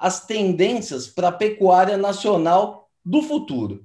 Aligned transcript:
as 0.00 0.24
tendências 0.24 1.06
para 1.06 1.28
a 1.28 1.32
pecuária 1.32 1.98
nacional 1.98 2.88
do 3.04 3.20
futuro. 3.20 3.84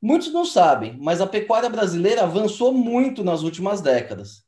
Muitos 0.00 0.30
não 0.30 0.44
sabem, 0.44 0.98
mas 1.00 1.22
a 1.22 1.26
pecuária 1.26 1.70
brasileira 1.70 2.24
avançou 2.24 2.74
muito 2.74 3.24
nas 3.24 3.42
últimas 3.42 3.80
décadas. 3.80 4.44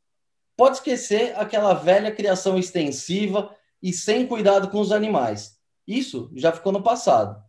Pode 0.54 0.76
esquecer 0.76 1.34
aquela 1.38 1.72
velha 1.72 2.14
criação 2.14 2.58
extensiva 2.58 3.50
e 3.82 3.90
sem 3.90 4.26
cuidado 4.26 4.68
com 4.68 4.80
os 4.80 4.92
animais. 4.92 5.56
Isso 5.88 6.30
já 6.34 6.52
ficou 6.52 6.72
no 6.72 6.82
passado. 6.82 7.42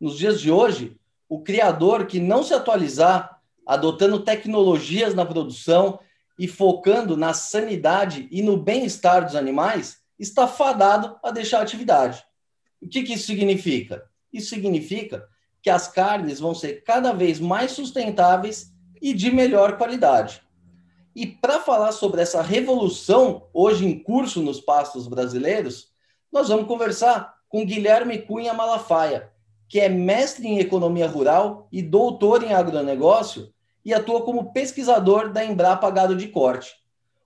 Nos 0.00 0.16
dias 0.16 0.40
de 0.40 0.52
hoje, 0.52 0.96
o 1.28 1.42
criador 1.42 2.06
que 2.06 2.20
não 2.20 2.44
se 2.44 2.54
atualizar, 2.54 3.40
adotando 3.66 4.20
tecnologias 4.20 5.14
na 5.14 5.26
produção 5.26 5.98
e 6.38 6.46
focando 6.46 7.16
na 7.16 7.34
sanidade 7.34 8.28
e 8.30 8.40
no 8.40 8.56
bem-estar 8.56 9.24
dos 9.24 9.34
animais, 9.34 9.98
está 10.16 10.46
fadado 10.46 11.16
a 11.24 11.32
deixar 11.32 11.58
a 11.58 11.62
atividade. 11.62 12.24
O 12.80 12.88
que, 12.88 13.02
que 13.02 13.14
isso 13.14 13.26
significa? 13.26 14.04
Isso 14.32 14.50
significa 14.50 15.26
que 15.62 15.70
as 15.70 15.88
carnes 15.88 16.40
vão 16.40 16.54
ser 16.54 16.84
cada 16.84 17.12
vez 17.12 17.40
mais 17.40 17.72
sustentáveis 17.72 18.72
e 19.00 19.12
de 19.14 19.30
melhor 19.30 19.78
qualidade. 19.78 20.42
E 21.14 21.26
para 21.26 21.60
falar 21.60 21.92
sobre 21.92 22.20
essa 22.20 22.42
revolução 22.42 23.48
hoje 23.52 23.86
em 23.86 23.98
curso 23.98 24.42
nos 24.42 24.60
pastos 24.60 25.06
brasileiros, 25.06 25.88
nós 26.32 26.48
vamos 26.48 26.66
conversar 26.66 27.34
com 27.48 27.64
Guilherme 27.64 28.18
Cunha 28.18 28.52
Malafaia, 28.52 29.30
que 29.68 29.78
é 29.78 29.88
mestre 29.88 30.48
em 30.48 30.58
economia 30.58 31.06
rural 31.06 31.68
e 31.70 31.80
doutor 31.80 32.42
em 32.42 32.52
agronegócio 32.52 33.52
e 33.84 33.94
atua 33.94 34.22
como 34.22 34.52
pesquisador 34.52 35.32
da 35.32 35.44
Embrapa 35.44 35.88
Gado 35.90 36.16
de 36.16 36.28
Corte. 36.28 36.74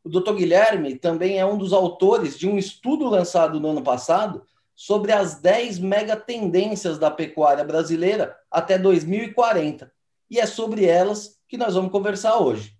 O 0.04 0.08
Dr. 0.08 0.34
Guilherme 0.34 0.94
também 0.96 1.38
é 1.38 1.46
um 1.46 1.56
dos 1.56 1.72
autores 1.72 2.38
de 2.38 2.48
um 2.48 2.58
estudo 2.58 3.08
lançado 3.08 3.58
no 3.58 3.68
ano 3.70 3.82
passado 3.82 4.42
sobre 4.78 5.10
as 5.10 5.40
10 5.40 5.80
megatendências 5.80 6.98
da 6.98 7.10
pecuária 7.10 7.64
brasileira 7.64 8.36
até 8.48 8.78
2040. 8.78 9.90
E 10.30 10.38
é 10.38 10.46
sobre 10.46 10.84
elas 10.84 11.36
que 11.48 11.56
nós 11.56 11.74
vamos 11.74 11.90
conversar 11.90 12.38
hoje. 12.38 12.76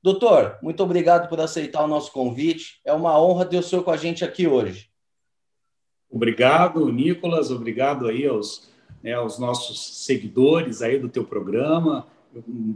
Doutor, 0.00 0.58
muito 0.62 0.80
obrigado 0.80 1.28
por 1.28 1.40
aceitar 1.40 1.82
o 1.82 1.88
nosso 1.88 2.12
convite. 2.12 2.80
É 2.84 2.92
uma 2.92 3.20
honra 3.20 3.44
ter 3.44 3.58
o 3.58 3.64
senhor 3.64 3.82
com 3.82 3.90
a 3.90 3.96
gente 3.96 4.24
aqui 4.24 4.46
hoje. 4.46 4.90
Obrigado, 6.08 6.88
Nicolas. 6.92 7.50
Obrigado 7.50 8.06
aí 8.06 8.24
aos, 8.28 8.70
né, 9.02 9.14
aos 9.14 9.36
nossos 9.36 10.04
seguidores 10.04 10.82
aí 10.82 11.00
do 11.00 11.08
teu 11.08 11.24
programa. 11.24 12.06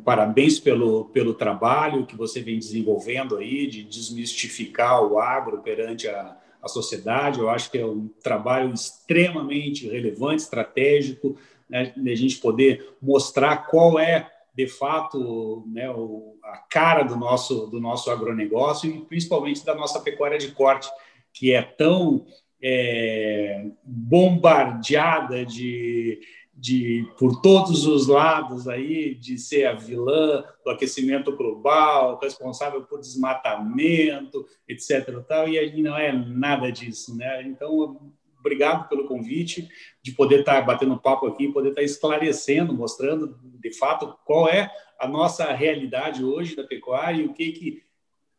Parabéns 0.05 0.59
pelo, 0.59 1.05
pelo 1.11 1.33
trabalho 1.33 2.07
que 2.07 2.17
você 2.17 2.43
vem 2.43 2.59
desenvolvendo 2.59 3.37
aí 3.37 3.69
de 3.69 3.85
desmistificar 3.85 5.01
o 5.05 5.21
agro 5.21 5.63
perante 5.63 6.09
a, 6.09 6.37
a 6.65 6.69
sociedade. 6.69 7.39
Eu 7.39 7.51
acho 7.51 7.71
que 7.71 7.79
é 7.79 7.87
um 7.87 8.09
trabalho 8.23 8.73
extremamente 8.73 9.89
relevante, 9.89 10.43
estratégico, 10.43 11.37
né, 11.69 11.93
de 11.97 12.11
a 12.11 12.17
gente 12.17 12.39
poder 12.39 12.95
mostrar 13.01 13.69
qual 13.69 13.99
é, 13.99 14.31
de 14.55 14.67
fato, 14.67 15.65
né, 15.67 15.91
o, 15.91 16.37
a 16.43 16.59
cara 16.71 17.03
do 17.03 17.17
nosso, 17.17 17.67
do 17.67 17.81
nosso 17.81 18.11
agronegócio 18.11 18.91
e 18.91 19.01
principalmente 19.05 19.65
da 19.65 19.75
nossa 19.75 20.01
pecuária 20.01 20.39
de 20.39 20.53
corte, 20.53 20.89
que 21.33 21.53
é 21.53 21.63
tão 21.63 22.25
é, 22.63 23.67
bombardeada 23.85 25.45
de 25.45 26.21
de 26.57 27.07
por 27.19 27.41
todos 27.41 27.87
os 27.87 28.07
lados 28.07 28.69
aí 28.69 29.15
de 29.15 29.37
ser 29.37 29.67
a 29.67 29.75
vilã 29.75 30.45
do 30.65 30.71
aquecimento 30.71 31.37
global, 31.37 32.19
responsável 32.23 32.83
por 32.83 33.01
desmatamento, 33.01 34.47
etc. 34.69 35.21
Tal, 35.27 35.49
e 35.49 35.59
aí 35.59 35.83
não 35.83 35.97
é 35.97 36.13
nada 36.13 36.71
disso, 36.71 37.17
né? 37.17 37.43
Então, 37.43 38.13
obrigado 38.39 38.89
pelo 38.89 39.09
convite 39.09 39.69
de 40.03 40.13
poder 40.13 40.41
estar 40.41 40.61
batendo 40.63 40.99
papo 40.99 41.27
aqui, 41.27 41.53
poder 41.53 41.71
estar 41.71 41.83
esclarecendo, 41.83 42.73
mostrando 42.73 43.39
de 43.43 43.73
fato 43.73 44.17
qual 44.25 44.49
é 44.49 44.71
a 44.99 45.09
nossa 45.09 45.53
realidade 45.53 46.25
hoje 46.25 46.55
da 46.55 46.63
pecuária 46.63 47.23
e 47.23 47.27
o 47.27 47.35
que 47.35 47.53
que 47.53 47.83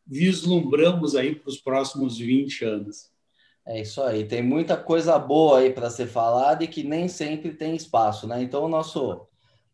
vislumbramos 0.06 1.16
aí 1.16 1.34
para 1.34 1.50
os 1.50 1.58
próximos 1.58 2.16
20 2.18 2.64
anos. 2.64 3.10
É 3.68 3.80
isso 3.80 4.00
aí, 4.00 4.24
tem 4.24 4.44
muita 4.44 4.76
coisa 4.76 5.18
boa 5.18 5.58
aí 5.58 5.72
para 5.72 5.90
ser 5.90 6.06
falada 6.06 6.62
e 6.62 6.68
que 6.68 6.84
nem 6.84 7.08
sempre 7.08 7.52
tem 7.52 7.74
espaço, 7.74 8.24
né? 8.28 8.40
Então, 8.40 8.62
o 8.62 8.68
nosso, 8.68 9.26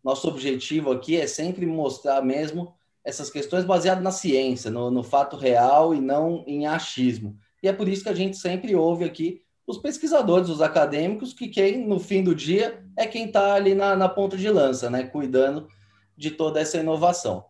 nosso 0.03 0.27
objetivo 0.29 0.91
aqui 0.91 1.21
é 1.21 1.27
sempre 1.27 1.67
mostrar 1.67 2.23
mesmo 2.23 2.73
essas 3.05 3.29
questões 3.29 3.67
baseadas 3.67 4.03
na 4.03 4.11
ciência, 4.11 4.71
no, 4.71 4.91
no 4.91 5.03
fato 5.03 5.37
real 5.37 5.95
e 5.95 6.01
não 6.01 6.43
em 6.47 6.67
achismo. 6.67 7.37
E 7.63 7.69
é 7.69 7.73
por 7.73 7.87
isso 7.87 8.03
que 8.03 8.09
a 8.09 8.15
gente 8.15 8.39
sempre 8.39 8.75
ouve 8.75 9.05
aqui 9.05 9.43
os 9.67 9.77
pesquisadores, 9.77 10.49
os 10.49 10.63
acadêmicos, 10.63 11.35
que 11.35 11.49
quem, 11.49 11.87
no 11.87 12.01
fim 12.01 12.25
do 12.25 12.35
dia, 12.35 12.83
é 12.97 13.07
quem 13.07 13.27
está 13.27 13.53
ali 13.53 13.75
na, 13.75 13.95
na 13.95 14.09
ponta 14.09 14.39
de 14.39 14.49
lança, 14.49 14.89
né? 14.89 15.03
Cuidando 15.03 15.69
de 16.17 16.31
toda 16.31 16.61
essa 16.61 16.79
inovação. 16.79 17.45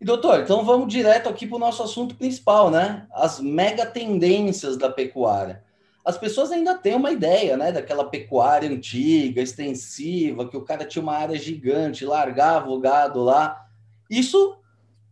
E, 0.00 0.06
doutor, 0.06 0.40
então 0.40 0.64
vamos 0.64 0.90
direto 0.90 1.28
aqui 1.28 1.46
para 1.46 1.56
o 1.56 1.60
nosso 1.60 1.82
assunto 1.82 2.14
principal, 2.14 2.70
né? 2.70 3.06
As 3.12 3.38
mega 3.40 3.84
tendências 3.84 4.78
da 4.78 4.88
pecuária 4.88 5.62
as 6.04 6.18
pessoas 6.18 6.50
ainda 6.50 6.74
têm 6.74 6.94
uma 6.94 7.12
ideia, 7.12 7.56
né, 7.56 7.70
daquela 7.70 8.04
pecuária 8.04 8.68
antiga, 8.68 9.40
extensiva, 9.40 10.48
que 10.48 10.56
o 10.56 10.64
cara 10.64 10.84
tinha 10.84 11.02
uma 11.02 11.16
área 11.16 11.38
gigante, 11.38 12.04
largava 12.04 12.68
o 12.70 12.80
gado 12.80 13.22
lá. 13.22 13.64
Isso 14.10 14.56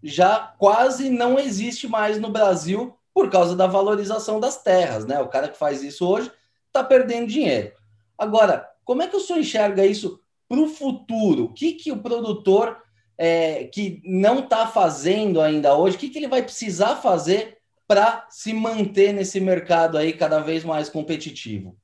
já 0.03 0.55
quase 0.59 1.09
não 1.09 1.39
existe 1.39 1.87
mais 1.87 2.19
no 2.19 2.31
Brasil 2.31 2.97
por 3.15 3.31
causa 3.31 3.55
da 3.55 3.67
valorização 3.67 4.41
das 4.41 4.62
terras, 4.62 5.05
né? 5.05 5.21
O 5.21 5.29
cara 5.29 5.49
que 5.49 5.59
faz 5.59 5.83
isso 5.83 6.06
hoje 6.06 6.31
está 6.67 6.83
perdendo 6.83 7.29
dinheiro. 7.29 7.73
Agora, 8.19 8.69
como 8.84 9.03
é 9.03 9.06
que 9.06 9.17
o 9.17 9.21
senhor 9.21 9.39
enxerga 9.39 9.87
isso 9.87 10.21
para 10.49 10.59
o 10.59 10.69
futuro? 10.69 11.45
O 11.45 11.53
que, 11.53 11.73
que 11.75 11.93
o 11.93 12.03
produtor 12.03 12.83
é, 13.17 13.65
que 13.65 14.03
não 14.05 14.41
está 14.41 14.67
fazendo 14.67 15.41
ainda 15.41 15.77
hoje, 15.77 15.97
o 15.97 16.00
que, 16.00 16.09
que 16.09 16.19
ele 16.19 16.29
vai 16.29 16.43
precisar 16.43 16.97
fazer 16.97 17.59
para 17.91 18.25
se 18.31 18.53
manter 18.53 19.12
nesse 19.12 19.41
mercado 19.41 19.99
aí 19.99 20.12
cada 20.12 20.39
vez 20.39 20.62
mais 20.62 20.89
competitivo? 20.89 21.77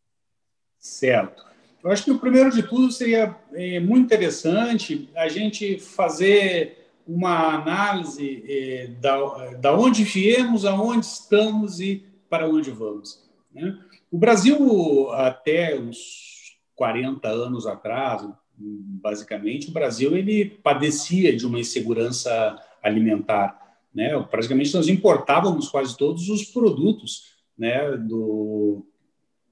Certo. 0.78 1.44
Eu 1.82 1.90
acho 1.90 2.04
que 2.04 2.12
o 2.12 2.20
primeiro 2.20 2.52
de 2.52 2.62
tudo 2.62 2.92
seria 2.92 3.34
é, 3.52 3.80
muito 3.80 4.04
interessante 4.04 5.10
a 5.16 5.26
gente 5.26 5.80
fazer 5.80 6.92
uma 7.04 7.56
análise 7.56 8.44
é, 8.48 8.86
da, 9.00 9.54
da 9.54 9.76
onde 9.76 10.04
viemos, 10.04 10.64
aonde 10.64 11.06
estamos 11.06 11.80
e 11.80 12.04
para 12.30 12.48
onde 12.48 12.70
vamos. 12.70 13.28
Né? 13.52 13.76
O 14.08 14.16
Brasil, 14.16 15.10
até 15.10 15.76
uns 15.76 16.56
40 16.76 17.26
anos 17.26 17.66
atrás, 17.66 18.24
basicamente, 18.56 19.70
o 19.70 19.72
Brasil 19.72 20.16
ele 20.16 20.44
padecia 20.62 21.36
de 21.36 21.44
uma 21.44 21.58
insegurança 21.58 22.56
alimentar. 22.80 23.65
Né? 23.96 24.10
Praticamente 24.30 24.74
nós 24.74 24.88
importávamos 24.88 25.70
quase 25.70 25.96
todos 25.96 26.28
os 26.28 26.44
produtos 26.44 27.34
né, 27.56 27.96
do, 27.96 28.86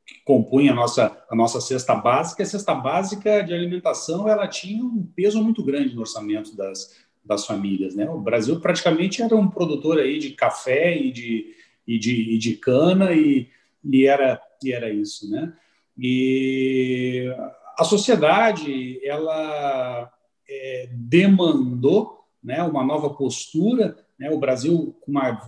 que 0.06 0.20
compunha 0.22 0.72
a 0.72 0.74
nossa, 0.74 1.24
a 1.30 1.34
nossa 1.34 1.62
cesta 1.62 1.94
básica. 1.94 2.42
A 2.42 2.46
cesta 2.46 2.74
básica 2.74 3.40
de 3.40 3.54
alimentação 3.54 4.28
ela 4.28 4.46
tinha 4.46 4.84
um 4.84 5.02
peso 5.16 5.42
muito 5.42 5.64
grande 5.64 5.94
no 5.94 6.02
orçamento 6.02 6.54
das, 6.54 6.94
das 7.24 7.46
famílias. 7.46 7.94
Né? 7.94 8.06
O 8.10 8.20
Brasil 8.20 8.60
praticamente 8.60 9.22
era 9.22 9.34
um 9.34 9.48
produtor 9.48 9.98
aí 9.98 10.18
de 10.18 10.32
café 10.32 10.94
e 10.94 11.10
de, 11.10 11.54
e 11.86 11.98
de, 11.98 12.34
e 12.34 12.38
de 12.38 12.56
cana 12.56 13.14
e, 13.14 13.48
e, 13.82 14.06
era, 14.06 14.38
e 14.62 14.72
era 14.72 14.90
isso. 14.90 15.30
Né? 15.30 15.54
E 15.96 17.34
a 17.78 17.84
sociedade 17.84 19.00
ela 19.02 20.12
é, 20.46 20.90
demandou 20.92 22.26
né, 22.42 22.62
uma 22.62 22.84
nova 22.84 23.08
postura 23.08 24.03
né? 24.18 24.30
O 24.30 24.38
Brasil, 24.38 24.96
com 25.00 25.10
uma 25.10 25.40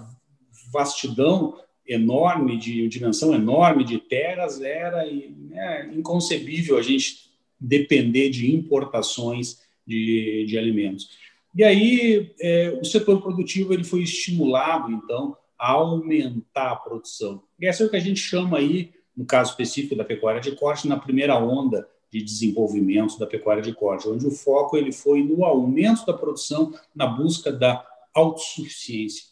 vastidão 0.73 1.59
enorme, 1.87 2.57
de 2.57 2.89
dimensão 2.89 3.35
enorme 3.35 3.85
de 3.85 3.99
terras, 3.99 4.61
era 4.61 5.05
né, 5.05 5.91
inconcebível 5.95 6.77
a 6.77 6.83
gente 6.83 7.31
depender 7.59 8.29
de 8.31 8.53
importações 8.53 9.61
de, 9.87 10.45
de 10.49 10.59
alimentos. 10.59 11.09
E 11.55 11.63
aí 11.63 12.35
é, 12.41 12.79
o 12.81 12.85
setor 12.85 13.23
produtivo 13.23 13.73
ele 13.73 13.85
foi 13.85 14.03
estimulado, 14.03 14.91
então, 14.91 15.37
a 15.59 15.71
aumentar 15.71 16.73
a 16.73 16.77
produção. 16.77 17.43
E 17.59 17.67
essa 17.67 17.83
é 17.83 17.87
o 17.87 17.91
que 17.91 17.97
a 17.97 18.01
gente 18.01 18.21
chama 18.21 18.59
aí, 18.59 18.93
no 19.17 19.25
caso 19.25 19.53
específico 19.53 19.97
da 19.97 20.05
pecuária 20.05 20.41
de 20.41 20.53
corte, 20.53 20.89
na 20.89 20.99
primeira 20.99 21.39
onda 21.39 21.81
de 21.81 21.97
de 22.11 22.23
desenvolvimento 22.23 23.19
da 23.19 23.27
pecuária 23.27 23.63
de 23.63 23.73
corte, 23.73 24.09
onde 24.09 24.27
o 24.27 24.31
foco 24.31 24.77
ele 24.77 24.93
foi 24.93 25.23
no 25.23 25.45
aumento 25.45 26.07
da 26.07 26.13
produção, 26.13 26.73
na 26.95 27.07
busca 27.07 27.53
da 27.53 27.85
autossuficiência. 28.17 29.27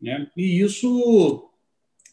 Né? 0.00 0.30
E 0.36 0.60
isso 0.60 1.50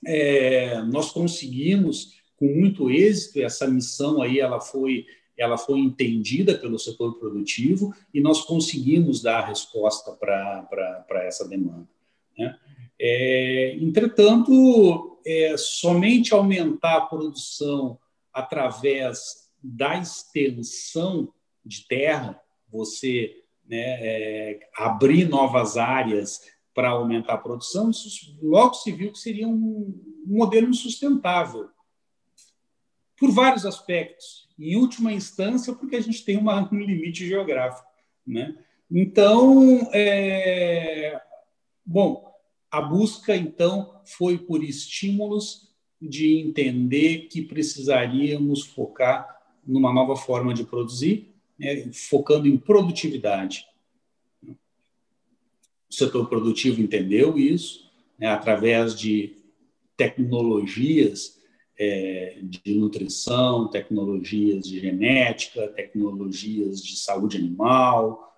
é, 0.05 0.81
nós 0.83 1.11
conseguimos 1.11 2.13
com 2.37 2.45
muito 2.45 2.89
êxito, 2.89 3.41
essa 3.41 3.67
missão 3.67 4.21
aí 4.21 4.39
ela 4.39 4.59
foi 4.59 5.05
ela 5.35 5.57
foi 5.57 5.79
entendida 5.79 6.55
pelo 6.55 6.77
setor 6.77 7.17
produtivo 7.17 7.91
e 8.13 8.21
nós 8.21 8.43
conseguimos 8.43 9.19
dar 9.19 9.39
a 9.39 9.47
resposta 9.47 10.11
para 10.11 11.23
essa 11.25 11.47
demanda. 11.47 11.89
Né? 12.37 12.55
É, 13.01 13.75
entretanto, 13.81 15.19
é, 15.25 15.55
somente 15.57 16.35
aumentar 16.35 16.97
a 16.97 17.05
produção 17.07 17.97
através 18.31 19.49
da 19.61 19.97
extensão 19.97 21.33
de 21.65 21.87
terra, 21.87 22.39
você 22.71 23.42
né, 23.73 23.97
é, 24.01 24.59
abrir 24.75 25.27
novas 25.27 25.77
áreas 25.77 26.41
para 26.75 26.89
aumentar 26.89 27.33
a 27.33 27.37
produção, 27.39 27.89
isso 27.89 28.37
logo 28.39 28.75
se 28.75 28.91
viu 28.91 29.11
que 29.11 29.17
seria 29.17 29.47
um, 29.47 29.99
modelo 30.25 30.69
insustentável, 30.69 31.69
por 33.17 33.31
vários 33.31 33.65
aspectos. 33.65 34.47
Em 34.59 34.75
última 34.75 35.11
instância, 35.11 35.73
porque 35.73 35.95
a 35.95 36.01
gente 36.01 36.23
tem 36.23 36.37
uma, 36.37 36.71
um 36.71 36.79
limite 36.79 37.25
geográfico. 37.25 37.89
Né? 38.25 38.55
Então, 38.91 39.89
é, 39.91 41.19
bom, 41.83 42.31
a 42.69 42.79
busca, 42.79 43.35
então, 43.35 44.01
foi 44.05 44.37
por 44.37 44.63
estímulos 44.63 45.73
de 45.99 46.37
entender 46.39 47.27
que 47.27 47.41
precisaríamos 47.41 48.65
focar 48.65 49.41
numa 49.65 49.91
nova 49.91 50.15
forma 50.15 50.53
de 50.53 50.63
produzir, 50.63 51.32
né, 51.63 51.89
focando 51.93 52.47
em 52.47 52.57
produtividade. 52.57 53.65
O 54.45 55.93
setor 55.93 56.27
produtivo 56.27 56.81
entendeu 56.81 57.37
isso, 57.37 57.89
né, 58.19 58.27
através 58.27 58.99
de 58.99 59.37
tecnologias 59.95 61.39
é, 61.79 62.39
de 62.43 62.75
nutrição, 62.75 63.69
tecnologias 63.69 64.67
de 64.67 64.79
genética, 64.79 65.67
tecnologias 65.69 66.83
de 66.83 66.97
saúde 66.97 67.37
animal, 67.37 68.31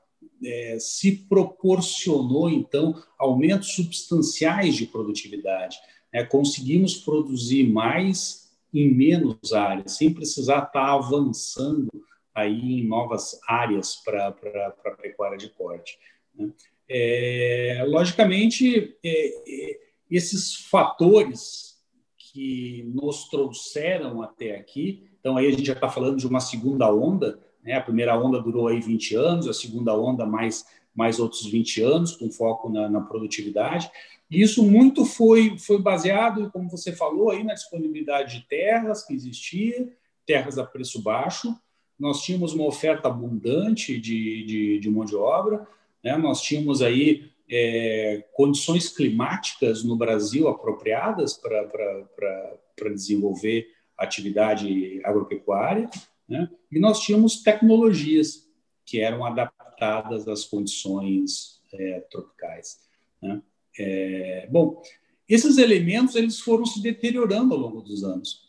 é, 0.44 0.78
se 0.80 1.12
proporcionou, 1.28 2.50
então, 2.50 2.94
aumentos 3.18 3.74
substanciais 3.74 4.76
de 4.76 4.86
produtividade. 4.86 5.78
É, 6.14 6.24
conseguimos 6.24 6.96
produzir 6.96 7.68
mais 7.68 8.54
em 8.74 8.94
menos 8.94 9.54
áreas, 9.54 9.94
sem 9.94 10.14
precisar 10.14 10.64
estar 10.64 10.94
avançando 10.94 11.90
aí 12.36 12.82
em 12.82 12.88
novas 12.88 13.40
áreas 13.48 13.96
para 13.96 14.28
a 14.28 14.92
pecuária 14.92 15.38
de 15.38 15.50
corte. 15.50 15.98
Né? 16.36 16.52
É, 16.88 17.84
logicamente, 17.88 18.96
é, 19.04 19.28
é, 19.48 19.80
esses 20.12 20.54
fatores 20.54 21.82
que 22.18 22.84
nos 22.94 23.30
trouxeram 23.30 24.22
até 24.22 24.58
aqui, 24.58 25.10
então 25.20 25.38
aí 25.38 25.48
a 25.48 25.52
gente 25.52 25.66
já 25.66 25.74
está 25.74 25.90
falando 25.90 26.18
de 26.18 26.28
uma 26.28 26.42
segunda 26.42 26.94
onda, 26.94 27.40
né? 27.64 27.74
A 27.74 27.82
primeira 27.82 28.16
onda 28.18 28.40
durou 28.40 28.68
aí 28.68 28.80
20 28.80 29.16
anos, 29.16 29.48
a 29.48 29.54
segunda 29.54 29.98
onda 29.98 30.24
mais, 30.26 30.66
mais 30.94 31.20
outros 31.20 31.48
20 31.48 31.82
anos, 31.82 32.16
com 32.16 32.32
foco 32.32 32.70
na, 32.70 32.88
na 32.88 33.02
produtividade. 33.02 33.90
E 34.30 34.42
isso 34.42 34.64
muito 34.64 35.04
foi, 35.04 35.58
foi 35.58 35.82
baseado, 35.82 36.52
como 36.52 36.70
você 36.70 36.92
falou, 36.92 37.32
aí 37.32 37.44
na 37.44 37.56
disponibilidade 37.56 38.40
de 38.40 38.48
terras 38.48 39.04
que 39.04 39.14
existia, 39.14 39.92
terras 40.26 40.60
a 40.60 40.66
preço 40.66 41.02
baixo. 41.02 41.56
Nós 41.98 42.22
tínhamos 42.22 42.54
uma 42.54 42.66
oferta 42.66 43.08
abundante 43.08 44.00
de, 44.00 44.44
de, 44.46 44.80
de 44.80 44.90
mão 44.90 45.06
de 45.06 45.16
obra, 45.16 45.68
né? 46.04 46.18
nós 46.18 46.42
tínhamos 46.42 46.82
aí 46.82 47.32
é, 47.50 48.26
condições 48.34 48.90
climáticas 48.90 49.84
no 49.84 49.96
Brasil 49.96 50.48
apropriadas 50.48 51.34
para 51.36 52.92
desenvolver 52.94 53.68
atividade 53.98 55.00
agropecuária. 55.04 55.90
Né? 56.28 56.50
E 56.72 56.80
nós 56.80 57.00
tínhamos 57.02 57.42
tecnologias 57.42 58.50
que 58.86 59.00
eram 59.00 59.26
adaptadas 59.26 60.28
às 60.28 60.44
condições 60.44 61.62
é, 61.74 62.00
tropicais. 62.12 62.80
Né? 63.22 63.42
É, 63.80 64.48
bom, 64.52 64.82
esses 65.28 65.58
elementos 65.58 66.16
eles 66.16 66.40
foram 66.40 66.66
se 66.66 66.82
deteriorando 66.82 67.54
ao 67.54 67.60
longo 67.60 67.82
dos 67.82 68.04
anos. 68.04 68.45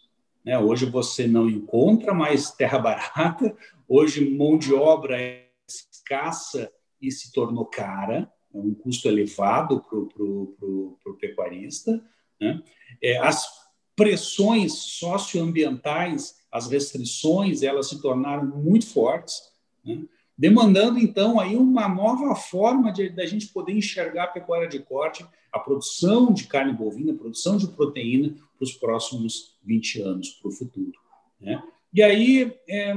Né? 0.46 0.58
Hoje 0.58 0.86
você 0.86 1.26
não 1.26 1.50
encontra 1.50 2.14
mais 2.14 2.52
terra 2.52 2.78
barata, 2.78 3.54
hoje 3.88 4.30
mão 4.30 4.56
de 4.56 4.72
obra 4.72 5.20
é 5.20 5.48
escassa 5.68 6.72
e 7.02 7.10
se 7.10 7.32
tornou 7.32 7.66
cara, 7.66 8.32
é 8.54 8.58
um 8.58 8.72
custo 8.72 9.08
elevado 9.08 9.82
para 9.82 9.98
o 9.98 11.18
pecuarista. 11.20 12.00
Né? 12.40 12.62
É, 13.02 13.18
as 13.18 13.46
pressões 13.94 14.72
socioambientais 14.72 16.36
as 16.56 16.68
restrições 16.68 17.62
elas 17.62 17.88
se 17.88 18.00
tornaram 18.00 18.46
muito 18.46 18.86
fortes, 18.86 19.42
né? 19.84 20.02
Demandando 20.36 20.98
então 20.98 21.40
aí 21.40 21.56
uma 21.56 21.88
nova 21.88 22.34
forma 22.34 22.92
de 22.92 23.08
da 23.08 23.24
gente 23.24 23.48
poder 23.48 23.72
enxergar 23.72 24.24
a 24.24 24.28
pecuária 24.28 24.68
de 24.68 24.78
corte, 24.80 25.26
a 25.52 25.58
produção 25.58 26.32
de 26.32 26.44
carne 26.44 26.72
bovina, 26.72 27.12
a 27.12 27.16
produção 27.16 27.56
de 27.56 27.68
proteína 27.68 28.34
para 28.56 28.64
os 28.64 28.72
próximos 28.72 29.56
20 29.64 30.02
anos, 30.02 30.30
para 30.30 30.48
o 30.48 30.52
futuro. 30.52 30.92
Né? 31.40 31.62
E 31.92 32.02
aí 32.02 32.54
é, 32.68 32.94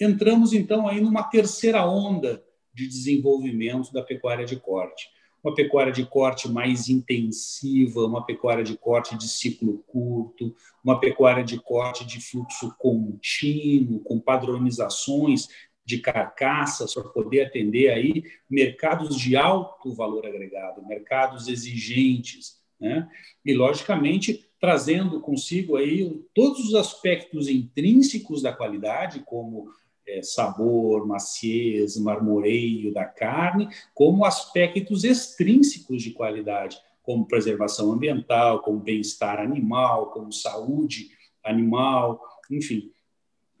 entramos 0.00 0.52
então 0.52 0.88
aí 0.88 1.00
numa 1.00 1.22
terceira 1.22 1.86
onda 1.86 2.42
de 2.74 2.86
desenvolvimento 2.86 3.92
da 3.92 4.02
pecuária 4.02 4.44
de 4.44 4.56
corte 4.56 5.08
uma 5.42 5.54
pecuária 5.54 5.92
de 5.92 6.04
corte 6.04 6.48
mais 6.48 6.88
intensiva, 6.88 8.04
uma 8.04 8.24
pecuária 8.24 8.64
de 8.64 8.76
corte 8.76 9.16
de 9.16 9.28
ciclo 9.28 9.84
curto, 9.86 10.54
uma 10.82 10.98
pecuária 10.98 11.44
de 11.44 11.58
corte 11.58 12.04
de 12.04 12.20
fluxo 12.20 12.74
contínuo, 12.78 14.00
com 14.00 14.18
padronizações 14.18 15.48
de 15.88 16.00
carcaças 16.00 16.92
para 16.92 17.04
poder 17.04 17.46
atender 17.46 17.88
aí 17.88 18.22
mercados 18.48 19.16
de 19.16 19.34
alto 19.34 19.94
valor 19.94 20.26
agregado, 20.26 20.86
mercados 20.86 21.48
exigentes, 21.48 22.58
né? 22.78 23.08
E 23.42 23.54
logicamente 23.54 24.44
trazendo 24.60 25.18
consigo 25.18 25.76
aí 25.76 26.22
todos 26.34 26.60
os 26.60 26.74
aspectos 26.74 27.48
intrínsecos 27.48 28.42
da 28.42 28.52
qualidade, 28.52 29.22
como 29.24 29.70
é, 30.06 30.20
sabor, 30.20 31.06
maciez, 31.06 31.96
marmoreio 31.96 32.92
da 32.92 33.06
carne, 33.06 33.70
como 33.94 34.26
aspectos 34.26 35.04
extrínsecos 35.04 36.02
de 36.02 36.10
qualidade, 36.10 36.76
como 37.02 37.26
preservação 37.26 37.92
ambiental, 37.92 38.60
como 38.60 38.78
bem-estar 38.78 39.40
animal, 39.40 40.10
como 40.10 40.30
saúde 40.30 41.08
animal, 41.42 42.20
enfim, 42.50 42.92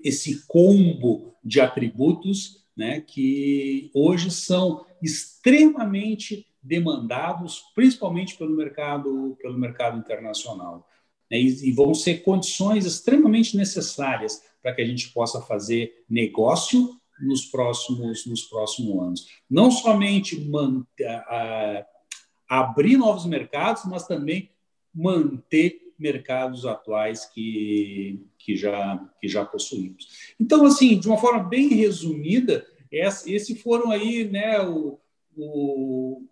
esse 0.02 0.46
combo 0.46 1.34
de 1.42 1.60
atributos 1.60 2.64
né, 2.76 3.00
que 3.00 3.90
hoje 3.92 4.30
são 4.30 4.86
extremamente 5.02 6.46
demandados, 6.62 7.62
principalmente 7.74 8.36
pelo 8.36 8.54
mercado, 8.54 9.36
pelo 9.40 9.58
mercado 9.58 9.98
internacional. 9.98 10.86
Né, 11.30 11.40
e, 11.40 11.72
vão 11.72 11.94
ser 11.94 12.22
condições 12.22 12.86
extremamente 12.86 13.56
necessárias 13.56 14.42
para 14.62 14.74
que 14.74 14.82
a 14.82 14.86
gente 14.86 15.10
possa 15.12 15.40
fazer 15.40 16.04
negócio 16.08 16.96
nos 17.20 17.44
próximos, 17.46 18.26
nos 18.26 18.42
próximos 18.42 19.02
anos. 19.02 19.26
Não 19.50 19.70
somente 19.70 20.38
manter, 20.40 21.06
a, 21.06 21.84
abrir 22.48 22.96
novos 22.96 23.26
mercados, 23.26 23.82
mas 23.86 24.06
também 24.06 24.50
manter 24.94 25.87
mercados 25.98 26.64
atuais 26.64 27.24
que, 27.24 28.24
que, 28.38 28.56
já, 28.56 28.96
que 29.20 29.28
já 29.28 29.44
possuímos. 29.44 30.32
Então, 30.38 30.64
assim, 30.64 30.98
de 30.98 31.08
uma 31.08 31.18
forma 31.18 31.42
bem 31.42 31.68
resumida, 31.68 32.66
esses 32.90 33.60
foram 33.60 33.90
aí 33.90 34.24
né, 34.24 34.60
o, 34.60 34.98
o, 35.36 36.22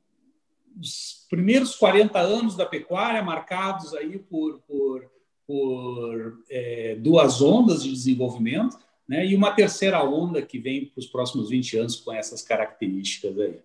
os 0.81 1.27
primeiros 1.29 1.75
40 1.77 2.19
anos 2.19 2.57
da 2.57 2.65
pecuária, 2.65 3.23
marcados 3.23 3.95
aí 3.95 4.19
por, 4.19 4.61
por 4.61 5.11
por 5.47 6.43
é, 6.51 6.97
duas 6.97 7.41
ondas 7.41 7.85
de 7.85 7.93
desenvolvimento, 7.93 8.77
né, 9.09 9.25
e 9.25 9.37
uma 9.37 9.53
terceira 9.53 10.03
onda 10.03 10.43
que 10.43 10.59
vem 10.59 10.87
para 10.87 10.99
os 10.99 11.07
próximos 11.07 11.49
20 11.49 11.79
anos 11.79 11.97
com 11.97 12.13
essas 12.13 12.43
características 12.43 13.39
aí. 13.39 13.61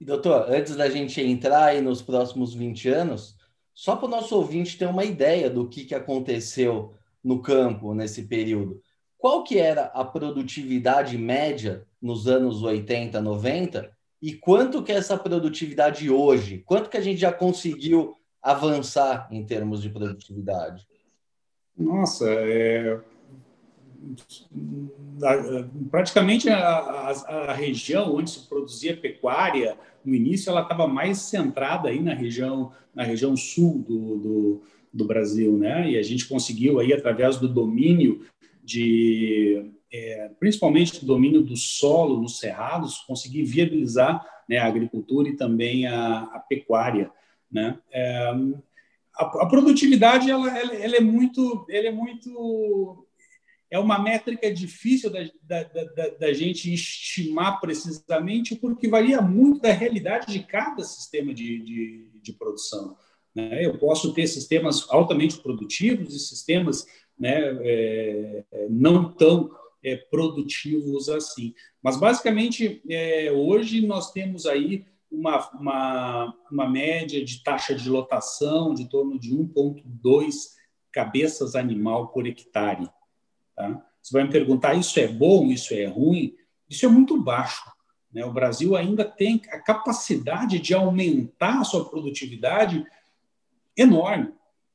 Doutor, 0.00 0.50
antes 0.50 0.74
da 0.74 0.90
gente 0.90 1.20
entrar 1.20 1.66
aí 1.66 1.80
nos 1.80 2.02
próximos 2.02 2.52
20 2.52 2.88
anos, 2.88 3.33
só 3.74 3.96
para 3.96 4.06
o 4.06 4.10
nosso 4.10 4.36
ouvinte 4.36 4.78
ter 4.78 4.86
uma 4.86 5.04
ideia 5.04 5.50
do 5.50 5.68
que, 5.68 5.84
que 5.84 5.94
aconteceu 5.94 6.94
no 7.22 7.42
campo 7.42 7.94
nesse 7.94 8.22
período, 8.22 8.80
qual 9.18 9.42
que 9.42 9.58
era 9.58 9.86
a 9.86 10.04
produtividade 10.04 11.18
média 11.18 11.86
nos 12.00 12.28
anos 12.28 12.62
80, 12.62 13.20
90 13.20 13.90
e 14.22 14.32
quanto 14.34 14.82
que 14.82 14.92
é 14.92 14.96
essa 14.96 15.18
produtividade 15.18 16.08
hoje? 16.10 16.62
Quanto 16.64 16.88
que 16.88 16.96
a 16.96 17.00
gente 17.00 17.20
já 17.20 17.32
conseguiu 17.32 18.16
avançar 18.40 19.28
em 19.30 19.44
termos 19.44 19.82
de 19.82 19.90
produtividade? 19.90 20.86
Nossa, 21.76 22.30
é... 22.30 23.00
praticamente 25.90 26.48
a, 26.48 26.58
a, 26.58 27.10
a, 27.10 27.52
região 27.52 28.14
onde 28.14 28.30
se 28.30 28.48
produzia 28.48 28.96
pecuária 28.96 29.76
no 30.04 30.14
início 30.14 30.50
ela 30.50 30.62
estava 30.62 30.86
mais 30.86 31.18
centrada 31.18 31.88
aí 31.88 32.00
na 32.00 32.14
região 32.14 32.72
na 32.94 33.02
região 33.02 33.36
sul 33.36 33.78
do, 33.78 34.18
do, 34.18 34.62
do, 34.92 35.04
Brasil, 35.04 35.56
né? 35.56 35.90
E 35.90 35.98
a 35.98 36.02
gente 36.02 36.28
conseguiu 36.28 36.78
aí 36.78 36.92
através 36.92 37.38
do 37.38 37.48
domínio 37.48 38.24
de 38.62 39.70
é, 39.92 40.30
principalmente 40.38 41.00
do 41.00 41.06
domínio 41.06 41.42
do 41.42 41.56
solo 41.56 42.20
nos 42.20 42.38
cerrados 42.38 42.98
conseguir 42.98 43.44
viabilizar 43.44 44.24
né, 44.48 44.58
a 44.58 44.66
agricultura 44.66 45.28
e 45.28 45.36
também 45.36 45.86
a, 45.86 46.20
a 46.32 46.38
pecuária, 46.38 47.10
né? 47.50 47.78
É, 47.90 48.32
a, 49.16 49.46
produtividade 49.46 50.30
ela, 50.30 50.58
ela, 50.58 50.74
ela, 50.74 50.96
é 50.96 51.00
muito 51.00 51.66
ela 51.70 51.88
é 51.88 51.92
muito 51.92 53.03
é 53.74 53.78
uma 53.78 53.98
métrica 53.98 54.54
difícil 54.54 55.10
da, 55.10 55.28
da, 55.42 55.64
da, 55.64 56.08
da, 56.10 56.32
gente 56.32 56.72
estimar 56.72 57.60
precisamente, 57.60 58.54
porque 58.54 58.86
varia 58.86 59.20
muito 59.20 59.60
da 59.60 59.72
realidade 59.72 60.32
de 60.32 60.44
cada 60.44 60.84
sistema 60.84 61.34
de, 61.34 61.58
de, 61.58 62.08
de 62.22 62.32
produção. 62.34 62.96
Né? 63.34 63.66
Eu 63.66 63.76
posso 63.76 64.14
ter 64.14 64.28
sistemas 64.28 64.88
altamente 64.88 65.38
produtivos 65.38 66.14
e 66.14 66.20
sistemas 66.20 66.86
né, 67.18 67.36
é, 67.62 68.44
não 68.70 69.12
tão 69.12 69.50
é, 69.82 69.96
produtivos 69.96 71.08
assim. 71.08 71.52
Mas, 71.82 71.96
basicamente, 71.96 72.80
é, 72.88 73.32
hoje 73.32 73.84
nós 73.84 74.12
temos 74.12 74.46
aí 74.46 74.86
uma, 75.10 75.50
uma, 75.50 76.34
uma 76.48 76.70
média 76.70 77.24
de 77.24 77.42
taxa 77.42 77.74
de 77.74 77.90
lotação 77.90 78.72
de 78.72 78.88
torno 78.88 79.18
de 79.18 79.34
1,2 79.34 80.32
cabeças 80.92 81.56
animal 81.56 82.12
por 82.12 82.24
hectare. 82.24 82.88
Tá? 83.54 83.84
Você 84.02 84.12
vai 84.12 84.24
me 84.24 84.30
perguntar, 84.30 84.74
isso 84.74 84.98
é 85.00 85.08
bom, 85.08 85.50
isso 85.50 85.72
é 85.74 85.86
ruim? 85.86 86.34
Isso 86.68 86.84
é 86.84 86.88
muito 86.88 87.20
baixo. 87.20 87.62
Né? 88.12 88.24
O 88.24 88.32
Brasil 88.32 88.76
ainda 88.76 89.04
tem 89.04 89.40
a 89.50 89.58
capacidade 89.58 90.58
de 90.58 90.74
aumentar 90.74 91.60
a 91.60 91.64
sua 91.64 91.88
produtividade 91.88 92.84
enorme. 93.76 94.32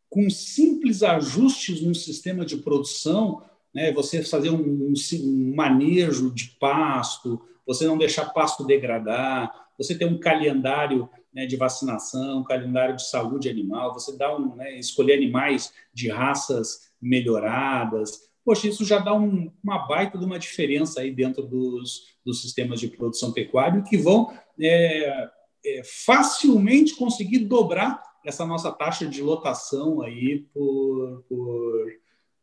Com 0.09 0.29
simples 0.29 1.03
ajustes 1.03 1.81
no 1.81 1.93
sistema 1.93 2.45
de 2.45 2.57
produção, 2.57 3.43
né? 3.73 3.91
você 3.91 4.23
fazer 4.23 4.49
um, 4.49 4.93
um, 4.93 5.55
manejo 5.55 6.31
de 6.31 6.55
pasto, 6.59 7.39
você 7.65 7.85
não 7.85 7.97
deixar 7.97 8.33
pasto 8.33 8.65
degradar, 8.65 9.69
você 9.77 9.95
ter 9.95 10.05
um 10.05 10.19
calendário 10.19 11.07
né, 11.33 11.45
de 11.45 11.55
vacinação, 11.55 12.39
um 12.39 12.43
calendário 12.43 12.95
de 12.95 13.07
saúde 13.07 13.47
animal, 13.47 13.93
você 13.93 14.17
dá 14.17 14.35
um, 14.35 14.55
né, 14.55 14.77
escolher 14.79 15.13
animais 15.13 15.71
de 15.93 16.09
raças 16.09 16.91
melhoradas, 17.01 18.28
poxa, 18.43 18.67
isso 18.67 18.85
já 18.85 18.99
dá 18.99 19.13
um, 19.13 19.51
uma 19.63 19.87
baita 19.87 20.17
de 20.17 20.25
uma 20.25 20.39
diferença 20.39 21.01
aí 21.01 21.11
dentro 21.11 21.43
dos, 21.43 22.03
dos 22.25 22.41
sistemas 22.41 22.79
de 22.79 22.87
produção 22.87 23.31
pecuária 23.31 23.81
que 23.81 23.97
vão 23.97 24.31
é, 24.59 25.29
é, 25.65 25.81
facilmente 25.83 26.95
conseguir 26.95 27.39
dobrar 27.39 28.01
essa 28.25 28.45
nossa 28.45 28.71
taxa 28.71 29.05
de 29.05 29.21
lotação 29.21 30.01
aí 30.01 30.45
por, 30.53 31.23
por, 31.27 31.87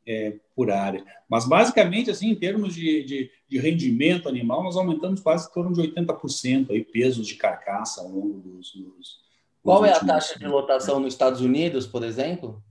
é, 0.07 0.39
por 0.55 0.71
área. 0.71 1.05
Mas, 1.29 1.47
basicamente, 1.47 2.11
assim, 2.11 2.31
em 2.31 2.35
termos 2.35 2.75
de, 2.75 3.05
de, 3.05 3.31
de, 3.49 3.59
rendimento 3.59 4.29
animal, 4.29 4.63
nós 4.63 4.77
aumentamos 4.77 5.21
quase 5.21 5.49
em 5.49 5.53
torno 5.53 5.73
de 5.73 5.83
80% 5.83 6.71
aí, 6.71 6.85
pesos 6.85 7.27
de 7.27 7.35
carcaça 7.35 8.01
ao 8.01 8.09
longo 8.09 8.41
dos... 8.41 8.73
dos 8.75 9.27
Qual 9.63 9.85
é 9.85 9.93
a 9.93 10.01
taxa 10.01 10.39
de 10.39 10.47
lotação 10.47 11.01
nos 11.01 11.13
Estados 11.13 11.41
Unidos, 11.41 11.87
por 11.87 12.05
exemplo? 12.05 12.63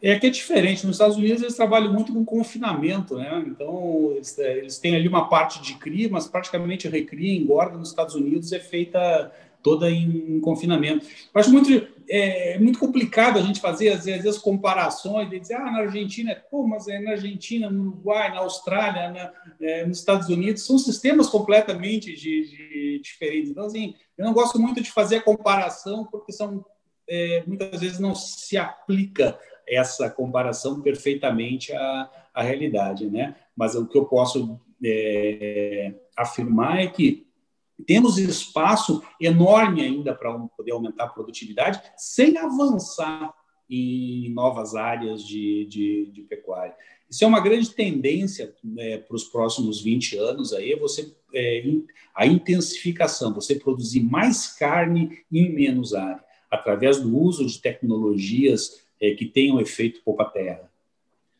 É 0.00 0.18
que 0.18 0.28
é 0.28 0.30
diferente. 0.30 0.86
Nos 0.86 0.96
Estados 0.96 1.16
Unidos 1.16 1.42
eles 1.42 1.56
trabalham 1.56 1.92
muito 1.92 2.12
com 2.12 2.24
confinamento, 2.24 3.16
né? 3.16 3.44
Então 3.46 4.12
eles, 4.14 4.38
é, 4.38 4.58
eles 4.58 4.78
têm 4.78 4.94
ali 4.94 5.08
uma 5.08 5.28
parte 5.28 5.60
de 5.60 5.74
cria, 5.74 6.08
mas 6.08 6.26
praticamente 6.26 6.88
recria, 6.88 7.34
engorda 7.34 7.76
nos 7.76 7.88
Estados 7.88 8.14
Unidos 8.14 8.52
é 8.52 8.60
feita 8.60 9.32
toda 9.60 9.90
em, 9.90 10.40
confinamento. 10.40 11.04
Eu 11.34 11.40
acho 11.40 11.50
muito 11.50 11.68
é, 12.08 12.58
muito 12.58 12.78
complicado 12.78 13.38
a 13.38 13.42
gente 13.42 13.60
fazer 13.60 13.90
às 13.90 14.04
vezes, 14.04 14.24
as 14.24 14.38
comparações 14.38 15.30
e 15.32 15.40
dizer 15.40 15.54
ah 15.54 15.70
na 15.70 15.80
Argentina, 15.80 16.34
pô, 16.50 16.66
mas 16.66 16.86
é 16.86 17.00
na 17.00 17.10
Argentina, 17.10 17.68
no 17.68 17.88
Uruguai, 17.88 18.30
na 18.30 18.38
Austrália, 18.38 19.10
na, 19.10 19.32
é, 19.60 19.84
nos 19.84 19.98
Estados 19.98 20.28
Unidos 20.28 20.62
são 20.62 20.78
sistemas 20.78 21.28
completamente 21.28 22.14
de, 22.14 22.48
de, 22.48 23.00
diferentes. 23.02 23.50
Então 23.50 23.66
assim, 23.66 23.94
eu 24.16 24.24
não 24.24 24.32
gosto 24.32 24.60
muito 24.60 24.80
de 24.80 24.92
fazer 24.92 25.16
a 25.16 25.22
comparação 25.22 26.04
porque 26.04 26.32
são 26.32 26.64
é, 27.10 27.42
muitas 27.46 27.80
vezes 27.80 27.98
não 27.98 28.14
se 28.14 28.56
aplica 28.56 29.38
essa 29.68 30.08
comparação 30.10 30.80
perfeitamente 30.80 31.72
à, 31.72 32.10
à 32.34 32.42
realidade, 32.42 33.08
né? 33.08 33.36
Mas 33.56 33.74
o 33.74 33.86
que 33.86 33.98
eu 33.98 34.06
posso 34.06 34.60
é, 34.84 35.94
afirmar 36.16 36.80
é 36.80 36.86
que 36.86 37.26
temos 37.86 38.18
espaço 38.18 39.02
enorme 39.20 39.82
ainda 39.82 40.14
para 40.14 40.36
poder 40.56 40.72
aumentar 40.72 41.04
a 41.04 41.08
produtividade 41.08 41.80
sem 41.96 42.36
avançar 42.36 43.32
em 43.70 44.30
novas 44.30 44.74
áreas 44.74 45.22
de, 45.22 45.66
de, 45.66 46.06
de 46.06 46.22
pecuária. 46.22 46.74
Isso 47.08 47.24
é 47.24 47.26
uma 47.26 47.40
grande 47.40 47.70
tendência 47.70 48.54
né, 48.62 48.98
para 48.98 49.14
os 49.14 49.24
próximos 49.24 49.80
20 49.80 50.16
anos 50.16 50.52
aí, 50.52 50.72
é 50.72 50.76
você 50.76 51.14
é, 51.34 51.62
a 52.14 52.26
intensificação, 52.26 53.32
você 53.32 53.54
produzir 53.54 54.00
mais 54.00 54.48
carne 54.48 55.18
em 55.30 55.52
menos 55.52 55.94
área, 55.94 56.22
através 56.50 57.00
do 57.00 57.16
uso 57.16 57.46
de 57.46 57.60
tecnologias 57.60 58.82
é, 59.00 59.12
que 59.12 59.26
tenham 59.26 59.60
efeito 59.60 60.02
poupa-terra. 60.04 60.70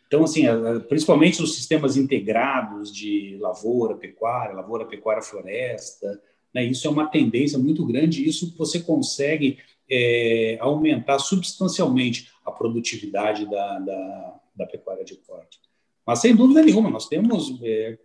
Então, 0.07 0.25
assim, 0.25 0.45
principalmente 0.89 1.43
os 1.43 1.55
sistemas 1.55 1.97
integrados 1.97 2.95
de 2.95 3.37
lavoura, 3.41 3.95
pecuária, 3.95 4.55
lavoura, 4.55 4.87
pecuária, 4.87 5.23
floresta, 5.23 6.21
né, 6.55 6.65
isso 6.65 6.87
é 6.89 6.91
uma 6.91 7.07
tendência 7.07 7.59
muito 7.59 7.85
grande 7.85 8.27
isso 8.27 8.55
você 8.57 8.81
consegue 8.81 9.59
é, 9.91 10.57
aumentar 10.61 11.19
substancialmente 11.19 12.31
a 12.45 12.51
produtividade 12.51 13.45
da, 13.45 13.79
da, 13.79 14.41
da, 14.57 14.67
pecuária 14.67 15.05
de 15.05 15.17
corte. 15.17 15.61
Mas, 16.07 16.21
sem 16.21 16.35
dúvida 16.35 16.63
nenhuma, 16.63 16.89
nós 16.89 17.07
temos 17.07 17.59
é, 17.63 17.99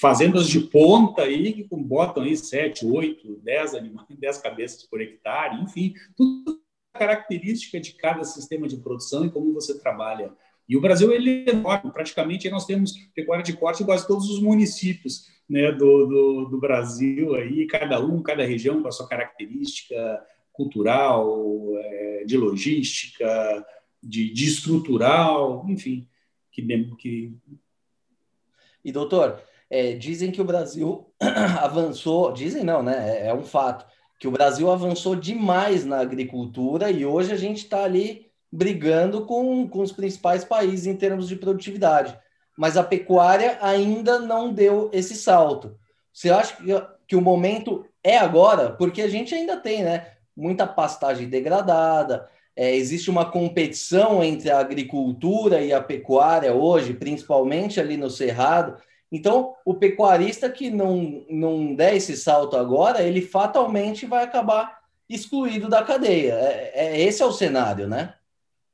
fazendas 0.00 0.48
de 0.48 0.60
ponta 0.60 1.22
aí 1.22 1.52
que 1.52 1.76
botam 1.76 2.24
aí 2.24 2.36
7, 2.36 2.84
8, 2.84 3.40
10 3.42 3.74
animais, 3.74 4.08
10 4.18 4.38
cabeças 4.38 4.82
por 4.84 5.00
hectare, 5.00 5.62
enfim, 5.62 5.94
tudo 6.16 6.60
característica 6.92 7.80
de 7.80 7.92
cada 7.92 8.24
sistema 8.24 8.66
de 8.66 8.76
produção 8.76 9.24
e 9.24 9.30
como 9.30 9.52
você 9.52 9.78
trabalha. 9.78 10.32
E 10.68 10.76
o 10.76 10.80
Brasil 10.80 11.12
ele 11.12 11.44
é 11.46 11.50
enorme, 11.50 11.92
praticamente 11.92 12.50
nós 12.50 12.66
temos 12.66 12.92
pecuária 13.14 13.42
de 13.42 13.54
corte 13.54 13.82
em 13.82 13.86
quase 13.86 14.06
todos 14.06 14.28
os 14.28 14.40
municípios 14.40 15.26
né, 15.48 15.72
do, 15.72 16.06
do, 16.06 16.44
do, 16.50 16.60
Brasil, 16.60 17.34
aí, 17.34 17.66
cada 17.66 18.04
um, 18.04 18.22
cada 18.22 18.44
região 18.44 18.82
com 18.82 18.88
a 18.88 18.92
sua 18.92 19.08
característica 19.08 20.22
cultural, 20.52 21.70
é, 21.76 22.24
de 22.26 22.36
logística, 22.36 23.66
de, 24.02 24.30
de 24.30 24.44
estrutural, 24.44 25.64
enfim. 25.68 26.06
Que, 26.52 26.62
que... 26.98 27.32
E, 28.84 28.92
doutor, 28.92 29.40
é, 29.70 29.92
dizem 29.94 30.30
que 30.30 30.40
o 30.40 30.44
Brasil 30.44 31.10
avançou, 31.62 32.32
dizem 32.32 32.64
não, 32.64 32.82
né? 32.82 33.22
É, 33.22 33.28
é 33.28 33.34
um 33.34 33.44
fato 33.44 33.86
que 34.18 34.26
o 34.26 34.30
Brasil 34.30 34.70
avançou 34.70 35.14
demais 35.14 35.84
na 35.84 36.00
agricultura 36.00 36.90
e 36.90 37.06
hoje 37.06 37.32
a 37.32 37.36
gente 37.36 37.58
está 37.58 37.84
ali 37.84 38.26
brigando 38.50 39.24
com, 39.26 39.68
com 39.68 39.80
os 39.80 39.92
principais 39.92 40.44
países 40.44 40.86
em 40.86 40.96
termos 40.96 41.28
de 41.28 41.36
produtividade. 41.36 42.18
Mas 42.56 42.76
a 42.76 42.82
pecuária 42.82 43.58
ainda 43.60 44.18
não 44.18 44.52
deu 44.52 44.90
esse 44.92 45.14
salto. 45.14 45.78
Você 46.12 46.30
acha 46.30 46.56
que, 46.56 46.64
que 47.06 47.16
o 47.16 47.20
momento 47.20 47.86
é 48.02 48.18
agora? 48.18 48.70
Porque 48.70 49.02
a 49.02 49.08
gente 49.08 49.34
ainda 49.34 49.56
tem 49.56 49.84
né, 49.84 50.12
muita 50.36 50.66
pastagem 50.66 51.28
degradada, 51.28 52.28
é, 52.56 52.74
existe 52.74 53.08
uma 53.08 53.30
competição 53.30 54.24
entre 54.24 54.50
a 54.50 54.58
agricultura 54.58 55.60
e 55.60 55.72
a 55.72 55.80
pecuária 55.80 56.52
hoje, 56.52 56.92
principalmente 56.92 57.78
ali 57.78 57.96
no 57.96 58.10
Cerrado. 58.10 58.76
Então, 59.10 59.54
o 59.64 59.74
pecuarista 59.74 60.50
que 60.50 60.70
não, 60.70 61.24
não 61.30 61.74
der 61.74 61.96
esse 61.96 62.16
salto 62.16 62.56
agora, 62.56 63.02
ele 63.02 63.22
fatalmente 63.22 64.04
vai 64.04 64.24
acabar 64.24 64.78
excluído 65.08 65.68
da 65.68 65.82
cadeia. 65.82 66.34
É, 66.34 66.72
é, 66.74 67.00
esse 67.00 67.22
é 67.22 67.26
o 67.26 67.32
cenário, 67.32 67.88
né? 67.88 68.14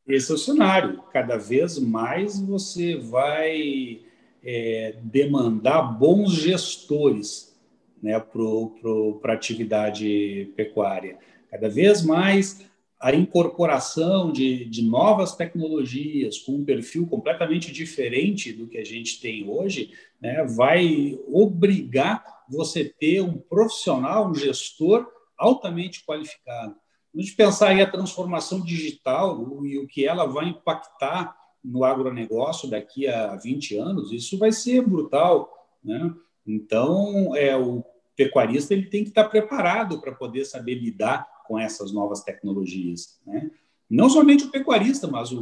Esse 0.07 0.33
é 0.33 0.35
o 0.35 0.38
cenário. 0.38 1.03
Cada 1.12 1.37
vez 1.37 1.79
mais 1.79 2.41
você 2.41 2.97
vai 2.97 4.00
é, 4.45 4.97
demandar 5.03 5.83
bons 5.83 6.33
gestores 6.33 7.57
né, 8.03 8.21
para 8.21 9.33
a 9.33 9.35
atividade 9.35 10.53
pecuária. 10.57 11.17
Cada 11.50 11.69
vez 11.69 12.05
mais 12.05 12.67
a 13.04 13.14
incorporação 13.14 14.32
de, 14.32 14.64
de 14.64 14.82
novas 14.82 15.37
tecnologias 15.37 16.38
com 16.38 16.52
um 16.52 16.64
perfil 16.64 17.06
completamente 17.06 17.70
diferente 17.70 18.50
do 18.50 18.66
que 18.66 18.78
a 18.78 18.84
gente 18.84 19.20
tem 19.20 19.46
hoje, 19.46 19.92
né, 20.18 20.42
vai 20.56 21.18
obrigar 21.28 22.25
você 22.49 22.82
ter 22.82 23.20
um 23.20 23.37
profissional, 23.37 24.30
um 24.30 24.34
gestor 24.34 25.06
altamente 25.37 26.02
qualificado. 26.06 26.76
A 27.14 27.20
gente 27.20 27.37
pensar 27.37 27.68
aí 27.68 27.82
a 27.82 27.90
transformação 27.90 28.62
digital 28.62 29.66
e 29.66 29.76
o 29.76 29.87
que 29.87 30.06
ela 30.06 30.25
vai 30.25 30.46
impactar 30.46 31.37
no 31.62 31.84
agronegócio 31.84 32.70
daqui 32.70 33.06
a 33.06 33.37
20 33.37 33.76
anos, 33.76 34.12
isso 34.12 34.38
vai 34.38 34.50
ser 34.50 34.80
brutal. 34.80 35.52
Né? 35.84 36.11
Então, 36.46 37.37
é, 37.37 37.54
o 37.54 37.84
pecuarista 38.16 38.73
ele 38.73 38.87
tem 38.87 39.02
que 39.02 39.11
estar 39.11 39.25
preparado 39.25 40.00
para 40.00 40.12
poder 40.12 40.46
saber 40.46 40.76
lidar 40.76 41.34
com 41.44 41.58
essas 41.58 41.92
novas 41.92 42.22
tecnologias. 42.22 43.20
Né? 43.26 43.50
Não 43.88 44.08
somente 44.08 44.44
o 44.44 44.50
pecuarista, 44.50 45.06
mas 45.06 45.30
o, 45.30 45.40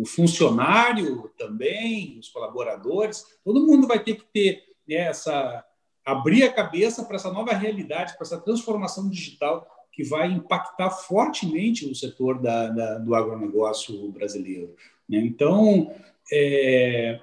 o, 0.00 0.02
funcionário 0.06 1.30
também, 1.36 2.18
os 2.18 2.28
colaboradores, 2.28 3.24
todo 3.44 3.66
mundo 3.66 3.86
vai 3.86 4.02
ter 4.02 4.14
que 4.16 4.24
ter 4.32 4.62
né, 4.88 4.96
essa 4.96 5.64
abrir 6.04 6.42
a 6.44 6.52
cabeça 6.52 7.04
para 7.04 7.16
essa 7.16 7.30
nova 7.30 7.52
realidade, 7.52 8.14
para 8.14 8.22
essa 8.22 8.40
transformação 8.40 9.08
digital 9.08 9.68
que 9.92 10.02
vai 10.02 10.28
impactar 10.28 10.90
fortemente 10.90 11.84
o 11.86 11.94
setor 11.94 12.40
da, 12.40 12.68
da, 12.68 12.98
do 12.98 13.14
agronegócio 13.14 14.10
brasileiro. 14.10 14.74
Né? 15.08 15.18
Então, 15.18 15.94
é, 16.32 17.20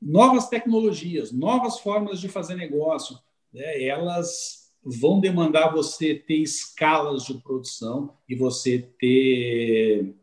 novas 0.00 0.48
tecnologias, 0.48 1.32
novas 1.32 1.78
formas 1.78 2.20
de 2.20 2.28
fazer 2.28 2.54
negócio, 2.54 3.18
né? 3.52 3.82
elas 3.82 4.67
vão 4.88 5.20
demandar 5.20 5.72
você 5.72 6.14
ter 6.14 6.38
escalas 6.38 7.24
de 7.24 7.34
produção 7.34 8.16
e 8.28 8.34
você 8.34 8.78
ter 8.98 10.14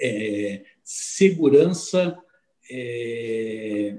é, 0.00 0.64
segurança 0.84 2.16
é, 2.70 3.98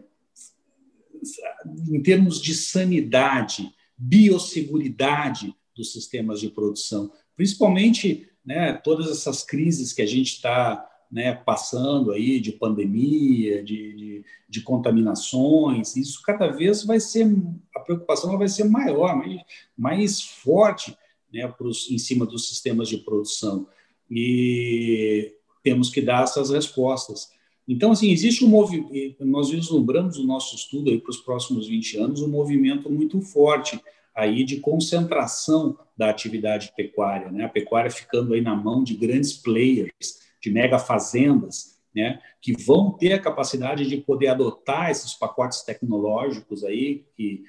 em 1.92 2.02
termos 2.02 2.42
de 2.42 2.54
sanidade, 2.54 3.70
biosseguridade 3.98 5.54
dos 5.76 5.92
sistemas 5.92 6.40
de 6.40 6.50
produção, 6.50 7.12
principalmente 7.36 8.30
né, 8.46 8.74
todas 8.74 9.12
essas 9.12 9.44
crises 9.44 9.92
que 9.92 10.02
a 10.02 10.06
gente 10.06 10.36
está 10.36 10.86
né, 11.12 11.34
passando 11.34 12.12
aí 12.12 12.40
de 12.40 12.52
pandemia, 12.52 13.64
de, 13.64 13.94
de, 13.96 14.26
de, 14.48 14.62
contaminações, 14.62 15.96
isso 15.96 16.22
cada 16.22 16.48
vez 16.48 16.84
vai 16.84 17.00
ser, 17.00 17.28
a 17.76 17.80
preocupação 17.80 18.38
vai 18.38 18.48
ser 18.48 18.66
maior, 18.66 19.16
mais, 19.16 19.42
mais 19.76 20.22
forte 20.22 20.96
né, 21.34 21.48
pros, 21.48 21.90
em 21.90 21.98
cima 21.98 22.26
dos 22.26 22.48
sistemas 22.48 22.88
de 22.88 22.98
produção. 22.98 23.68
E 24.10 25.34
temos 25.64 25.90
que 25.90 26.02
dar 26.02 26.24
essas 26.24 26.52
respostas. 26.52 27.32
Então, 27.68 27.92
assim, 27.92 28.12
existe 28.12 28.44
um 28.44 28.48
movimento, 28.48 29.26
nós 29.26 29.50
vislumbramos 29.50 30.18
o 30.18 30.26
nosso 30.26 30.56
estudo 30.56 30.90
aí 30.90 31.00
para 31.00 31.12
os 31.12 31.20
próximos 31.20 31.68
20 31.68 31.98
anos, 31.98 32.22
um 32.22 32.28
movimento 32.28 32.90
muito 32.90 33.22
forte 33.22 33.80
aí 34.16 34.44
de 34.44 34.60
concentração 34.60 35.78
da 35.96 36.10
atividade 36.10 36.72
pecuária, 36.76 37.32
né? 37.32 37.46
A 37.46 37.50
pecuária 37.50 37.92
ficando 37.92 38.34
aí 38.34 38.42
na 38.42 38.56
mão 38.56 38.84
de 38.84 38.96
grandes 38.96 39.34
players, 39.34 40.29
de 40.42 40.52
mega 40.52 40.80
fazendas, 40.80 41.80
né? 41.94 42.22
Que 42.42 42.54
vão 42.54 42.92
ter 42.92 43.14
a 43.14 43.22
capacidade 43.22 43.88
de 43.88 43.98
poder 43.98 44.28
adotar 44.28 44.90
esses 44.90 45.14
pacotes 45.14 45.62
tecnológicos 45.64 46.64
aí 46.64 47.06
que 47.16 47.44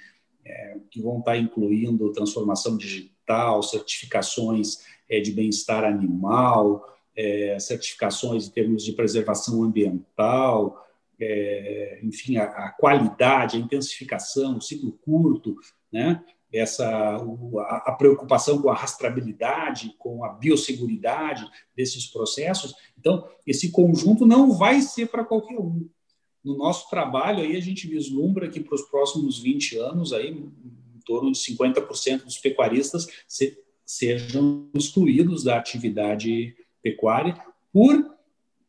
é, 0.45 0.77
que 0.91 1.01
vão 1.01 1.19
estar 1.19 1.37
incluindo 1.37 2.13
transformação 2.13 2.77
digital, 2.77 3.63
certificações 3.63 4.79
é, 5.09 5.21
de 5.21 5.33
bem-estar 5.33 5.85
animal, 5.85 6.85
é, 7.17 7.59
certificações 7.59 8.49
em 8.49 8.51
termos 8.51 8.85
de 8.85 8.93
preservação 8.93 9.63
ambiental, 9.63 10.87
é, 11.21 12.01
enfim, 12.03 12.39
a, 12.39 12.45
a, 12.45 12.71
qualidade, 12.71 13.57
a 13.57 13.61
intensificação, 13.61 14.57
o 14.57 14.61
ciclo 14.61 14.93
curto, 15.05 15.57
né? 15.93 16.25
Essa 16.53 17.17
a, 17.87 17.93
preocupação 17.93 18.61
com 18.61 18.71
a 18.71 18.75
rastreabilidade, 18.75 19.95
com 19.99 20.25
a 20.25 20.31
biosseguridade 20.31 21.49
desses 21.77 22.07
processos. 22.07 22.75
Então, 22.99 23.29
esse 23.47 23.71
conjunto 23.71 24.27
não 24.27 24.53
vai 24.53 24.81
ser 24.81 25.07
para 25.07 25.25
qualquer 25.25 25.59
um. 25.59 25.89
No 26.43 26.57
nosso 26.57 26.89
trabalho, 26.89 27.43
aí 27.43 27.57
a 27.57 27.61
gente 27.61 27.87
vislumbra 27.87 28.49
que 28.49 28.61
para 28.61 28.75
os 28.75 28.83
próximos 28.83 29.39
20 29.39 29.77
anos, 29.79 30.13
aí, 30.13 30.31
em 30.31 31.01
torno 31.05 31.31
de 31.31 31.39
50% 31.39 32.25
dos 32.25 32.39
pecuaristas 32.39 33.07
se, 33.29 33.59
sejam 33.85 34.69
excluídos 34.75 35.45
da 35.45 35.57
atividade 35.57 36.55
pecuária 36.83 37.37
por 37.73 38.17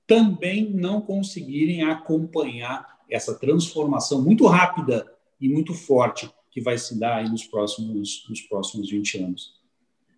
também 0.06 0.70
não 0.70 1.00
conseguirem 1.00 1.84
acompanhar 1.84 3.00
essa 3.10 3.38
transformação 3.38 4.22
muito 4.22 4.46
rápida 4.46 5.10
e 5.40 5.48
muito 5.48 5.74
forte 5.74 6.30
que 6.52 6.62
vai 6.62 6.78
se 6.78 7.00
dar 7.00 7.28
nos 7.30 7.46
próximos, 7.46 8.26
nos 8.30 8.42
próximos 8.42 8.90
20 8.90 9.24
anos. 9.24 9.62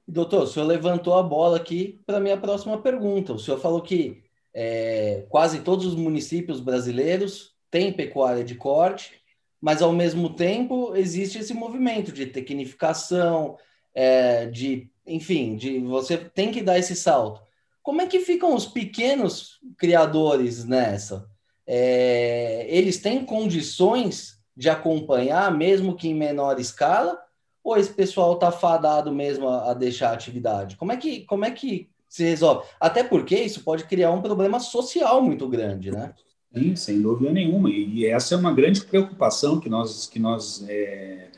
Doutor, 0.06 0.44
o 0.44 0.48
senhor 0.48 0.66
levantou 0.66 1.14
a 1.14 1.24
bola 1.24 1.58
aqui 1.58 2.02
para 2.06 2.18
a 2.18 2.20
minha 2.20 2.36
próxima 2.36 2.78
pergunta. 2.78 3.34
O 3.34 3.40
senhor 3.40 3.60
falou 3.60 3.82
que 3.82 4.24
é, 4.54 5.26
quase 5.30 5.62
todos 5.62 5.86
os 5.86 5.96
municípios 5.96 6.60
brasileiros 6.60 7.54
têm 7.72 7.94
pecuária 7.94 8.44
de 8.44 8.56
corte, 8.56 9.22
mas 9.62 9.82
ao 9.82 9.94
mesmo 9.94 10.36
tempo 10.36 10.94
existe 10.96 11.40
esse 11.40 11.54
movimento 11.54 12.12
de 12.12 12.26
tecnificação, 12.26 13.58
é, 13.96 14.48
de, 14.48 14.90
enfim, 15.08 15.56
de 15.56 15.80
você 15.80 16.18
tem 16.18 16.52
que 16.52 16.62
dar 16.62 16.78
esse 16.78 16.96
salto. 16.96 17.42
Como 17.82 18.02
é 18.02 18.08
que 18.08 18.20
ficam 18.20 18.54
os 18.54 18.66
pequenos 18.66 19.60
criadores 19.78 20.66
nessa? 20.66 21.30
É, 21.66 22.66
eles 22.70 23.00
têm 23.00 23.26
condições 23.26 24.43
de 24.56 24.70
acompanhar, 24.70 25.56
mesmo 25.56 25.96
que 25.96 26.08
em 26.08 26.16
menor 26.16 26.60
escala? 26.60 27.20
Ou 27.64 27.78
esse 27.78 27.92
pessoal 27.92 28.34
está 28.34 28.52
fadado 28.52 29.12
mesmo 29.12 29.48
a, 29.48 29.72
a, 29.72 29.74
deixar 29.74 30.10
a 30.10 30.14
atividade? 30.14 30.76
Como 30.76 30.92
é, 30.92 30.98
que, 30.98 31.22
como 31.22 31.46
é 31.46 31.52
que 31.52 31.90
se 32.10 32.24
resolve? 32.24 32.68
Até 32.80 33.04
porque 33.04 33.36
isso 33.36 33.64
pode 33.64 33.86
criar 33.86 34.12
um 34.12 34.22
problema 34.22 34.60
social 34.60 35.22
muito 35.22 35.48
grande, 35.48 35.92
né? 35.92 36.14
Sim, 36.54 36.76
sem 36.76 37.02
dúvida 37.02 37.32
nenhuma. 37.32 37.70
E 37.70 38.06
essa 38.06 38.36
é 38.36 38.38
uma 38.38 38.54
grande 38.54 38.84
preocupação 38.84 39.60
que 39.60 39.70
nós, 39.70 40.06
que 40.06 40.20
nós 40.20 40.64
é, 40.68 41.30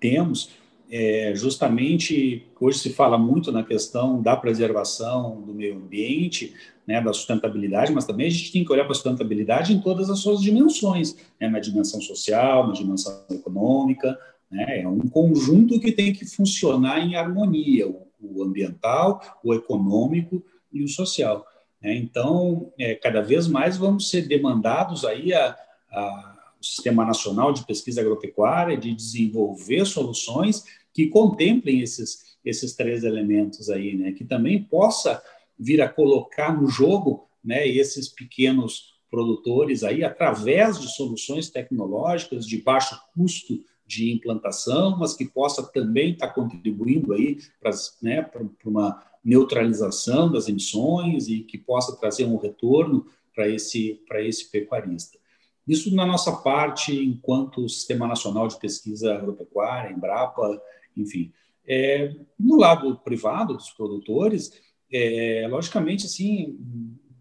temos 0.00 0.50
é, 0.96 1.34
justamente 1.34 2.46
hoje 2.60 2.78
se 2.78 2.90
fala 2.90 3.18
muito 3.18 3.50
na 3.50 3.64
questão 3.64 4.22
da 4.22 4.36
preservação 4.36 5.40
do 5.40 5.52
meio 5.52 5.74
ambiente, 5.74 6.54
né, 6.86 7.00
da 7.00 7.12
sustentabilidade, 7.12 7.92
mas 7.92 8.04
também 8.04 8.28
a 8.28 8.30
gente 8.30 8.52
tem 8.52 8.64
que 8.64 8.70
olhar 8.70 8.84
para 8.84 8.92
a 8.92 8.94
sustentabilidade 8.94 9.72
em 9.72 9.80
todas 9.80 10.08
as 10.08 10.20
suas 10.20 10.40
dimensões, 10.40 11.16
né, 11.40 11.48
na 11.48 11.58
dimensão 11.58 12.00
social, 12.00 12.68
na 12.68 12.74
dimensão 12.74 13.24
econômica, 13.28 14.16
né, 14.48 14.82
é 14.82 14.88
um 14.88 15.00
conjunto 15.08 15.80
que 15.80 15.90
tem 15.90 16.12
que 16.12 16.24
funcionar 16.24 17.00
em 17.00 17.16
harmonia, 17.16 17.88
o, 17.88 18.06
o 18.20 18.44
ambiental, 18.44 19.20
o 19.42 19.52
econômico 19.52 20.44
e 20.72 20.84
o 20.84 20.86
social. 20.86 21.44
Né? 21.82 21.96
Então, 21.96 22.72
é, 22.78 22.94
cada 22.94 23.20
vez 23.20 23.48
mais 23.48 23.76
vamos 23.76 24.08
ser 24.08 24.28
demandados 24.28 25.04
aí 25.04 25.34
a, 25.34 25.56
a 25.90 26.34
Sistema 26.60 27.04
Nacional 27.04 27.52
de 27.52 27.66
Pesquisa 27.66 28.00
Agropecuária, 28.00 28.76
de 28.76 28.94
desenvolver 28.94 29.84
soluções 29.84 30.64
que 30.94 31.08
contemplem 31.08 31.80
esses, 31.80 32.36
esses 32.44 32.74
três 32.74 33.02
elementos 33.02 33.68
aí, 33.68 33.94
né? 33.96 34.12
Que 34.12 34.24
também 34.24 34.62
possa 34.62 35.20
vir 35.58 35.82
a 35.82 35.88
colocar 35.88 36.58
no 36.58 36.68
jogo, 36.68 37.28
né? 37.44 37.66
Esses 37.66 38.08
pequenos 38.08 38.94
produtores 39.10 39.84
aí 39.84 40.02
através 40.02 40.80
de 40.80 40.88
soluções 40.88 41.50
tecnológicas 41.50 42.46
de 42.46 42.62
baixo 42.62 42.98
custo 43.14 43.60
de 43.86 44.12
implantação, 44.12 44.96
mas 44.98 45.14
que 45.14 45.24
possa 45.24 45.62
também 45.62 46.12
estar 46.12 46.28
contribuindo 46.28 47.12
aí 47.12 47.38
para 47.60 47.70
né, 48.00 48.28
uma 48.64 49.02
neutralização 49.22 50.30
das 50.30 50.48
emissões 50.48 51.28
e 51.28 51.40
que 51.40 51.58
possa 51.58 51.96
trazer 51.96 52.24
um 52.24 52.36
retorno 52.36 53.06
para 53.34 53.48
esse 53.48 54.00
para 54.06 54.22
esse 54.22 54.50
pecuarista. 54.50 55.18
Isso 55.66 55.94
na 55.94 56.04
nossa 56.04 56.30
parte, 56.30 56.94
enquanto 56.94 57.68
Sistema 57.68 58.06
Nacional 58.06 58.48
de 58.48 58.58
Pesquisa 58.58 59.14
Agropecuária, 59.14 59.92
Embrapa, 59.92 60.60
enfim. 60.96 61.32
É, 61.66 62.14
no 62.38 62.56
lado 62.56 62.96
privado 62.98 63.54
dos 63.54 63.70
produtores, 63.70 64.52
é, 64.92 65.46
logicamente, 65.48 66.06
assim, 66.06 66.58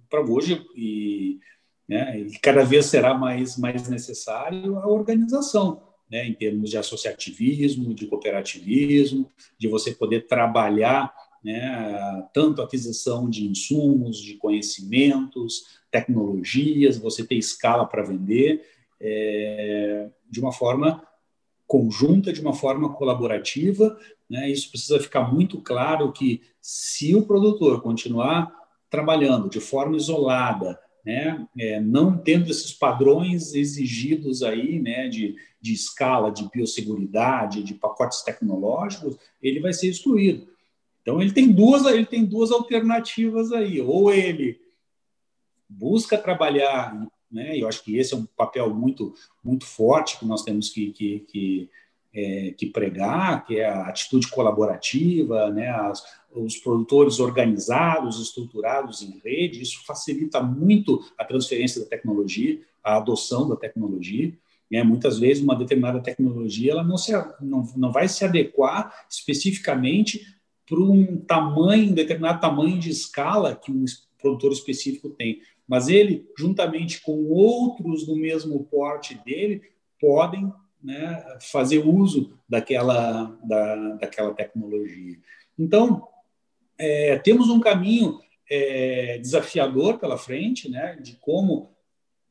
para 0.10 0.22
hoje, 0.22 0.64
e, 0.76 1.40
né, 1.88 2.20
e 2.20 2.38
cada 2.40 2.64
vez 2.64 2.86
será 2.88 3.14
mais, 3.14 3.58
mais 3.58 3.88
necessário 3.88 4.78
a 4.80 4.88
organização, 4.88 5.82
né, 6.12 6.28
em 6.28 6.34
termos 6.34 6.70
de 6.70 6.78
associativismo, 6.78 7.94
de 7.94 8.06
cooperativismo, 8.08 9.30
de 9.58 9.68
você 9.68 9.94
poder 9.94 10.28
trabalhar 10.28 11.14
né, 11.44 12.26
tanto 12.34 12.62
aquisição 12.62 13.30
de 13.30 13.46
insumos, 13.46 14.18
de 14.18 14.36
conhecimentos, 14.36 15.82
tecnologias, 15.92 16.98
você 16.98 17.26
ter 17.26 17.36
escala 17.36 17.86
para 17.86 18.04
vender 18.04 18.64
é, 19.00 20.10
de 20.30 20.40
uma 20.40 20.52
forma 20.52 21.06
conjunta, 21.74 22.32
de 22.32 22.40
uma 22.40 22.54
forma 22.54 22.94
colaborativa. 22.94 23.98
Né? 24.30 24.48
Isso 24.52 24.70
precisa 24.70 25.00
ficar 25.00 25.34
muito 25.34 25.60
claro 25.60 26.12
que 26.12 26.44
se 26.62 27.16
o 27.16 27.26
produtor 27.26 27.82
continuar 27.82 28.54
trabalhando 28.92 29.50
de 29.50 29.60
forma 29.60 29.98
isolada, 29.98 30.80
né, 31.04 31.48
é, 31.58 31.82
não 31.82 32.16
tendo 32.16 32.52
esses 32.52 32.72
padrões 32.72 33.56
exigidos 33.56 34.44
aí, 34.44 34.80
né, 34.80 35.10
de, 35.10 35.36
de 35.60 35.74
escala, 35.74 36.32
de 36.32 36.48
biosseguridade, 36.48 37.64
de 37.64 37.74
pacotes 37.74 38.22
tecnológicos, 38.22 39.18
ele 39.42 39.60
vai 39.60 39.74
ser 39.74 39.90
excluído. 39.90 40.48
Então 41.02 41.20
ele 41.20 41.32
tem 41.32 41.52
duas, 41.52 41.86
ele 41.88 42.06
tem 42.06 42.24
duas 42.24 42.52
alternativas 42.52 43.52
aí, 43.52 43.82
ou 43.82 44.14
ele 44.14 44.62
busca 45.68 46.20
trabalhar, 46.20 46.96
né? 47.34 47.58
Eu 47.58 47.68
acho 47.68 47.84
que 47.84 47.98
esse 47.98 48.14
é 48.14 48.18
um 48.18 48.26
papel 48.26 48.74
muito 48.74 49.14
muito 49.44 49.66
forte 49.66 50.20
que 50.20 50.26
nós 50.26 50.44
temos 50.44 50.70
que, 50.70 50.92
que, 50.92 51.20
que 51.22 51.70
é, 52.14 52.54
que 52.56 52.68
pregar, 52.68 53.46
que 53.46 53.58
é 53.58 53.66
a 53.66 53.88
atitude 53.88 54.30
colaborativa, 54.30 55.50
né, 55.50 55.70
as, 55.70 56.04
os 56.32 56.58
produtores 56.58 57.20
organizados, 57.20 58.22
estruturados 58.22 59.02
em 59.02 59.20
rede, 59.24 59.62
isso 59.62 59.84
facilita 59.86 60.42
muito 60.42 61.04
a 61.18 61.26
transferência 61.26 61.82
da 61.82 61.90
tecnologia, 61.90 62.62
a 62.84 62.98
adoção 62.98 63.50
da 63.50 63.56
tecnologia. 63.56 64.32
Né? 64.70 64.84
Muitas 64.84 65.20
vezes, 65.20 65.44
uma 65.44 65.56
determinada 65.56 66.00
tecnologia 66.00 66.74
ela 66.74 66.84
não, 66.84 66.98
se, 66.98 67.12
não, 67.42 67.64
não 67.76 67.92
vai 67.92 68.08
se 68.08 68.24
adequar 68.24 68.94
especificamente 69.10 70.22
para 70.68 70.80
um 70.80 71.18
tamanho, 71.18 71.92
um 71.92 71.96
determinado 71.96 72.40
tamanho 72.40 72.80
de 72.80 72.90
escala 72.90 73.56
que 73.56 73.72
um 73.72 73.86
produtor 74.22 74.52
específico 74.52 75.10
tem. 75.10 75.42
Mas 75.68 75.88
ele, 75.88 76.28
juntamente 76.38 77.02
com 77.02 77.26
outros 77.26 78.06
do 78.06 78.16
mesmo 78.16 78.64
porte 78.66 79.16
dele, 79.24 79.62
podem 80.00 80.52
né, 80.84 81.38
fazer 81.40 81.80
uso 81.80 82.38
daquela, 82.48 83.38
da, 83.44 83.76
daquela 83.96 84.34
tecnologia. 84.34 85.18
Então, 85.58 86.08
é, 86.78 87.18
temos 87.20 87.50
um 87.50 87.60
caminho 87.60 88.20
é, 88.50 89.18
desafiador 89.20 89.98
pela 89.98 90.18
frente, 90.18 90.70
né, 90.70 90.98
de 91.02 91.14
como 91.16 91.72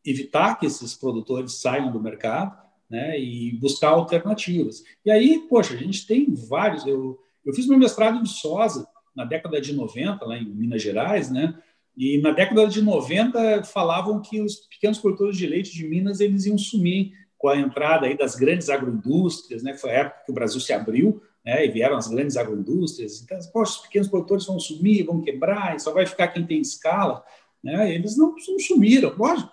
evitar 0.05 0.59
que 0.59 0.67
esses 0.67 0.95
produtores 0.95 1.55
saiam 1.55 1.91
do 1.91 2.03
mercado, 2.03 2.61
né, 2.91 3.19
e 3.19 3.53
buscar 3.53 3.89
alternativas. 3.91 4.85
E 5.05 5.11
aí, 5.11 5.39
poxa, 5.49 5.75
a 5.75 5.79
gente 5.79 6.07
tem 6.07 6.35
vários. 6.35 6.87
Eu, 6.87 7.19
eu 7.45 7.55
fiz 7.55 7.67
meu 7.67 7.79
mestrado 7.79 8.21
em 8.21 8.27
soja 8.27 8.87
na 9.17 9.25
década 9.25 9.61
de 9.61 9.73
90, 9.73 10.25
lá 10.27 10.37
em 10.37 10.45
Minas 10.45 10.83
Gerais, 10.83 11.31
né, 11.31 11.59
e 11.97 12.19
na 12.19 12.31
década 12.31 12.67
de 12.67 12.81
90 12.81 13.65
falavam 13.65 14.21
que 14.21 14.41
os 14.41 14.57
pequenos 14.67 14.99
produtores 14.99 15.37
de 15.37 15.47
leite 15.47 15.73
de 15.73 15.87
Minas 15.87 16.21
eles 16.21 16.47
iam 16.47 16.57
sumir 16.57 17.13
com 17.37 17.49
a 17.49 17.57
entrada 17.57 18.07
aí 18.07 18.17
das 18.17 18.35
grandes 18.35 18.71
agroindústrias, 18.71 19.63
né? 19.63 19.75
Foi 19.77 19.91
a 19.91 19.95
época 19.95 20.23
que 20.25 20.31
o 20.31 20.35
Brasil 20.35 20.61
se 20.61 20.73
abriu, 20.73 21.21
né? 21.45 21.67
E 21.67 21.71
vieram 21.71 21.97
as 21.97 22.09
grandes 22.09 22.37
agroindústrias. 22.37 23.21
Então, 23.21 23.37
poxa, 23.53 23.73
os 23.73 23.79
pequenos 23.79 24.09
produtores 24.09 24.47
vão 24.47 24.61
sumir, 24.61 25.05
vão 25.05 25.21
quebrar, 25.21 25.75
e 25.75 25.81
só 25.81 25.93
vai 25.93 26.07
ficar 26.07 26.29
quem 26.29 26.47
tem 26.47 26.61
escala, 26.61 27.23
né? 27.63 27.93
Eles 27.93 28.17
não, 28.17 28.35
não 28.49 28.59
sumiram, 28.59 29.15
lógico. 29.19 29.51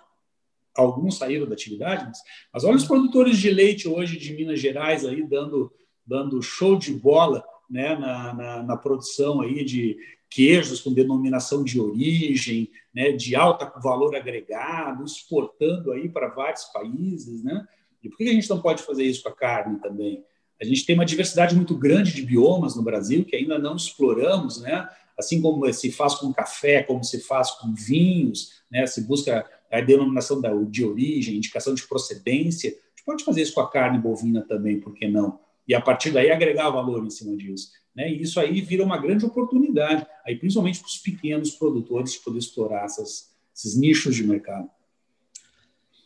Alguns 0.76 1.18
saíram 1.18 1.46
da 1.46 1.54
atividade, 1.54 2.04
mas, 2.06 2.18
mas 2.54 2.64
olha 2.64 2.76
os 2.76 2.84
produtores 2.84 3.36
de 3.36 3.50
leite 3.50 3.88
hoje 3.88 4.16
de 4.16 4.32
Minas 4.34 4.60
Gerais 4.60 5.04
aí 5.04 5.22
dando 5.26 5.72
dando 6.06 6.42
show 6.42 6.76
de 6.78 6.92
bola, 6.92 7.44
né? 7.68 7.96
Na, 7.96 8.32
na, 8.32 8.62
na 8.62 8.76
produção 8.76 9.40
aí 9.40 9.64
de 9.64 9.98
queijos 10.30 10.80
com 10.80 10.94
denominação 10.94 11.64
de 11.64 11.80
origem, 11.80 12.70
né, 12.94 13.12
de 13.12 13.34
alto 13.34 13.66
valor 13.82 14.14
agregado, 14.14 15.04
exportando 15.04 15.92
aí 15.92 16.08
para 16.08 16.28
vários 16.28 16.64
países, 16.66 17.42
né? 17.42 17.66
E 18.02 18.08
por 18.08 18.16
que 18.16 18.28
a 18.28 18.32
gente 18.32 18.48
não 18.48 18.62
pode 18.62 18.82
fazer 18.82 19.04
isso 19.04 19.22
com 19.22 19.28
a 19.28 19.34
carne 19.34 19.78
também? 19.80 20.24
A 20.60 20.64
gente 20.64 20.86
tem 20.86 20.94
uma 20.94 21.04
diversidade 21.04 21.54
muito 21.54 21.74
grande 21.74 22.14
de 22.14 22.22
biomas 22.22 22.76
no 22.76 22.82
Brasil 22.82 23.24
que 23.24 23.34
ainda 23.34 23.58
não 23.58 23.76
exploramos, 23.76 24.60
né? 24.60 24.88
Assim 25.18 25.40
como 25.42 25.70
se 25.72 25.90
faz 25.90 26.14
com 26.14 26.32
café, 26.32 26.82
como 26.82 27.02
se 27.02 27.20
faz 27.20 27.50
com 27.50 27.74
vinhos, 27.74 28.62
né? 28.70 28.86
Se 28.86 29.02
busca 29.02 29.44
a 29.70 29.80
denominação 29.80 30.40
de 30.68 30.84
origem, 30.84 31.36
indicação 31.36 31.74
de 31.74 31.86
procedência. 31.86 32.70
A 32.70 32.72
gente 32.72 33.04
pode 33.04 33.24
fazer 33.24 33.42
isso 33.42 33.54
com 33.54 33.60
a 33.60 33.70
carne 33.70 33.98
bovina 33.98 34.42
também, 34.42 34.80
por 34.80 34.94
que 34.94 35.08
não? 35.08 35.40
E 35.66 35.74
a 35.74 35.80
partir 35.80 36.10
daí 36.10 36.30
agregar 36.30 36.70
valor 36.70 37.04
em 37.04 37.10
cima 37.10 37.36
disso. 37.36 37.70
Né? 37.94 38.10
E 38.10 38.22
isso 38.22 38.38
aí 38.38 38.60
vira 38.60 38.84
uma 38.84 38.98
grande 38.98 39.24
oportunidade, 39.24 40.06
aí 40.24 40.36
principalmente 40.36 40.80
para 40.80 40.88
os 40.88 40.98
pequenos 40.98 41.50
produtores 41.50 42.12
de 42.12 42.20
poder 42.20 42.38
explorar 42.38 42.84
essas, 42.84 43.34
esses 43.54 43.76
nichos 43.76 44.14
de 44.14 44.24
mercado. 44.24 44.68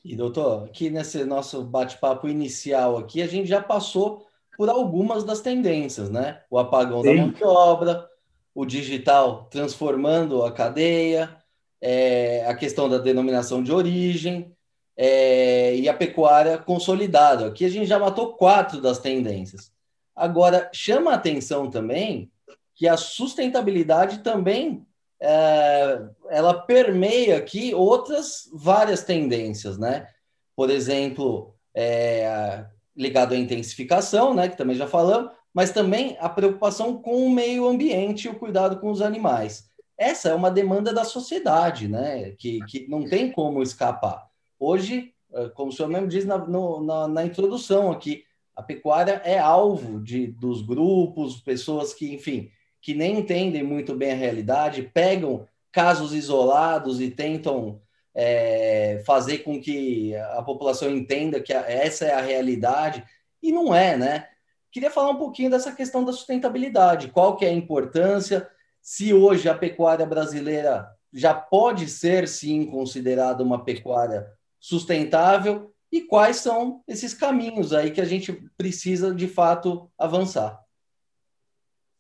E 0.05 0.15
doutor, 0.15 0.65
aqui 0.65 0.91
nesse 0.91 1.25
nosso 1.25 1.63
bate-papo 1.63 2.29
inicial 2.29 2.99
aqui, 2.99 3.23
a 3.23 3.27
gente 3.27 3.49
já 3.49 3.63
passou 3.63 4.27
por 4.57 4.69
algumas 4.69 5.25
das 5.25 5.41
tendências, 5.41 6.11
né? 6.11 6.43
O 6.51 6.59
apagão 6.59 7.03
Sim. 7.03 7.09
da 7.09 7.23
mão 7.23 7.31
de 7.31 7.45
obra, 7.45 8.09
o 8.55 8.65
digital 8.65 9.49
transformando 9.51 10.45
a 10.45 10.53
cadeia, 10.53 11.37
é, 11.81 12.47
a 12.47 12.55
questão 12.55 12.89
da 12.89 12.99
denominação 12.99 13.63
de 13.63 13.73
origem 13.73 14.55
é, 14.97 15.75
e 15.77 15.89
a 15.89 15.95
pecuária 15.95 16.57
consolidada. 16.57 17.47
Aqui 17.47 17.65
a 17.65 17.69
gente 17.69 17.87
já 17.87 17.99
matou 17.99 18.35
quatro 18.35 18.81
das 18.81 18.99
tendências. 18.99 19.74
Agora, 20.15 20.71
chama 20.73 21.13
a 21.13 21.15
atenção 21.15 21.71
também 21.71 22.31
que 22.75 22.89
a 22.89 22.97
sustentabilidade 22.97 24.19
também 24.19 24.87
é, 25.21 26.03
ela 26.29 26.55
permeia 26.55 27.39
aqui 27.39 27.75
outras 27.75 28.49
várias 28.53 29.03
tendências, 29.03 29.79
né? 29.79 30.09
Por 30.57 30.71
exemplo, 30.71 31.55
é, 31.75 32.67
ligado 32.97 33.35
à 33.35 33.37
intensificação, 33.37 34.35
né, 34.35 34.49
que 34.49 34.57
também 34.57 34.77
já 34.77 34.87
falamos, 34.87 35.33
mas 35.53 35.71
também 35.71 36.17
a 36.21 36.29
preocupação 36.29 37.01
com 37.01 37.27
o 37.27 37.31
meio 37.31 37.67
ambiente 37.67 38.27
e 38.27 38.31
o 38.31 38.39
cuidado 38.39 38.79
com 38.79 38.91
os 38.91 39.01
animais. 39.01 39.71
Essa 39.97 40.31
é 40.31 40.35
uma 40.35 40.51
demanda 40.51 40.93
da 40.93 41.05
sociedade, 41.05 41.89
né, 41.89 42.33
que, 42.33 42.61
que 42.67 42.89
não 42.89 43.05
tem 43.05 43.31
como 43.31 43.63
escapar. 43.63 44.29
Hoje, 44.59 45.13
é, 45.33 45.49
como 45.51 45.71
o 45.71 45.73
senhor 45.73 45.89
mesmo 45.89 46.09
diz 46.09 46.25
na, 46.25 46.39
no, 46.39 46.83
na, 46.83 47.09
na 47.09 47.25
introdução 47.25 47.91
aqui, 47.91 48.25
a 48.57 48.63
pecuária 48.63 49.21
é 49.25 49.39
alvo 49.39 50.01
de, 50.01 50.29
dos 50.29 50.63
grupos, 50.63 51.41
pessoas 51.41 51.93
que, 51.93 52.15
enfim, 52.15 52.51
que 52.81 52.95
nem 52.95 53.19
entendem 53.19 53.63
muito 53.63 53.95
bem 53.95 54.13
a 54.13 54.17
realidade, 54.17 54.91
pegam 54.95 55.47
casos 55.73 56.13
isolados 56.13 57.01
e 57.01 57.11
tentam 57.11 57.81
é, 58.15 59.03
fazer 59.05 59.39
com 59.39 59.61
que 59.61 60.15
a 60.15 60.43
população 60.43 60.89
entenda 60.91 61.41
que 61.41 61.53
essa 61.53 62.05
é 62.05 62.15
a 62.15 62.21
realidade, 62.21 63.05
e 63.43 63.51
não 63.51 63.75
é, 63.75 63.97
né? 63.97 64.29
Queria 64.71 64.91
falar 64.91 65.11
um 65.11 65.19
pouquinho 65.19 65.51
dessa 65.51 65.73
questão 65.73 66.05
da 66.05 66.13
sustentabilidade, 66.13 67.09
qual 67.09 67.37
que 67.37 67.45
é 67.45 67.49
a 67.49 67.53
importância, 67.53 68.49
se 68.81 69.13
hoje 69.13 69.49
a 69.49 69.55
pecuária 69.55 70.07
brasileira 70.07 70.89
já 71.13 71.35
pode 71.35 71.89
ser, 71.89 72.29
sim, 72.29 72.67
considerada 72.67 73.43
uma 73.43 73.65
pecuária 73.65 74.27
sustentável, 74.61 75.74
e 75.95 76.01
quais 76.01 76.39
são 76.39 76.83
esses 76.89 77.15
caminhos 77.15 77.73
aí 77.73 77.93
que 77.93 78.01
a 78.01 78.05
gente 78.05 78.33
precisa, 78.57 79.15
de 79.15 79.29
fato, 79.29 79.89
avançar. 79.97 80.61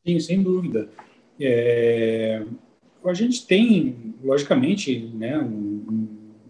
Sim, 0.04 0.18
sem 0.18 0.42
dúvida. 0.42 0.90
É, 1.40 2.44
a 3.04 3.14
gente 3.14 3.46
tem, 3.46 4.16
logicamente, 4.20 4.98
né, 5.14 5.38
um, 5.38 5.86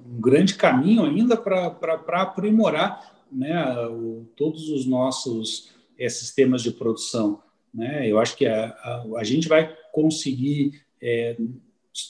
um 0.09 0.21
grande 0.23 0.55
caminho 0.55 1.05
ainda 1.05 1.37
para 1.37 2.23
aprimorar 2.23 3.15
né, 3.31 3.77
o, 3.89 4.27
todos 4.35 4.71
os 4.71 4.87
nossos 4.87 5.71
é, 5.99 6.09
sistemas 6.09 6.63
de 6.63 6.71
produção. 6.71 7.43
Né? 7.75 8.11
Eu 8.11 8.19
acho 8.19 8.39
que 8.39 8.47
a, 8.47 8.69
a, 8.69 9.05
a 9.19 9.23
gente 9.23 9.49
vai 9.49 9.71
conseguir 9.93 10.81
é, 10.99 11.37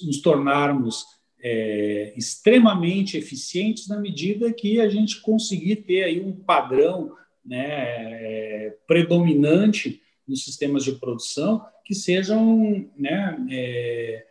nos 0.00 0.22
tornarmos 0.22 1.06
é, 1.46 2.14
extremamente 2.16 3.18
eficientes 3.18 3.86
na 3.86 4.00
medida 4.00 4.50
que 4.50 4.80
a 4.80 4.88
gente 4.88 5.20
conseguir 5.20 5.76
ter 5.76 6.04
aí 6.04 6.18
um 6.18 6.32
padrão 6.32 7.12
né, 7.44 7.66
é, 7.68 8.76
predominante 8.86 10.00
nos 10.26 10.42
sistemas 10.42 10.82
de 10.82 10.92
produção 10.92 11.62
que 11.84 11.94
sejam 11.94 12.88
né, 12.96 13.46
é, 13.50 14.26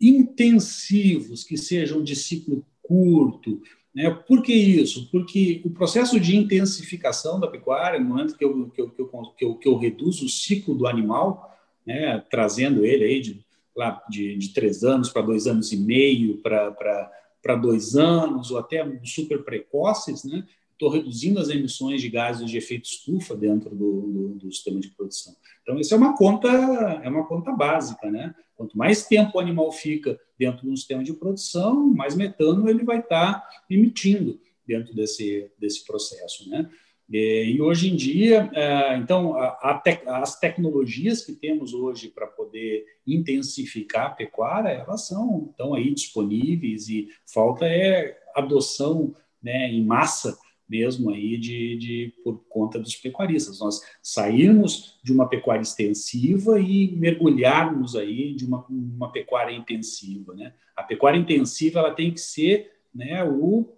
intensivos, 0.00 1.42
que 1.42 1.56
sejam 1.56 2.04
de 2.04 2.14
ciclo 2.14 2.64
curto. 2.80 3.60
Né? 3.92 4.08
Por 4.08 4.44
que 4.44 4.54
isso? 4.54 5.10
Porque 5.10 5.60
o 5.64 5.70
processo 5.70 6.20
de 6.20 6.36
intensificação 6.36 7.40
da 7.40 7.48
pecuária, 7.48 7.98
no 7.98 8.08
momento 8.08 8.38
que 8.38 8.44
eu, 8.44 8.70
que 8.70 8.80
eu, 8.80 8.90
que 8.90 9.02
eu, 9.02 9.08
que 9.08 9.44
eu, 9.44 9.54
que 9.56 9.68
eu 9.68 9.76
reduzo 9.76 10.26
o 10.26 10.28
ciclo 10.28 10.72
do 10.72 10.86
animal, 10.86 11.52
né, 11.84 12.22
trazendo 12.30 12.84
ele 12.84 13.04
aí 13.04 13.20
de, 13.20 13.44
lá, 13.76 14.02
de, 14.08 14.36
de 14.36 14.52
três 14.52 14.84
anos 14.84 15.08
para 15.08 15.22
dois 15.22 15.46
anos 15.46 15.72
e 15.72 15.76
meio, 15.76 16.38
para 16.38 17.56
dois 17.60 17.96
anos, 17.96 18.50
ou 18.50 18.58
até 18.58 18.84
super 19.04 19.44
precoces, 19.44 20.24
né, 20.24 20.46
estou 20.82 20.90
reduzindo 20.90 21.38
as 21.38 21.48
emissões 21.48 22.02
de 22.02 22.08
gases 22.08 22.50
de 22.50 22.58
efeito 22.58 22.86
estufa 22.86 23.36
dentro 23.36 23.70
do, 23.70 24.00
do, 24.02 24.28
do, 24.34 24.52
sistema 24.52 24.80
de 24.80 24.88
produção. 24.88 25.34
Então, 25.62 25.78
isso 25.78 25.94
é 25.94 25.96
uma 25.96 26.16
conta, 26.16 26.48
é 26.48 27.08
uma 27.08 27.24
conta 27.26 27.52
básica, 27.52 28.10
né? 28.10 28.34
Quanto 28.56 28.76
mais 28.76 29.06
tempo 29.06 29.36
o 29.36 29.40
animal 29.40 29.70
fica 29.70 30.18
dentro 30.36 30.62
de 30.62 30.70
um 30.70 30.76
sistema 30.76 31.04
de 31.04 31.12
produção, 31.12 31.88
mais 31.94 32.16
metano 32.16 32.68
ele 32.68 32.84
vai 32.84 32.98
estar 32.98 33.48
emitindo 33.70 34.40
dentro 34.66 34.94
desse, 34.94 35.50
desse 35.58 35.84
processo, 35.86 36.48
né? 36.48 36.68
E 37.14 37.60
hoje 37.60 37.92
em 37.92 37.96
dia, 37.96 38.50
é, 38.54 38.96
então, 38.96 39.36
as 39.36 40.38
tecnologias 40.40 41.22
que 41.22 41.32
temos 41.32 41.74
hoje 41.74 42.08
para 42.08 42.26
poder 42.26 42.86
intensificar 43.06 44.06
a 44.06 44.10
pecuária, 44.10 44.70
elas 44.70 45.06
são 45.06 45.48
estão 45.50 45.74
aí 45.74 45.92
disponíveis 45.92 46.88
e 46.88 47.08
falta 47.26 47.66
é 47.66 48.18
adoção 48.34 49.14
né, 49.42 49.68
em 49.70 49.84
massa 49.84 50.38
mesmo 50.72 51.10
aí 51.10 51.36
de, 51.36 51.76
de, 51.76 52.14
por 52.24 52.42
conta 52.48 52.78
dos 52.78 52.96
pecuaristas. 52.96 53.60
Nós 53.60 53.82
sairmos 54.02 54.98
de 55.04 55.12
uma 55.12 55.28
pecuária 55.28 55.60
extensiva 55.60 56.58
e 56.58 56.92
mergulharmos 56.96 57.94
aí 57.94 58.32
de 58.32 58.46
uma, 58.46 58.64
uma 58.70 59.12
pecuária 59.12 59.54
intensiva. 59.54 60.32
Né? 60.32 60.54
A 60.74 60.82
pecuária 60.82 61.18
intensiva 61.18 61.80
ela 61.80 61.94
tem 61.94 62.10
que 62.10 62.20
ser 62.20 62.72
né, 62.94 63.22
o, 63.22 63.68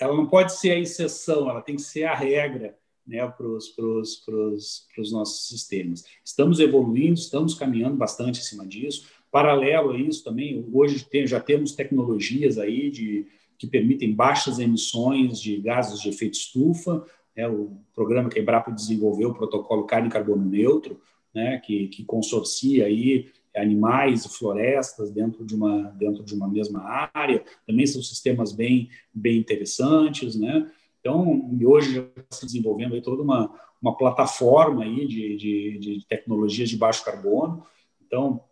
ela 0.00 0.16
não 0.16 0.26
pode 0.26 0.58
ser 0.58 0.70
a 0.70 0.78
exceção, 0.78 1.48
ela 1.48 1.60
tem 1.60 1.76
que 1.76 1.82
ser 1.82 2.04
a 2.04 2.14
regra 2.14 2.76
né, 3.06 3.26
para 3.26 3.46
os 3.46 5.12
nossos 5.12 5.48
sistemas. 5.48 6.04
Estamos 6.24 6.58
evoluindo, 6.58 7.14
estamos 7.14 7.54
caminhando 7.54 7.96
bastante 7.96 8.40
em 8.40 8.42
cima 8.42 8.66
disso. 8.66 9.08
Paralelo 9.30 9.90
a 9.90 9.98
isso 9.98 10.24
também, 10.24 10.66
hoje 10.72 11.04
tem, 11.04 11.26
já 11.26 11.38
temos 11.38 11.72
tecnologias 11.72 12.58
aí 12.58 12.90
de, 12.90 13.26
que 13.58 13.66
permitem 13.66 14.14
baixas 14.14 14.58
emissões 14.58 15.40
de 15.40 15.56
gases 15.58 16.00
de 16.00 16.08
efeito 16.08 16.34
estufa. 16.34 17.04
Né, 17.36 17.46
o 17.46 17.76
programa 17.94 18.28
que 18.30 18.38
a 18.38 18.42
Embrapa 18.42 18.70
desenvolveu, 18.70 19.30
o 19.30 19.34
protocolo 19.34 19.84
carne 19.84 20.08
carbono 20.08 20.44
neutro, 20.44 21.00
né, 21.34 21.58
que, 21.58 21.88
que 21.88 22.04
consorcia 22.04 22.86
aí 22.86 23.28
animais 23.56 24.24
e 24.24 24.28
florestas 24.28 25.10
dentro 25.10 25.44
de 25.44 25.54
uma 25.54 25.90
dentro 25.98 26.24
de 26.24 26.34
uma 26.34 26.48
mesma 26.48 27.10
área 27.12 27.44
também 27.66 27.86
são 27.86 28.02
sistemas 28.02 28.52
bem 28.52 28.88
bem 29.12 29.38
interessantes 29.38 30.36
né 30.36 30.70
então, 31.00 31.50
hoje 31.64 31.94
já 31.94 32.04
se 32.30 32.46
desenvolvendo 32.46 32.94
aí 32.94 33.02
toda 33.02 33.22
uma, 33.22 33.50
uma 33.80 33.96
plataforma 33.96 34.84
aí 34.84 35.06
de, 35.06 35.36
de, 35.36 35.78
de 35.78 36.06
tecnologias 36.06 36.68
de 36.68 36.76
baixo 36.76 37.04
carbono. 37.04 37.64
Então, 38.06 38.44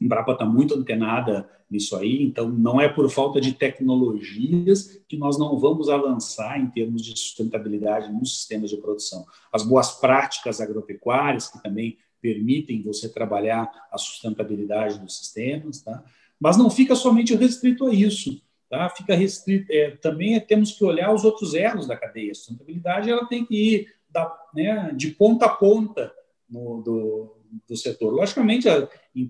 a 0.00 0.04
Embrapa 0.04 0.32
está 0.32 0.44
muito 0.44 0.74
antenada 0.74 1.48
nisso 1.70 1.96
aí, 1.96 2.22
então 2.22 2.48
não 2.48 2.80
é 2.80 2.88
por 2.88 3.10
falta 3.10 3.42
de 3.42 3.52
tecnologias 3.52 5.02
que 5.06 5.18
nós 5.18 5.38
não 5.38 5.58
vamos 5.58 5.90
avançar 5.90 6.58
em 6.58 6.70
termos 6.70 7.04
de 7.04 7.10
sustentabilidade 7.10 8.10
nos 8.10 8.38
sistemas 8.38 8.70
de 8.70 8.78
produção. 8.78 9.26
As 9.52 9.64
boas 9.64 9.92
práticas 10.00 10.62
agropecuárias, 10.62 11.48
que 11.48 11.62
também 11.62 11.98
permitem 12.20 12.82
você 12.82 13.08
trabalhar 13.08 13.70
a 13.92 13.98
sustentabilidade 13.98 14.98
dos 14.98 15.18
sistemas, 15.18 15.82
tá? 15.82 16.04
mas 16.38 16.56
não 16.56 16.70
fica 16.70 16.94
somente 16.94 17.34
restrito 17.34 17.86
a 17.86 17.94
isso. 17.94 18.40
Tá? 18.68 18.88
Fica 18.90 19.14
restrito. 19.14 19.72
É, 19.72 19.92
também 19.92 20.34
é, 20.34 20.40
temos 20.40 20.72
que 20.72 20.84
olhar 20.84 21.12
os 21.12 21.24
outros 21.24 21.54
elos 21.54 21.86
da 21.86 21.96
cadeia. 21.96 22.32
A 22.32 22.34
sustentabilidade 22.34 23.10
ela 23.10 23.26
tem 23.26 23.44
que 23.44 23.54
ir 23.54 23.94
da, 24.10 24.30
né, 24.54 24.92
de 24.94 25.08
ponta 25.08 25.46
a 25.46 25.48
ponta 25.48 26.12
no, 26.48 26.82
do, 26.82 27.36
do 27.66 27.76
setor. 27.76 28.12
Logicamente, 28.12 28.68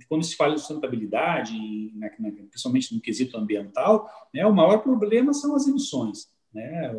quando 0.08 0.24
se 0.24 0.36
fala 0.36 0.54
de 0.54 0.60
sustentabilidade, 0.60 1.52
né, 1.94 2.10
principalmente 2.50 2.94
no 2.94 3.00
quesito 3.00 3.36
ambiental, 3.36 4.08
né, 4.34 4.44
o 4.44 4.54
maior 4.54 4.78
problema 4.78 5.32
são 5.32 5.54
as 5.54 5.66
emissões. 5.66 6.28
Né? 6.52 6.92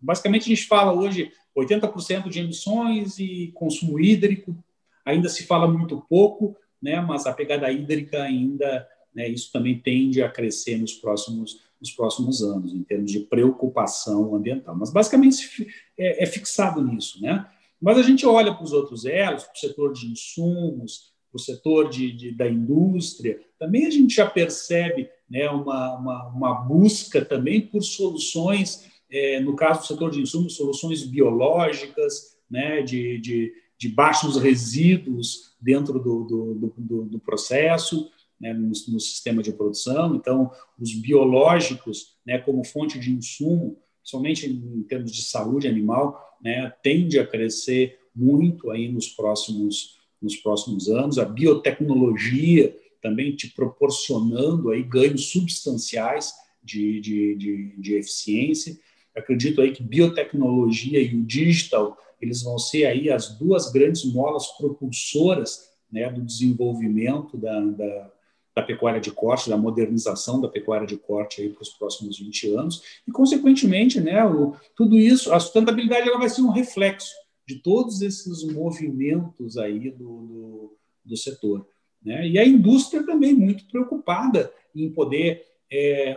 Basicamente, 0.00 0.42
a 0.42 0.54
gente 0.54 0.66
fala 0.66 0.92
hoje 0.92 1.32
80% 1.56 2.28
de 2.28 2.40
emissões 2.40 3.18
e 3.18 3.52
consumo 3.54 4.00
hídrico, 4.00 4.56
ainda 5.04 5.28
se 5.28 5.46
fala 5.46 5.66
muito 5.66 6.04
pouco, 6.08 6.56
né, 6.80 7.00
mas 7.00 7.26
a 7.26 7.32
pegada 7.32 7.70
hídrica 7.70 8.22
ainda, 8.22 8.86
né, 9.14 9.28
isso 9.28 9.50
também 9.52 9.78
tende 9.78 10.22
a 10.22 10.28
crescer 10.28 10.76
nos 10.78 10.92
próximos 10.92 11.62
nos 11.84 11.90
próximos 11.90 12.42
anos, 12.42 12.72
em 12.72 12.82
termos 12.82 13.12
de 13.12 13.20
preocupação 13.20 14.34
ambiental. 14.34 14.74
Mas, 14.74 14.90
basicamente, 14.90 15.68
é, 15.98 16.22
é 16.22 16.26
fixado 16.26 16.82
nisso. 16.82 17.20
Né? 17.20 17.46
Mas 17.80 17.98
a 17.98 18.02
gente 18.02 18.24
olha 18.26 18.54
para 18.54 18.64
os 18.64 18.72
outros 18.72 19.04
elos, 19.04 19.44
para 19.44 19.54
o 19.54 19.58
setor 19.58 19.92
de 19.92 20.06
insumos, 20.06 21.12
para 21.30 21.36
o 21.36 21.42
setor 21.42 21.90
de, 21.90 22.10
de, 22.12 22.30
da 22.32 22.48
indústria, 22.48 23.38
também 23.58 23.86
a 23.86 23.90
gente 23.90 24.14
já 24.14 24.28
percebe 24.28 25.10
né, 25.28 25.48
uma, 25.50 25.98
uma, 25.98 26.28
uma 26.28 26.54
busca 26.54 27.24
também 27.24 27.60
por 27.60 27.82
soluções, 27.82 28.90
é, 29.10 29.40
no 29.40 29.54
caso 29.54 29.80
do 29.80 29.86
setor 29.86 30.10
de 30.10 30.20
insumos, 30.20 30.56
soluções 30.56 31.02
biológicas, 31.04 32.38
né, 32.50 32.82
de, 32.82 33.18
de, 33.18 33.52
de 33.78 33.88
baixos 33.88 34.36
resíduos 34.36 35.54
dentro 35.60 35.98
do, 35.98 36.24
do, 36.24 36.72
do, 36.76 37.04
do 37.04 37.18
processo 37.18 38.10
né, 38.40 38.52
no, 38.52 38.68
no, 38.68 39.00
sistema 39.00 39.42
de 39.42 39.52
produção. 39.52 40.14
Então, 40.14 40.50
os 40.78 40.94
biológicos, 40.94 42.16
né, 42.26 42.38
como 42.38 42.64
fonte 42.64 42.98
de 42.98 43.12
insumo, 43.12 43.78
somente 44.02 44.46
em 44.46 44.82
termos 44.82 45.12
de 45.12 45.22
saúde 45.22 45.66
animal, 45.66 46.36
né, 46.42 46.72
tende 46.82 47.18
a 47.18 47.26
crescer 47.26 47.98
muito 48.14 48.70
aí 48.70 48.90
nos 48.90 49.08
próximos 49.08 49.94
nos 50.24 50.36
próximos 50.36 50.88
anos. 50.88 51.18
A 51.18 51.24
biotecnologia 51.24 52.74
também 53.02 53.36
te 53.36 53.48
proporcionando 53.48 54.70
aí 54.70 54.82
ganhos 54.82 55.30
substanciais 55.30 56.32
de, 56.62 57.00
de, 57.00 57.34
de, 57.36 57.74
de 57.76 57.94
eficiência. 57.94 58.78
Acredito 59.14 59.60
aí 59.60 59.72
que 59.72 59.82
biotecnologia 59.82 61.00
e 61.00 61.14
o 61.14 61.22
digital 61.22 61.98
eles 62.24 62.42
vão 62.42 62.58
ser 62.58 62.86
aí 62.86 63.10
as 63.10 63.38
duas 63.38 63.70
grandes 63.70 64.04
molas 64.04 64.46
propulsoras 64.56 65.70
né, 65.90 66.10
do 66.10 66.22
desenvolvimento 66.22 67.36
da, 67.36 67.60
da, 67.60 68.12
da 68.56 68.62
pecuária 68.62 69.00
de 69.00 69.12
corte, 69.12 69.48
da 69.48 69.56
modernização 69.56 70.40
da 70.40 70.48
pecuária 70.48 70.86
de 70.86 70.96
corte 70.96 71.40
aí 71.40 71.50
para 71.50 71.62
os 71.62 71.70
próximos 71.70 72.18
20 72.18 72.54
anos, 72.54 72.82
e, 73.06 73.12
consequentemente, 73.12 74.00
né, 74.00 74.24
o, 74.24 74.56
tudo 74.76 74.96
isso, 74.96 75.32
a 75.32 75.38
sustentabilidade 75.38 76.08
ela 76.08 76.18
vai 76.18 76.28
ser 76.28 76.42
um 76.42 76.50
reflexo 76.50 77.12
de 77.46 77.56
todos 77.56 78.00
esses 78.00 78.42
movimentos 78.52 79.56
aí 79.58 79.90
do, 79.90 80.26
do, 80.26 80.76
do 81.04 81.16
setor. 81.16 81.66
Né? 82.02 82.28
E 82.28 82.38
a 82.38 82.46
indústria 82.46 83.04
também 83.04 83.34
muito 83.34 83.66
preocupada 83.66 84.52
em 84.74 84.90
poder 84.90 85.44
é, 85.70 86.16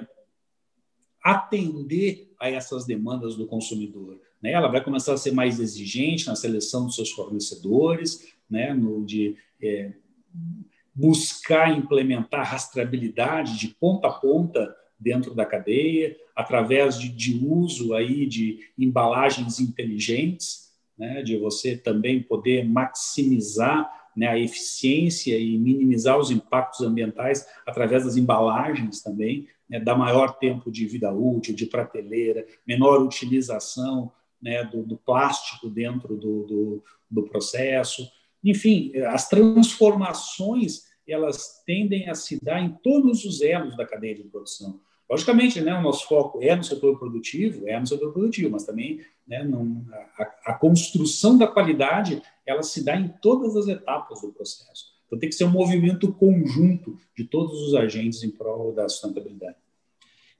atender 1.23 2.33
a 2.39 2.49
essas 2.49 2.85
demandas 2.85 3.35
do 3.35 3.47
consumidor. 3.47 4.19
Né? 4.47 4.53
Ela 4.53 4.69
vai 4.69 4.81
começar 4.81 5.13
a 5.13 5.17
ser 5.17 5.31
mais 5.31 5.59
exigente 5.59 6.25
na 6.25 6.35
seleção 6.35 6.85
dos 6.85 6.95
seus 6.95 7.11
fornecedores, 7.11 8.33
né? 8.49 8.73
no, 8.73 9.05
de 9.05 9.35
é, 9.61 9.91
buscar 10.95 11.77
implementar 11.77 12.49
rastreabilidade 12.49 13.59
de 13.59 13.67
ponta 13.67 14.07
a 14.07 14.13
ponta 14.13 14.73
dentro 14.97 15.35
da 15.35 15.45
cadeia, 15.45 16.15
através 16.33 16.97
de, 16.97 17.09
de 17.09 17.37
uso 17.45 17.93
aí 17.93 18.25
de 18.25 18.71
embalagens 18.79 19.59
inteligentes, 19.59 20.71
né, 20.97 21.21
de 21.21 21.37
você 21.37 21.77
também 21.77 22.23
poder 22.23 22.67
maximizar 22.67 24.09
né, 24.15 24.27
a 24.27 24.39
eficiência 24.39 25.37
e 25.37 25.55
minimizar 25.59 26.17
os 26.17 26.31
impactos 26.31 26.81
ambientais 26.81 27.45
através 27.67 28.05
das 28.05 28.17
embalagens 28.17 29.03
também, 29.03 29.47
né, 29.69 29.79
dar 29.79 29.95
maior 29.95 30.39
tempo 30.39 30.71
de 30.71 30.87
vida 30.87 31.11
útil, 31.11 31.53
de 31.53 31.67
prateleira, 31.67 32.43
menor 32.65 32.99
utilização 33.03 34.11
né, 34.41 34.63
do, 34.63 34.83
do, 34.83 34.97
plástico 34.97 35.69
dentro 35.69 36.15
do, 36.15 36.43
do, 36.45 36.83
do 37.09 37.23
processo. 37.23 38.07
Enfim, 38.43 38.91
as 39.07 39.27
transformações 39.27 40.87
elas 41.07 41.63
tendem 41.65 42.09
a 42.09 42.15
se 42.15 42.43
dar 42.43 42.61
em 42.61 42.69
todos 42.83 43.23
os 43.23 43.41
elos 43.41 43.77
da 43.77 43.85
cadeia 43.85 44.15
de 44.15 44.23
produção. 44.23 44.79
Logicamente, 45.09 45.61
né, 45.61 45.73
o 45.73 45.81
nosso 45.81 46.05
foco 46.05 46.43
é 46.43 46.53
no 46.53 46.63
setor 46.63 46.99
produtivo, 46.99 47.65
é 47.65 47.79
no 47.79 47.87
setor 47.87 48.11
produtivo, 48.11 48.51
mas 48.51 48.65
também 48.65 48.99
né, 49.25 49.41
não, 49.41 49.85
a, 50.17 50.51
a, 50.51 50.53
construção 50.53 51.37
da 51.37 51.47
qualidade 51.47 52.21
ela 52.45 52.61
se 52.61 52.83
dá 52.83 52.97
em 52.97 53.07
todas 53.21 53.55
as 53.55 53.69
etapas 53.69 54.21
do 54.21 54.33
processo. 54.33 54.97
Então 55.05 55.17
tem 55.17 55.29
que 55.29 55.35
ser 55.35 55.45
um 55.45 55.49
movimento 55.49 56.11
conjunto 56.13 56.97
de 57.15 57.23
todos 57.23 57.61
os 57.61 57.73
agentes 57.73 58.21
em 58.21 58.31
prol 58.31 58.73
da 58.73 58.89
sustentabilidade. 58.89 59.55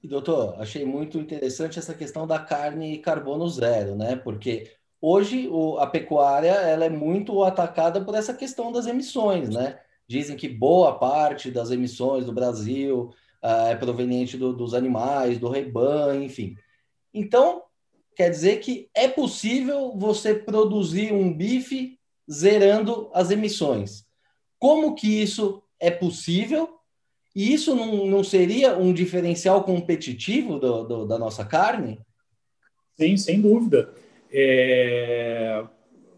Doutor, 0.08 0.54
achei 0.58 0.86
muito 0.86 1.18
interessante 1.18 1.78
essa 1.78 1.92
questão 1.92 2.26
da 2.26 2.38
carne 2.38 2.96
carbono 2.98 3.46
zero, 3.46 3.94
né? 3.94 4.16
Porque 4.16 4.72
hoje 5.02 5.46
o, 5.48 5.76
a 5.78 5.86
pecuária 5.86 6.52
ela 6.52 6.86
é 6.86 6.88
muito 6.88 7.44
atacada 7.44 8.02
por 8.02 8.14
essa 8.14 8.32
questão 8.32 8.72
das 8.72 8.86
emissões, 8.86 9.50
né? 9.50 9.78
Dizem 10.06 10.34
que 10.34 10.48
boa 10.48 10.98
parte 10.98 11.50
das 11.50 11.70
emissões 11.70 12.24
do 12.24 12.32
Brasil 12.32 13.10
uh, 13.44 13.68
é 13.68 13.76
proveniente 13.76 14.38
do, 14.38 14.54
dos 14.54 14.72
animais, 14.72 15.38
do 15.38 15.50
rebanho, 15.50 16.22
enfim. 16.22 16.56
Então, 17.12 17.64
quer 18.16 18.30
dizer 18.30 18.60
que 18.60 18.88
é 18.94 19.08
possível 19.08 19.92
você 19.94 20.34
produzir 20.34 21.12
um 21.12 21.30
bife 21.30 21.98
zerando 22.30 23.10
as 23.12 23.30
emissões. 23.30 24.06
Como 24.58 24.94
que 24.94 25.22
isso 25.22 25.62
é 25.78 25.90
possível? 25.90 26.77
E 27.34 27.52
isso 27.52 27.74
não, 27.74 28.06
não 28.06 28.24
seria 28.24 28.76
um 28.76 28.92
diferencial 28.92 29.62
competitivo 29.62 30.58
do, 30.58 30.84
do, 30.84 31.06
da 31.06 31.18
nossa 31.18 31.44
carne? 31.44 32.00
Sim, 32.96 33.16
sem 33.16 33.40
dúvida. 33.40 33.92
É, 34.32 35.64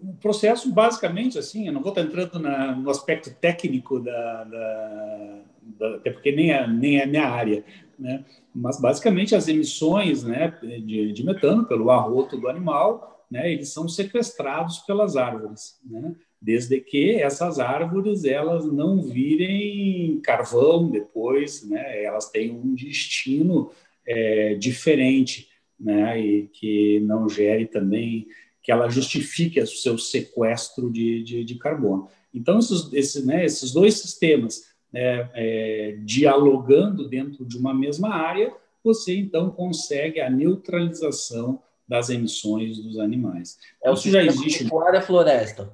o 0.03 0.15
processo, 0.15 0.73
basicamente, 0.73 1.39
assim, 1.39 1.67
eu 1.67 1.73
não 1.73 1.83
vou 1.83 1.91
estar 1.91 2.03
entrando 2.03 2.39
na, 2.39 2.75
no 2.75 2.91
aspecto 2.91 3.31
técnico 3.35 4.01
da, 4.01 4.45
da, 4.45 5.43
da, 5.63 5.97
até 5.97 6.11
porque 6.11 6.33
nem 6.33 6.53
é, 6.53 6.67
nem 6.67 6.99
é 6.99 7.07
minha 7.07 7.29
área, 7.29 7.65
né? 7.99 8.25
Mas 8.55 8.81
basicamente 8.81 9.35
as 9.35 9.47
emissões, 9.47 10.25
né, 10.25 10.57
de, 10.63 11.13
de 11.13 11.25
metano 11.25 11.67
pelo 11.67 11.91
arroto 11.91 12.39
do 12.39 12.49
animal, 12.49 13.27
né, 13.31 13.53
eles 13.53 13.73
são 13.73 13.87
sequestrados 13.89 14.79
pelas 14.79 15.17
árvores, 15.17 15.79
né? 15.85 16.15
Desde 16.41 16.81
que 16.81 17.17
essas 17.17 17.59
árvores 17.59 18.25
elas 18.25 18.65
não 18.65 19.03
virem 19.03 20.21
carvão 20.23 20.91
depois, 20.91 21.69
né? 21.69 22.03
Elas 22.03 22.31
têm 22.31 22.51
um 22.51 22.75
destino 22.75 23.71
é, 24.07 24.55
diferente. 24.55 25.51
né, 25.81 26.21
e 26.21 26.47
que 26.49 27.01
não 27.01 27.27
gere 27.27 27.67
também, 27.67 28.27
que 28.63 28.71
ela 28.71 28.89
justifique 28.91 29.59
o 29.59 29.67
seu 29.67 29.97
sequestro 29.97 30.91
de, 30.91 31.23
de, 31.23 31.45
de 31.45 31.55
carbono. 31.55 32.09
Então, 32.35 32.59
esses, 32.59 32.93
esses, 32.93 33.25
né, 33.25 33.45
esses 33.45 33.73
dois 33.73 33.95
sistemas 33.95 34.71
né, 34.93 35.31
é, 35.33 35.97
dialogando 36.05 37.09
dentro 37.09 37.45
de 37.47 37.57
uma 37.57 37.73
mesma 37.73 38.11
área, 38.11 38.53
você 38.85 39.17
então 39.17 39.51
consegue 39.51 40.21
a 40.21 40.29
neutralização 40.29 41.63
das 41.89 42.11
emissões 42.11 42.79
dos 42.79 42.99
animais. 42.99 43.59
É 43.83 43.91
o 43.91 43.95
Isso 43.95 44.11
já 44.11 44.23
existe. 44.23 44.65
Pecuária-floresta. 44.65 45.73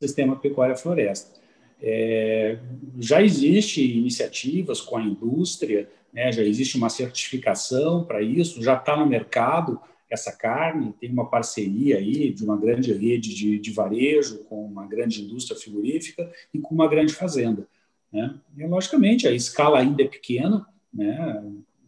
Sistema 0.00 0.36
pecuária-floresta. 0.36 1.40
É, 1.80 2.58
já 2.98 3.22
existe 3.22 3.82
iniciativas 3.82 4.80
com 4.80 4.96
a 4.96 5.02
indústria, 5.02 5.88
né, 6.12 6.32
já 6.32 6.42
existe 6.42 6.76
uma 6.76 6.88
certificação 6.88 8.04
para 8.04 8.22
isso, 8.22 8.62
já 8.62 8.74
está 8.74 8.96
no 8.96 9.06
mercado 9.06 9.78
essa 10.08 10.32
carne, 10.32 10.94
tem 11.00 11.10
uma 11.10 11.28
parceria 11.28 11.96
aí 11.96 12.32
de 12.32 12.44
uma 12.44 12.56
grande 12.56 12.92
rede 12.92 13.34
de, 13.34 13.58
de 13.58 13.70
varejo 13.72 14.44
com 14.44 14.64
uma 14.64 14.86
grande 14.86 15.22
indústria 15.22 15.58
frigorífica 15.58 16.30
e 16.54 16.58
com 16.58 16.74
uma 16.74 16.88
grande 16.88 17.12
fazenda. 17.12 17.66
Né? 18.12 18.34
E, 18.56 18.64
logicamente, 18.66 19.26
a 19.26 19.32
escala 19.32 19.80
ainda 19.80 20.02
é 20.02 20.08
pequena, 20.08 20.66
né? 20.94 21.42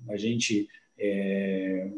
a 0.09 0.16
gente 0.16 0.62
está 0.62 0.68
é, 0.99 1.90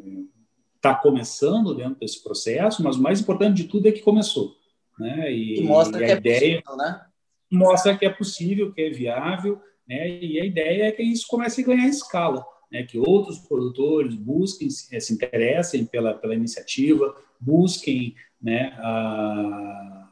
tá 0.81 0.95
começando 0.95 1.75
dentro 1.75 1.99
desse 1.99 2.23
processo, 2.23 2.83
mas 2.83 2.97
o 2.97 3.03
mais 3.03 3.21
importante 3.21 3.63
de 3.63 3.65
tudo 3.65 3.89
é 3.89 3.93
que 3.93 4.03
começou. 4.03 4.60
Né? 5.01 5.33
E, 5.33 5.61
e 5.61 5.63
mostra 5.63 6.03
e 6.03 6.07
que 6.07 6.13
é 6.13 6.17
ideia, 6.17 6.63
possível, 6.63 6.77
né? 6.77 7.07
mostra 7.51 7.97
que 7.97 8.05
é 8.05 8.11
possível, 8.11 8.73
que 8.73 8.83
é 8.83 8.91
viável, 8.91 9.61
né? 9.89 10.09
E 10.09 10.39
a 10.39 10.45
ideia 10.45 10.85
é 10.85 10.93
que 10.93 11.03
isso 11.03 11.27
comece 11.27 11.63
a 11.63 11.65
ganhar 11.65 11.89
escala, 11.89 12.45
né? 12.71 12.85
Que 12.85 12.99
outros 12.99 13.39
produtores 13.39 14.15
busquem 14.15 14.69
eh, 14.93 15.01
se 15.01 15.13
interessem 15.13 15.85
pela 15.87 16.15
pela 16.15 16.35
iniciativa, 16.35 17.17
busquem, 17.41 18.15
né? 18.41 18.75
A, 18.79 20.09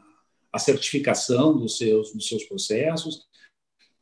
a 0.53 0.59
certificação 0.59 1.57
dos 1.57 1.77
seus 1.77 2.13
dos 2.13 2.27
seus 2.27 2.45
processos. 2.45 3.29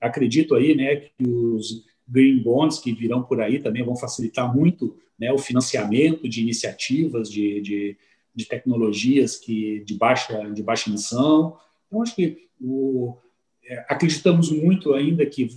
Acredito 0.01 0.55
aí, 0.55 0.75
né? 0.75 0.97
Que 0.97 1.29
os 1.29 1.85
green 2.09 2.39
bonds 2.43 2.79
que 2.79 2.95
virão 2.95 3.23
por 3.23 3.41
aí 3.41 3.59
também 3.59 3.83
vão 3.83 3.97
facilitar 3.97 4.55
muito, 4.55 4.97
né? 5.19 5.33
O 5.33 5.39
financiamento 5.39 6.29
de 6.29 6.41
iniciativas 6.41 7.29
de, 7.29 7.61
de 7.61 7.99
de 8.37 8.45
tecnologias 8.45 9.37
que 9.37 9.81
de 9.81 9.95
baixa 9.95 10.51
de 10.51 10.63
baixa 10.63 10.91
emissão. 10.91 11.57
Então 11.87 12.03
acho 12.03 12.15
que 12.15 12.49
o, 12.61 13.17
é, 13.65 13.85
acreditamos 13.89 14.51
muito 14.51 14.93
ainda 14.93 15.25
que 15.25 15.49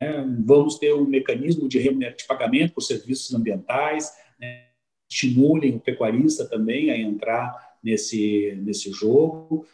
né, 0.00 0.24
vamos 0.44 0.78
ter 0.78 0.94
um 0.94 1.06
mecanismo 1.06 1.68
de, 1.68 1.78
de 1.78 2.24
pagamento 2.26 2.72
por 2.72 2.80
serviços 2.80 3.34
ambientais, 3.34 4.10
né, 4.40 4.68
estimulem 5.08 5.76
o 5.76 5.80
pecuarista 5.80 6.48
também 6.48 6.90
a 6.90 6.98
entrar 6.98 7.54
nesse, 7.82 8.58
nesse 8.62 8.90
jogo, 8.90 9.66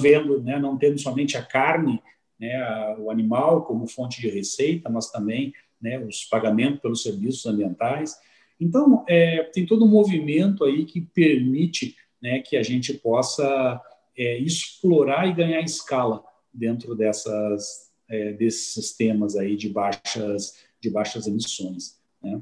vendo, 0.00 0.42
né, 0.42 0.58
não 0.58 0.76
tendo 0.76 0.98
somente 0.98 1.36
a 1.36 1.42
carne, 1.42 2.02
né, 2.38 2.56
a, 2.56 2.96
o 2.98 3.10
animal 3.10 3.64
como 3.64 3.86
fonte 3.86 4.20
de 4.20 4.28
receita, 4.28 4.90
mas 4.90 5.10
também 5.10 5.54
né, 5.80 5.98
os 5.98 6.24
pagamentos 6.24 6.80
pelos 6.80 7.02
serviços 7.02 7.46
ambientais. 7.46 8.16
Então, 8.62 9.04
é, 9.08 9.42
tem 9.52 9.66
todo 9.66 9.84
um 9.84 9.88
movimento 9.88 10.64
aí 10.64 10.84
que 10.84 11.00
permite 11.00 11.96
né, 12.22 12.38
que 12.38 12.56
a 12.56 12.62
gente 12.62 12.94
possa 12.94 13.80
é, 14.16 14.38
explorar 14.38 15.26
e 15.28 15.34
ganhar 15.34 15.60
escala 15.60 16.22
dentro 16.52 16.94
dessas, 16.94 17.90
é, 18.08 18.32
desses 18.32 18.72
sistemas 18.72 19.36
aí 19.36 19.56
de 19.56 19.68
baixas, 19.68 20.54
de 20.80 20.90
baixas 20.90 21.26
emissões. 21.26 21.98
Né? 22.22 22.40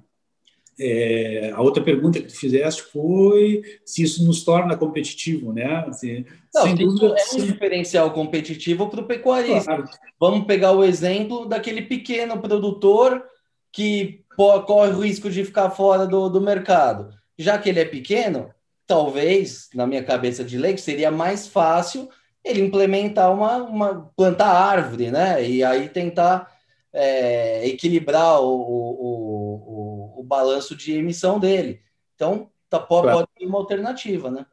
É, 0.79 1.51
a 1.55 1.61
outra 1.61 1.83
pergunta 1.83 2.21
que 2.21 2.29
tu 2.29 2.37
fizeste 2.39 2.83
foi 2.83 3.63
se 3.85 4.03
isso 4.03 4.25
nos 4.25 4.43
torna 4.45 4.77
competitivo, 4.77 5.53
né? 5.53 5.85
Assim, 5.87 6.25
Não, 6.55 6.63
sem 6.63 6.75
dúvida, 6.75 7.15
é 7.19 7.35
um 7.35 7.45
diferencial 7.45 8.11
competitivo 8.13 8.89
para 8.89 9.01
o 9.01 9.07
pecuarista. 9.07 9.77
Claro. 9.77 9.91
Vamos 10.19 10.47
pegar 10.47 10.73
o 10.73 10.83
exemplo 10.83 11.45
daquele 11.45 11.83
pequeno 11.83 12.41
produtor 12.41 13.23
que 13.71 14.20
corre 14.37 14.93
o 14.93 15.01
risco 15.01 15.31
de 15.31 15.45
ficar 15.45 15.71
fora 15.71 16.07
do, 16.07 16.29
do 16.29 16.41
mercado. 16.41 17.15
Já 17.39 17.59
que 17.59 17.69
ele 17.69 17.81
é 17.81 17.85
pequeno, 17.85 18.53
talvez, 18.87 19.69
na 19.75 19.87
minha 19.87 20.03
cabeça 20.03 20.45
de 20.45 20.59
leigo, 20.59 20.79
seria 20.79 21.11
mais 21.11 21.47
fácil 21.47 22.09
ele 22.45 22.61
implementar 22.61 23.33
uma, 23.33 23.57
uma 23.57 24.11
plantar 24.17 24.51
árvore, 24.51 25.11
né? 25.11 25.47
E 25.47 25.63
aí 25.63 25.89
tentar 25.89 26.51
é, 26.93 27.67
equilibrar 27.69 28.41
o, 28.41 28.49
o, 28.49 30.15
o, 30.17 30.21
o, 30.21 30.25
balanço 30.25 30.75
de 30.75 30.93
emissão 30.93 31.39
dele. 31.39 31.81
Então, 32.15 32.51
tá, 32.69 32.79
pode, 32.79 33.03
claro. 33.03 33.19
pode 33.19 33.47
uma 33.47 33.59
alternativa, 33.59 34.31
né? 34.31 34.47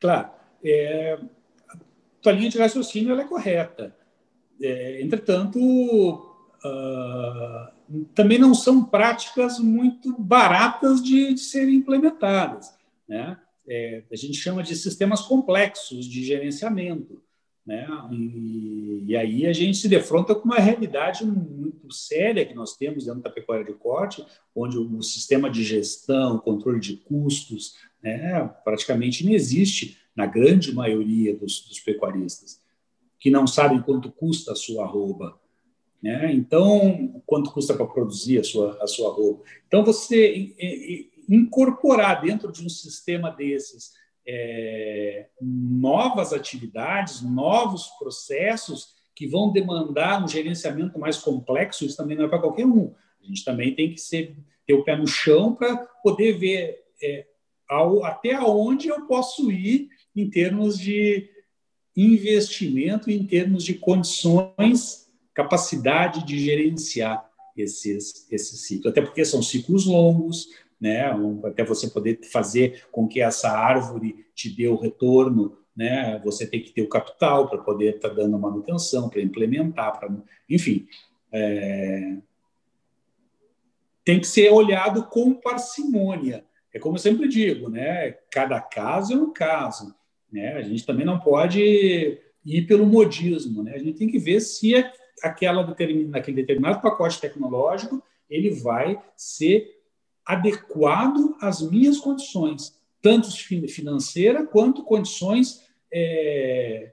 Claro. 0.00 0.30
É, 0.64 1.18
a 2.24 2.30
linha 2.30 2.50
de 2.50 2.58
raciocínio 2.58 3.18
é 3.18 3.24
correta. 3.24 3.94
É, 4.60 5.02
entretanto, 5.02 5.58
uh, 5.58 7.68
também 8.14 8.38
não 8.38 8.54
são 8.54 8.84
práticas 8.84 9.58
muito 9.58 10.16
baratas 10.18 11.02
de, 11.02 11.34
de 11.34 11.40
serem 11.40 11.76
implementadas. 11.76 12.76
Né? 13.08 13.38
é, 13.68 14.02
a 14.10 14.16
gente 14.16 14.38
chama 14.38 14.62
de 14.62 14.74
sistemas 14.74 15.20
complexos 15.20 16.06
de 16.06 16.24
gerenciamento. 16.24 17.20
Né? 17.66 17.86
E, 18.10 19.04
e, 19.08 19.16
aí 19.16 19.46
a 19.46 19.52
gente 19.52 19.76
se 19.76 19.88
defronta 19.88 20.34
com 20.34 20.46
uma 20.46 20.58
realidade 20.58 21.22
muito 21.24 21.92
séria 21.92 22.46
que 22.46 22.54
nós 22.54 22.74
temos 22.74 23.04
dentro 23.04 23.20
da 23.20 23.28
pecuária 23.28 23.64
de 23.64 23.74
corte, 23.74 24.24
onde 24.56 24.78
o 24.78 25.02
sistema 25.02 25.50
de 25.50 25.62
gestão, 25.62 26.38
controle 26.38 26.80
de 26.80 26.96
custos, 26.96 27.76
né, 28.02 28.48
praticamente 28.64 29.24
não 29.24 29.32
existe 29.32 29.98
na 30.16 30.24
grande 30.24 30.74
maioria 30.74 31.36
dos, 31.36 31.60
dos 31.68 31.78
pecuaristas, 31.78 32.58
que 33.18 33.30
não 33.30 33.46
sabem 33.46 33.82
quanto 33.82 34.10
custa 34.10 34.52
a 34.52 34.56
sua 34.56 34.84
arroba. 34.84 35.38
Né? 36.02 36.32
Então, 36.32 37.22
quanto 37.26 37.50
custa 37.52 37.74
para 37.74 37.86
produzir 37.86 38.38
a 38.38 38.44
sua, 38.44 38.78
a 38.82 38.86
sua 38.86 39.10
arroba. 39.10 39.42
Então, 39.66 39.84
você 39.84 40.54
incorporar 41.28 42.22
dentro 42.22 42.50
de 42.50 42.64
um 42.64 42.68
sistema 42.68 43.30
desses 43.30 43.92
é, 44.26 45.26
novas 45.40 46.32
atividades, 46.32 47.22
novos 47.22 47.86
processos 47.98 48.96
que 49.14 49.26
vão 49.26 49.50
demandar 49.50 50.22
um 50.22 50.28
gerenciamento 50.28 50.98
mais 50.98 51.18
complexo, 51.18 51.84
isso 51.84 51.96
também 51.96 52.16
não 52.16 52.26
é 52.26 52.28
para 52.28 52.38
qualquer 52.38 52.66
um. 52.66 52.94
A 53.22 53.26
gente 53.26 53.44
também 53.44 53.74
tem 53.74 53.92
que 53.92 54.00
ser, 54.00 54.36
ter 54.66 54.74
o 54.74 54.84
pé 54.84 54.96
no 54.96 55.06
chão 55.06 55.54
para 55.54 55.76
poder 56.02 56.38
ver 56.38 56.78
é, 57.02 57.26
ao, 57.68 58.04
até 58.04 58.38
onde 58.40 58.88
eu 58.88 59.06
posso 59.06 59.50
ir 59.50 59.88
em 60.14 60.30
termos 60.30 60.78
de 60.78 61.28
investimento, 61.96 63.10
em 63.10 63.26
termos 63.26 63.64
de 63.64 63.74
condições, 63.74 65.07
capacidade 65.38 66.26
de 66.26 66.36
gerenciar 66.36 67.24
esses, 67.56 68.26
esses 68.28 68.66
ciclos. 68.66 68.90
Até 68.90 69.00
porque 69.00 69.24
são 69.24 69.40
ciclos 69.40 69.86
longos, 69.86 70.48
né? 70.80 71.12
Até 71.44 71.64
você 71.64 71.88
poder 71.88 72.18
fazer 72.24 72.82
com 72.90 73.06
que 73.06 73.20
essa 73.20 73.48
árvore 73.48 74.26
te 74.34 74.50
dê 74.50 74.66
o 74.66 74.74
retorno, 74.74 75.56
né? 75.76 76.20
Você 76.24 76.44
tem 76.44 76.60
que 76.60 76.72
ter 76.72 76.82
o 76.82 76.88
capital 76.88 77.48
para 77.48 77.58
poder 77.58 77.94
estar 77.94 78.08
tá 78.08 78.14
dando 78.16 78.36
manutenção, 78.36 79.08
para 79.08 79.22
implementar, 79.22 79.96
para, 79.96 80.12
enfim, 80.50 80.88
é... 81.30 82.16
tem 84.04 84.18
que 84.18 84.26
ser 84.26 84.50
olhado 84.50 85.04
com 85.04 85.34
parcimônia. 85.34 86.44
É 86.74 86.80
como 86.80 86.96
eu 86.96 87.00
sempre 87.00 87.28
digo, 87.28 87.70
né? 87.70 88.10
Cada 88.28 88.60
caso 88.60 89.12
é 89.12 89.16
um 89.16 89.32
caso, 89.32 89.94
né? 90.32 90.54
A 90.54 90.62
gente 90.62 90.84
também 90.84 91.06
não 91.06 91.20
pode 91.20 92.18
ir 92.44 92.66
pelo 92.66 92.84
modismo, 92.84 93.62
né? 93.62 93.74
A 93.76 93.78
gente 93.78 93.98
tem 93.98 94.08
que 94.08 94.18
ver 94.18 94.40
se 94.40 94.74
aquela 95.22 95.62
determina, 95.62 96.18
aquele 96.18 96.36
determinado 96.36 96.80
pacote 96.80 97.20
tecnológico 97.20 98.02
ele 98.28 98.50
vai 98.50 99.02
ser 99.16 99.80
adequado 100.24 101.36
às 101.40 101.62
minhas 101.62 101.98
condições, 101.98 102.78
tanto 103.00 103.30
financeira 103.68 104.44
quanto 104.44 104.84
condições 104.84 105.66
é, 105.90 106.92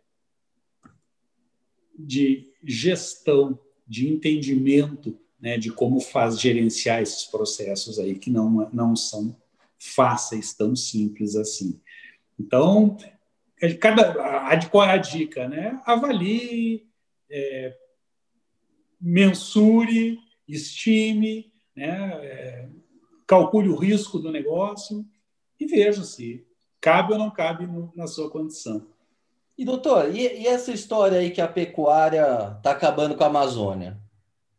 de 1.97 2.53
gestão, 2.63 3.59
de 3.85 4.07
entendimento 4.07 5.17
né, 5.39 5.57
de 5.57 5.71
como 5.71 5.99
faz 5.99 6.39
gerenciar 6.39 7.01
esses 7.01 7.25
processos 7.25 7.99
aí 7.99 8.17
que 8.17 8.31
não, 8.31 8.69
não 8.73 8.95
são 8.95 9.35
fáceis, 9.77 10.53
tão 10.53 10.75
simples 10.75 11.35
assim. 11.35 11.79
Então, 12.39 12.97
cada, 13.79 14.11
a, 14.47 14.65
qual 14.69 14.85
é 14.85 14.93
a 14.93 14.97
dica? 14.97 15.47
Né? 15.47 15.79
Avalie, 15.85 16.87
é, 17.29 17.77
mensure, 18.99 20.19
estime, 20.47 21.51
né? 21.75 22.25
É, 22.25 22.69
calcule 23.27 23.69
o 23.69 23.75
risco 23.75 24.19
do 24.19 24.31
negócio 24.31 25.05
e 25.59 25.65
veja 25.65 26.03
se 26.03 26.45
cabe 26.79 27.13
ou 27.13 27.19
não 27.19 27.31
cabe 27.31 27.65
no, 27.65 27.91
na 27.95 28.07
sua 28.07 28.29
condição. 28.29 28.85
E 29.57 29.65
doutor, 29.65 30.13
e, 30.13 30.19
e, 30.19 30.47
essa 30.47 30.71
história 30.71 31.17
aí 31.17 31.31
que 31.31 31.41
a 31.41 31.47
pecuária 31.47 32.55
está 32.57 32.71
acabando 32.71 33.15
com 33.15 33.23
a 33.23 33.27
Amazônia? 33.27 33.97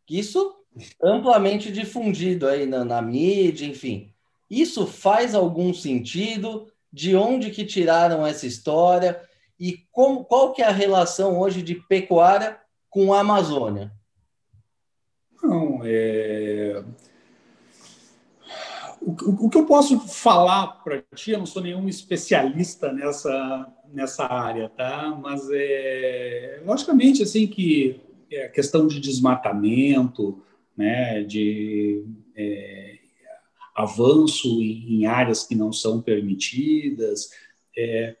Isso 0.09 0.55
amplamente 1.01 1.71
difundido 1.71 2.47
aí 2.47 2.65
na, 2.65 2.83
na 2.83 3.01
mídia, 3.01 3.65
enfim. 3.65 4.11
Isso 4.49 4.85
faz 4.87 5.35
algum 5.35 5.73
sentido? 5.73 6.67
De 6.91 7.15
onde 7.15 7.51
que 7.51 7.65
tiraram 7.65 8.25
essa 8.25 8.47
história? 8.47 9.21
E 9.59 9.85
como, 9.91 10.23
qual 10.23 10.53
que 10.53 10.61
é 10.61 10.65
a 10.65 10.71
relação 10.71 11.37
hoje 11.39 11.61
de 11.61 11.75
pecuária 11.75 12.59
com 12.89 13.13
a 13.13 13.19
Amazônia? 13.19 13.91
Não, 15.47 15.79
é... 15.85 16.83
O, 18.99 19.45
o, 19.45 19.49
que 19.49 19.57
eu 19.57 19.65
posso 19.65 19.97
falar 19.99 20.83
para 20.83 21.01
ti, 21.15 21.31
eu 21.31 21.39
não 21.39 21.45
sou 21.45 21.61
nenhum 21.61 21.87
especialista 21.87 22.91
nessa, 22.91 23.73
nessa 23.93 24.25
área, 24.25 24.67
tá? 24.67 25.17
Mas 25.21 25.47
é 25.51 26.61
logicamente 26.65 27.23
assim 27.23 27.47
que 27.47 28.01
é 28.29 28.45
a 28.45 28.49
questão 28.49 28.85
de 28.85 28.99
desmatamento, 28.99 30.43
né, 30.75 31.23
de 31.23 32.03
é, 32.35 32.97
avanço 33.73 34.61
em, 34.61 34.95
em, 34.95 35.05
áreas 35.05 35.45
que 35.45 35.55
não 35.55 35.71
são 35.71 36.01
permitidas, 36.01 37.29
é, 37.77 38.15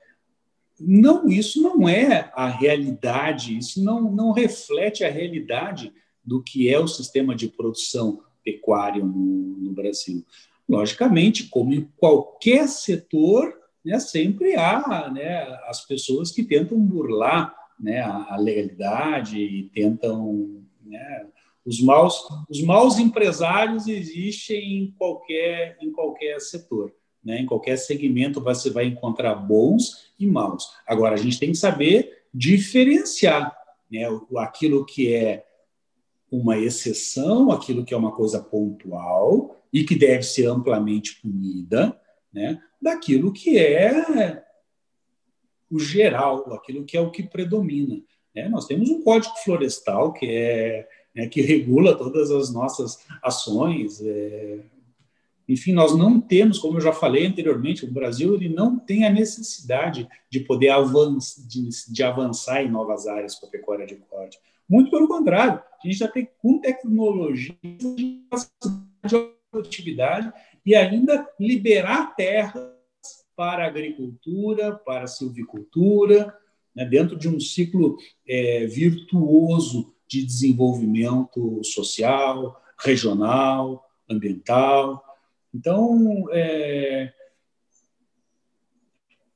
não, 0.79 1.27
isso 1.27 1.61
não 1.61 1.89
é 1.89 2.31
a 2.33 2.47
realidade, 2.47 3.57
isso 3.57 3.83
não, 3.83 4.09
não 4.09 4.31
reflete 4.31 5.03
a 5.03 5.11
realidade 5.11 5.91
do 6.27 6.43
que 6.43 6.69
é 6.69 6.77
o 6.77 6.87
sistema 6.87 7.33
de 7.33 7.47
produção 7.47 8.21
pecuário 8.43 9.05
no, 9.05 9.57
no 9.57 9.71
Brasil. 9.71 10.25
Logicamente, 10.67 11.45
como 11.47 11.73
em 11.73 11.89
qualquer 11.95 12.67
setor, 12.67 13.57
né, 13.83 13.97
sempre 13.99 14.55
há 14.57 15.09
né, 15.09 15.43
as 15.67 15.85
pessoas 15.85 16.29
que 16.29 16.43
tentam 16.43 16.77
burlar 16.77 17.55
né, 17.79 18.01
a, 18.01 18.35
legalidade 18.37 19.39
e 19.39 19.63
tentam. 19.69 20.61
Né, 20.85 21.27
os, 21.65 21.81
maus, 21.81 22.27
os 22.49 22.61
maus 22.61 22.99
empresários 22.99 23.87
existem 23.87 24.79
em 24.79 24.91
qualquer, 24.91 25.77
em 25.81 25.91
qualquer 25.91 26.41
setor. 26.41 26.93
Né? 27.23 27.39
Em 27.39 27.45
qualquer 27.45 27.77
segmento 27.77 28.41
você 28.41 28.69
vai 28.69 28.85
encontrar 28.85 29.35
bons 29.35 30.11
e 30.19 30.27
maus. 30.27 30.69
Agora, 30.85 31.15
a 31.15 31.17
gente 31.17 31.39
tem 31.39 31.51
que 31.51 31.57
saber 31.57 32.23
diferenciar 32.33 33.57
né? 33.89 34.03
aquilo 34.37 34.85
que 34.85 35.13
é 35.13 35.46
uma 36.31 36.57
exceção, 36.57 37.51
aquilo 37.51 37.85
que 37.85 37.93
é 37.93 37.97
uma 37.97 38.11
coisa 38.11 38.41
pontual 38.41 39.55
e 39.71 39.83
que 39.83 39.95
deve 39.95 40.23
ser 40.23 40.47
amplamente 40.47 41.21
punida, 41.21 41.99
né? 42.33 42.61
daquilo 42.81 43.31
que 43.31 43.57
é 43.57 44.43
o 45.69 45.79
geral, 45.79 46.53
aquilo 46.53 46.85
que 46.85 46.97
é 46.97 47.01
o 47.01 47.11
que 47.11 47.23
predomina. 47.23 48.01
Né? 48.35 48.47
Nós 48.49 48.65
temos 48.65 48.89
um 48.89 49.01
código 49.01 49.35
florestal 49.43 50.13
que 50.13 50.25
é 50.25 50.87
né, 51.17 51.27
que 51.27 51.41
regula 51.41 51.97
todas 51.97 52.29
as 52.29 52.53
nossas 52.53 53.03
ações, 53.23 53.99
é, 54.03 54.59
enfim, 55.49 55.73
nós 55.73 55.97
não 55.97 56.21
temos, 56.21 56.59
como 56.59 56.77
eu 56.77 56.81
já 56.81 56.93
falei 56.93 57.25
anteriormente, 57.25 57.85
o 57.85 57.91
Brasil 57.91 58.35
ele 58.35 58.49
não 58.49 58.77
tem 58.77 59.03
a 59.03 59.09
necessidade 59.09 60.07
de 60.29 60.41
poder 60.41 60.69
avançar, 60.69 61.41
de, 61.47 61.69
de 61.91 62.03
avançar 62.03 62.61
em 62.61 62.69
novas 62.69 63.07
áreas 63.07 63.33
para 63.35 63.49
a 63.49 63.51
pecuária 63.51 63.87
de 63.87 63.95
corte. 63.95 64.37
Muito 64.69 64.91
pelo 64.91 65.07
contrário, 65.07 65.61
a 65.61 65.87
gente 65.87 65.97
já 65.97 66.07
tem 66.07 66.29
com 66.39 66.59
tecnologia 66.59 67.55
de 67.63 68.27
produtividade 69.49 70.31
e 70.65 70.75
ainda 70.75 71.27
liberar 71.39 72.15
terras 72.15 72.69
para 73.35 73.65
agricultura, 73.65 74.75
para 74.75 75.07
silvicultura, 75.07 76.35
né, 76.75 76.85
dentro 76.85 77.15
de 77.15 77.29
um 77.29 77.39
ciclo 77.39 77.97
é, 78.27 78.65
virtuoso 78.65 79.95
de 80.07 80.25
desenvolvimento 80.25 81.63
social, 81.63 82.61
regional, 82.77 83.85
ambiental, 84.09 85.03
então, 85.57 86.27
é, 86.31 87.11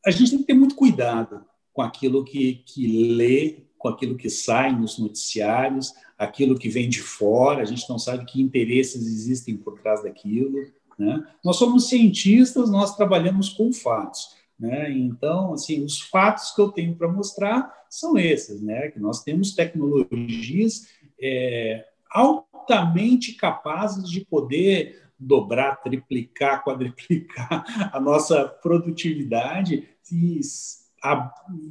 a 0.06 0.12
gente 0.12 0.30
tem 0.30 0.40
que 0.40 0.46
ter 0.46 0.54
muito 0.54 0.76
cuidado 0.76 1.44
com 1.74 1.82
aquilo 1.82 2.24
que, 2.24 2.56
que 2.66 3.16
lê, 3.16 3.64
com 3.82 3.90
aquilo 3.90 4.16
que 4.16 4.30
sai 4.30 4.72
nos 4.72 5.00
noticiários, 5.00 5.94
aquilo 6.18 6.58
que 6.58 6.70
vem 6.70 6.88
de 6.88 7.02
fora, 7.02 7.62
a 7.62 7.66
gente 7.66 7.90
não 7.90 7.98
sabe 7.98 8.26
que 8.26 8.42
interesses 8.42 9.08
existem 9.08 9.58
por 9.58 9.80
trás 9.80 10.04
daquilo. 10.04 10.56
Né? 10.98 11.26
Nós 11.44 11.58
somos 11.58 11.90
cientistas, 11.90 12.70
nós 12.70 12.96
trabalhamos 12.96 13.50
com 13.50 13.74
fatos. 13.74 14.36
Né? 14.60 14.92
Então, 14.92 15.54
assim, 15.54 15.84
os 15.84 16.00
fatos 16.00 16.52
que 16.52 16.62
eu 16.62 16.70
tenho 16.70 16.96
para 16.96 17.08
mostrar 17.08 17.74
são 17.90 18.18
esses, 18.18 18.62
né? 18.62 18.90
que 18.90 19.00
nós 19.00 19.24
temos 19.24 19.56
tecnologias 19.56 20.88
é, 21.20 21.86
altamente 22.12 23.34
capazes 23.34 24.08
de 24.10 24.24
poder 24.24 25.02
dobrar, 25.18 25.78
triplicar, 25.78 26.62
quadriplicar 26.64 27.92
a 27.92 28.00
nossa 28.00 28.46
produtividade 28.46 29.88
e 30.12 30.40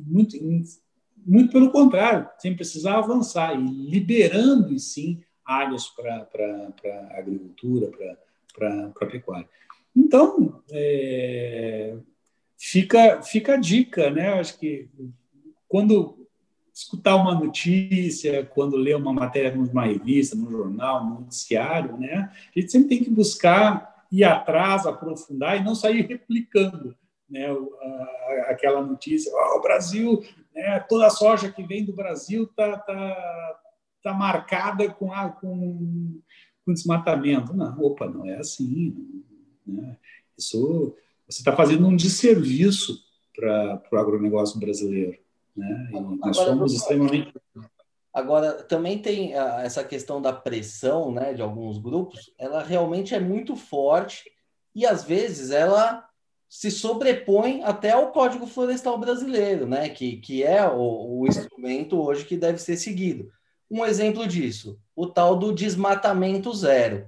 muito, 0.07 0.37
muito 1.27 1.53
pelo 1.53 1.71
contrário, 1.71 2.29
sem 2.39 2.55
precisar 2.55 2.99
avançar 2.99 3.55
e 3.55 3.65
liberando, 3.65 4.79
sim, 4.79 5.23
áreas 5.45 5.89
para 5.89 6.27
a 6.85 7.19
agricultura, 7.19 7.91
para 8.55 8.93
a 9.01 9.07
pecuária. 9.07 9.49
Então, 9.95 10.63
é, 10.71 11.97
fica, 12.57 13.23
fica 13.23 13.55
a 13.55 13.57
dica, 13.57 14.11
né? 14.11 14.35
Acho 14.35 14.59
que 14.59 14.89
quando 15.69 16.21
escutar 16.73 17.17
uma 17.17 17.35
notícia, 17.35 18.45
quando 18.45 18.77
lê 18.77 18.95
uma 18.95 19.13
matéria 19.13 19.55
numa 19.55 19.85
revista, 19.85 20.37
num 20.37 20.51
jornal, 20.51 21.05
num 21.05 21.21
noticiário, 21.21 21.97
né? 21.97 22.33
A 22.55 22.61
gente 22.61 22.73
sempre 22.73 22.89
tem 22.89 23.05
que 23.05 23.11
buscar 23.11 24.07
ir 24.11 24.25
atrás, 24.25 24.87
aprofundar 24.87 25.61
e 25.61 25.65
não 25.65 25.75
sair 25.75 26.07
replicando, 26.07 26.97
né? 27.31 27.47
Aquela 28.49 28.83
notícia, 28.83 29.33
oh, 29.33 29.59
o 29.59 29.63
Brasil, 29.63 30.23
né? 30.55 30.81
Toda 30.81 31.07
a 31.07 31.11
soja 31.11 31.51
que 31.51 31.63
vem 31.63 31.85
do 31.85 31.93
Brasil 31.93 32.47
tá 32.57 32.77
tá, 32.79 33.61
tá 34.03 34.13
marcada 34.13 34.91
com 34.91 35.13
a, 35.13 35.29
com, 35.31 36.21
com 36.65 36.75
desmatamento. 36.75 37.55
Não, 37.55 37.79
opa, 37.81 38.09
não 38.09 38.27
é 38.27 38.37
assim. 38.39 38.95
Né? 39.67 39.97
Isso 40.37 40.97
você 41.29 41.43
está 41.43 41.55
fazendo 41.55 41.87
um 41.87 41.95
desserviço 41.95 43.05
para 43.37 43.81
o 43.93 43.97
agronegócio 43.97 44.59
brasileiro. 44.59 45.17
Né? 45.57 45.91
E 45.91 46.01
nós 46.01 46.37
agora, 46.37 46.51
somos 46.51 46.75
extremamente. 46.75 47.33
Agora, 48.13 48.53
também 48.65 49.01
tem 49.01 49.35
essa 49.35 49.85
questão 49.85 50.21
da 50.21 50.33
pressão 50.33 51.13
né, 51.13 51.33
de 51.33 51.41
alguns 51.41 51.79
grupos, 51.79 52.33
ela 52.37 52.63
realmente 52.63 53.15
é 53.15 53.21
muito 53.21 53.55
forte 53.55 54.29
e, 54.75 54.85
às 54.85 55.05
vezes, 55.05 55.53
ela 55.53 56.10
se 56.51 56.69
sobrepõe 56.69 57.63
até 57.63 57.93
ao 57.93 58.11
Código 58.11 58.45
Florestal 58.45 58.99
Brasileiro, 58.99 59.69
né, 59.69 59.89
que, 59.89 60.17
que 60.17 60.43
é 60.43 60.69
o, 60.69 61.21
o 61.21 61.29
instrumento 61.29 62.03
hoje 62.03 62.25
que 62.25 62.37
deve 62.37 62.59
ser 62.59 62.77
seguido. 62.77 63.31
Um 63.71 63.87
exemplo 63.87 64.27
disso, 64.27 64.77
o 64.97 65.07
tal 65.07 65.37
do 65.37 65.53
desmatamento 65.53 66.53
zero. 66.53 67.07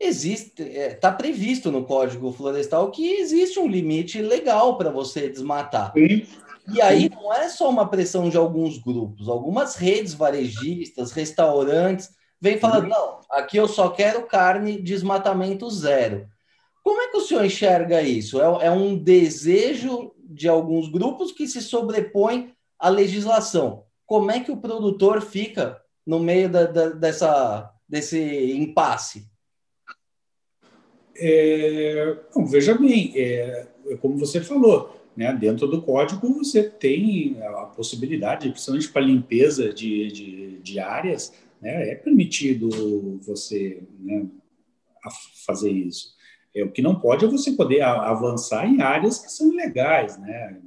Existe, 0.00 0.62
está 0.62 0.80
é, 0.80 0.94
tá 0.94 1.12
previsto 1.12 1.70
no 1.70 1.84
Código 1.84 2.32
Florestal 2.32 2.90
que 2.90 3.06
existe 3.06 3.60
um 3.60 3.68
limite 3.68 4.22
legal 4.22 4.78
para 4.78 4.88
você 4.88 5.28
desmatar. 5.28 5.92
Sim. 5.92 6.26
E 6.72 6.80
aí 6.80 7.10
não 7.10 7.34
é 7.34 7.50
só 7.50 7.68
uma 7.68 7.86
pressão 7.86 8.30
de 8.30 8.38
alguns 8.38 8.78
grupos, 8.78 9.28
algumas 9.28 9.74
redes 9.74 10.14
varejistas, 10.14 11.12
restaurantes, 11.12 12.10
vêm 12.40 12.56
falando, 12.56 12.88
não, 12.88 13.18
aqui 13.30 13.58
eu 13.58 13.68
só 13.68 13.90
quero 13.90 14.26
carne 14.26 14.80
desmatamento 14.80 15.68
zero. 15.68 16.26
Como 16.82 17.00
é 17.00 17.08
que 17.08 17.16
o 17.16 17.20
senhor 17.20 17.44
enxerga 17.44 18.02
isso? 18.02 18.40
É, 18.40 18.66
é 18.66 18.70
um 18.70 18.96
desejo 18.96 20.12
de 20.18 20.48
alguns 20.48 20.88
grupos 20.88 21.32
que 21.32 21.46
se 21.46 21.60
sobrepõe 21.60 22.52
à 22.78 22.88
legislação. 22.88 23.84
Como 24.06 24.30
é 24.30 24.40
que 24.40 24.50
o 24.50 24.56
produtor 24.56 25.20
fica 25.20 25.80
no 26.06 26.18
meio 26.18 26.48
da, 26.48 26.64
da, 26.64 26.88
dessa, 26.90 27.72
desse 27.88 28.18
impasse? 28.52 29.28
É, 31.16 32.16
bom, 32.34 32.46
veja 32.46 32.74
bem, 32.74 33.12
é, 33.14 33.66
como 34.00 34.16
você 34.16 34.40
falou, 34.40 34.96
né, 35.14 35.32
dentro 35.34 35.66
do 35.66 35.82
código 35.82 36.32
você 36.38 36.62
tem 36.62 37.36
a 37.42 37.66
possibilidade, 37.66 38.48
principalmente 38.48 38.88
para 38.88 39.02
limpeza 39.02 39.72
de, 39.72 40.08
de, 40.08 40.58
de 40.60 40.78
áreas, 40.78 41.32
né, 41.60 41.90
é 41.90 41.94
permitido 41.94 43.18
você 43.20 43.82
né, 43.98 44.26
fazer 45.46 45.70
isso. 45.70 46.14
É, 46.54 46.64
o 46.64 46.70
que 46.70 46.82
não 46.82 46.98
pode 46.98 47.24
é 47.24 47.28
você 47.28 47.52
poder 47.52 47.82
avançar 47.82 48.66
em 48.66 48.80
áreas 48.80 49.18
que 49.18 49.30
são 49.30 49.52
ilegais, 49.52 50.18
né? 50.18 50.60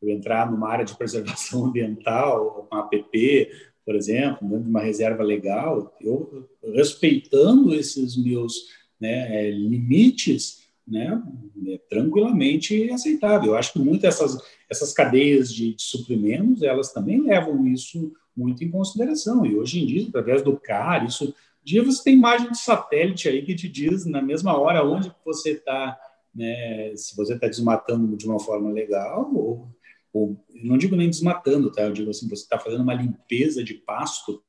Eu 0.00 0.10
entrar 0.10 0.50
numa 0.50 0.68
área 0.68 0.84
de 0.84 0.96
preservação 0.96 1.66
ambiental, 1.66 2.68
uma 2.70 2.80
APP, 2.80 3.50
por 3.84 3.94
exemplo, 3.94 4.46
dentro 4.48 4.64
de 4.64 4.70
uma 4.70 4.80
reserva 4.80 5.22
legal, 5.22 5.96
eu 6.00 6.48
respeitando 6.74 7.74
esses 7.74 8.16
meus 8.16 8.54
né, 9.00 9.50
limites, 9.50 10.62
né, 10.86 11.20
é 11.66 11.78
tranquilamente 11.88 12.90
aceitável. 12.90 13.52
Eu 13.52 13.56
acho 13.56 13.72
que 13.72 13.78
muitas 13.78 14.14
essas, 14.14 14.38
essas 14.70 14.92
cadeias 14.92 15.52
de, 15.52 15.74
de, 15.74 15.82
suprimentos, 15.82 16.62
elas 16.62 16.92
também 16.92 17.20
levam 17.20 17.66
isso 17.66 18.12
muito 18.36 18.62
em 18.62 18.70
consideração. 18.70 19.44
E 19.44 19.56
hoje 19.56 19.80
em 19.80 19.86
dia, 19.86 20.06
através 20.08 20.42
do 20.42 20.56
CAR, 20.56 21.04
isso 21.04 21.34
dia 21.64 21.82
você 21.84 22.02
tem 22.02 22.14
imagem 22.14 22.50
de 22.50 22.58
satélite 22.58 23.28
aí 23.28 23.42
que 23.42 23.54
te 23.54 23.68
diz 23.68 24.04
na 24.04 24.20
mesma 24.20 24.58
hora 24.58 24.84
onde 24.84 25.14
você 25.24 25.52
está 25.52 25.98
né, 26.34 26.94
se 26.96 27.14
você 27.16 27.34
está 27.34 27.46
desmatando 27.46 28.16
de 28.16 28.26
uma 28.26 28.40
forma 28.40 28.70
legal, 28.70 29.30
ou, 29.34 29.68
ou 30.12 30.36
não 30.62 30.78
digo 30.78 30.96
nem 30.96 31.10
desmatando, 31.10 31.70
tá? 31.70 31.82
Eu 31.82 31.92
digo 31.92 32.10
assim, 32.10 32.28
você 32.28 32.42
está 32.42 32.58
fazendo 32.58 32.82
uma 32.82 32.94
limpeza 32.94 33.62
de 33.62 33.74
pasto, 33.74 34.42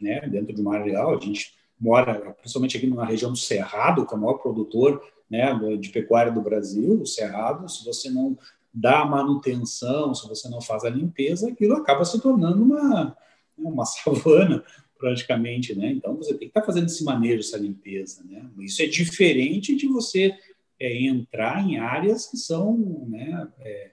né, 0.00 0.20
dentro 0.28 0.54
de 0.54 0.60
uma 0.60 0.74
área 0.74 0.86
legal. 0.86 1.16
A 1.16 1.20
gente 1.20 1.54
mora, 1.78 2.32
principalmente 2.32 2.76
aqui 2.76 2.86
na 2.86 3.04
região 3.04 3.32
do 3.32 3.38
Cerrado, 3.38 4.06
que 4.06 4.14
é 4.14 4.16
o 4.16 4.20
maior 4.20 4.34
produtor 4.34 5.02
né, 5.30 5.54
de 5.78 5.88
pecuária 5.88 6.30
do 6.30 6.42
Brasil, 6.42 7.00
o 7.00 7.06
Cerrado. 7.06 7.68
Se 7.68 7.84
você 7.84 8.10
não 8.10 8.36
dá 8.72 9.04
manutenção, 9.04 10.14
se 10.14 10.28
você 10.28 10.48
não 10.48 10.60
faz 10.60 10.84
a 10.84 10.90
limpeza, 10.90 11.48
aquilo 11.48 11.76
acaba 11.76 12.04
se 12.04 12.20
tornando 12.20 12.62
uma 12.62 13.16
uma 13.58 13.84
savana 13.86 14.64
praticamente, 15.00 15.74
né? 15.74 15.90
Então 15.90 16.14
você 16.14 16.32
tem 16.32 16.40
que 16.40 16.46
estar 16.48 16.60
tá 16.60 16.66
fazendo 16.66 16.86
esse 16.86 17.02
manejo, 17.02 17.40
essa 17.40 17.56
limpeza, 17.56 18.22
né? 18.22 18.48
Isso 18.60 18.82
é 18.82 18.86
diferente 18.86 19.74
de 19.74 19.86
você 19.86 20.36
é, 20.78 21.02
entrar 21.02 21.66
em 21.66 21.78
áreas 21.78 22.26
que 22.26 22.36
são 22.36 22.76
né, 23.08 23.48
é, 23.60 23.90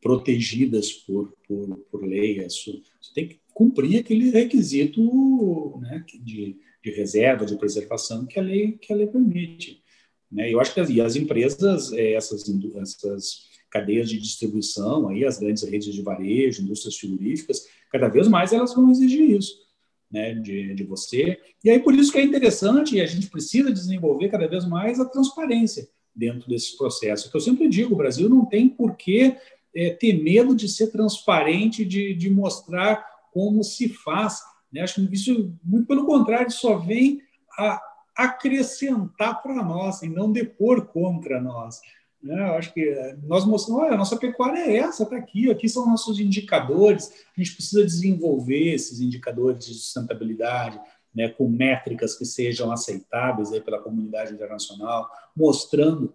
protegidas 0.00 0.92
por, 0.92 1.34
por, 1.46 1.76
por 1.90 2.06
lei. 2.06 2.40
Você 2.48 2.80
tem 3.12 3.28
que 3.28 3.40
cumprir 3.52 3.98
aquele 3.98 4.30
requisito 4.30 5.78
né, 5.80 6.04
de, 6.22 6.56
de 6.82 6.90
reserva, 6.92 7.44
de 7.44 7.58
preservação 7.58 8.24
que 8.24 8.38
a 8.38 8.42
lei, 8.42 8.72
que 8.72 8.92
a 8.92 8.96
lei 8.96 9.08
permite. 9.08 9.82
Né? 10.30 10.52
Eu 10.52 10.60
acho 10.60 10.72
que 10.72 10.80
as, 10.80 10.90
as 11.00 11.16
empresas, 11.16 11.92
é, 11.92 12.12
essas, 12.12 12.44
essas 12.76 13.50
cadeias 13.68 14.08
de 14.08 14.18
distribuição, 14.18 15.08
aí, 15.08 15.24
as 15.24 15.38
grandes 15.38 15.64
redes 15.64 15.92
de 15.92 16.02
varejo, 16.02 16.62
indústrias 16.62 16.96
frigoríficas, 16.96 17.66
cada 17.90 18.08
vez 18.08 18.28
mais 18.28 18.52
elas 18.52 18.74
vão 18.74 18.90
exigir 18.90 19.30
isso 19.30 19.69
né, 20.10 20.34
de, 20.34 20.74
de 20.74 20.84
você. 20.84 21.38
E 21.64 21.70
aí, 21.70 21.78
por 21.78 21.94
isso 21.94 22.10
que 22.10 22.18
é 22.18 22.22
interessante 22.22 22.96
e 22.96 23.00
a 23.00 23.06
gente 23.06 23.28
precisa 23.28 23.72
desenvolver 23.72 24.28
cada 24.28 24.48
vez 24.48 24.66
mais 24.66 24.98
a 24.98 25.04
transparência 25.04 25.88
dentro 26.14 26.48
desse 26.48 26.76
processo. 26.76 27.30
Que 27.30 27.36
eu 27.36 27.40
sempre 27.40 27.68
digo, 27.68 27.94
o 27.94 27.98
Brasil 27.98 28.28
não 28.28 28.44
tem 28.44 28.68
por 28.68 28.96
que 28.96 29.36
é, 29.74 29.90
ter 29.90 30.20
medo 30.22 30.54
de 30.54 30.68
ser 30.68 30.88
transparente, 30.88 31.84
de, 31.84 32.14
de 32.14 32.30
mostrar 32.30 33.06
como 33.32 33.62
se 33.62 33.88
faz. 33.88 34.40
Né? 34.72 34.80
Acho 34.80 35.06
que 35.06 35.14
isso, 35.14 35.54
muito 35.62 35.86
pelo 35.86 36.06
contrário, 36.06 36.50
só 36.50 36.76
vem 36.76 37.20
a 37.58 37.80
acrescentar 38.16 39.42
para 39.42 39.62
nós 39.62 40.02
e 40.02 40.08
não 40.08 40.32
depor 40.32 40.86
contra 40.86 41.40
nós. 41.40 41.80
Né? 42.22 42.34
Eu 42.48 42.54
acho 42.54 42.72
que 42.72 43.16
nós 43.22 43.44
mostramos, 43.44 43.84
olha, 43.84 43.94
a 43.94 43.98
nossa 43.98 44.16
pecuária 44.16 44.60
é 44.60 44.76
essa, 44.76 45.04
está 45.04 45.16
aqui, 45.16 45.50
aqui 45.50 45.68
são 45.68 45.86
nossos 45.86 46.20
indicadores, 46.20 47.10
a 47.36 47.40
gente 47.40 47.54
precisa 47.54 47.84
desenvolver 47.84 48.74
esses 48.74 49.00
indicadores 49.00 49.66
de 49.66 49.74
sustentabilidade, 49.74 50.80
né, 51.14 51.28
com 51.28 51.48
métricas 51.48 52.16
que 52.16 52.24
sejam 52.24 52.70
aceitáveis 52.70 53.52
aí 53.52 53.60
pela 53.60 53.80
comunidade 53.80 54.32
internacional, 54.32 55.10
mostrando 55.36 56.14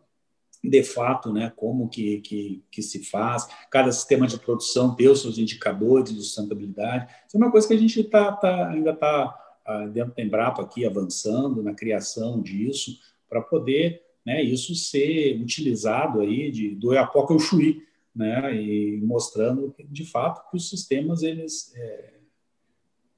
de 0.64 0.84
fato 0.84 1.34
né, 1.34 1.52
como 1.56 1.90
que, 1.90 2.22
que, 2.22 2.64
que 2.72 2.82
se 2.82 3.04
faz, 3.04 3.48
cada 3.70 3.92
sistema 3.92 4.26
de 4.26 4.40
produção 4.40 4.96
ter 4.96 5.10
os 5.10 5.22
seus 5.22 5.38
indicadores 5.38 6.14
de 6.14 6.22
sustentabilidade. 6.22 7.14
Isso 7.28 7.36
é 7.36 7.38
uma 7.38 7.52
coisa 7.52 7.68
que 7.68 7.74
a 7.74 7.78
gente 7.78 8.04
tá, 8.06 8.32
tá 8.32 8.70
ainda 8.70 8.92
está 8.92 9.38
ah, 9.66 9.86
dentro 9.88 10.16
da 10.16 10.24
Embrapa 10.24 10.62
aqui 10.62 10.86
avançando 10.86 11.62
na 11.62 11.74
criação 11.74 12.42
disso, 12.42 13.00
para 13.30 13.42
poder 13.42 14.05
né, 14.26 14.42
isso 14.42 14.74
ser 14.76 15.40
utilizado 15.40 16.22
aí 16.22 16.52
de, 16.52 16.76
do 16.76 16.94
Eapoca 16.94 17.34
ao 17.34 17.40
Chuí, 17.40 17.84
né, 18.16 18.56
e 18.56 18.98
mostrando 19.02 19.76
de 19.90 20.06
fato 20.06 20.50
que 20.50 20.58
os 20.58 20.70
sistemas 20.70 21.22
eles 21.22 21.74
é, 21.76 22.14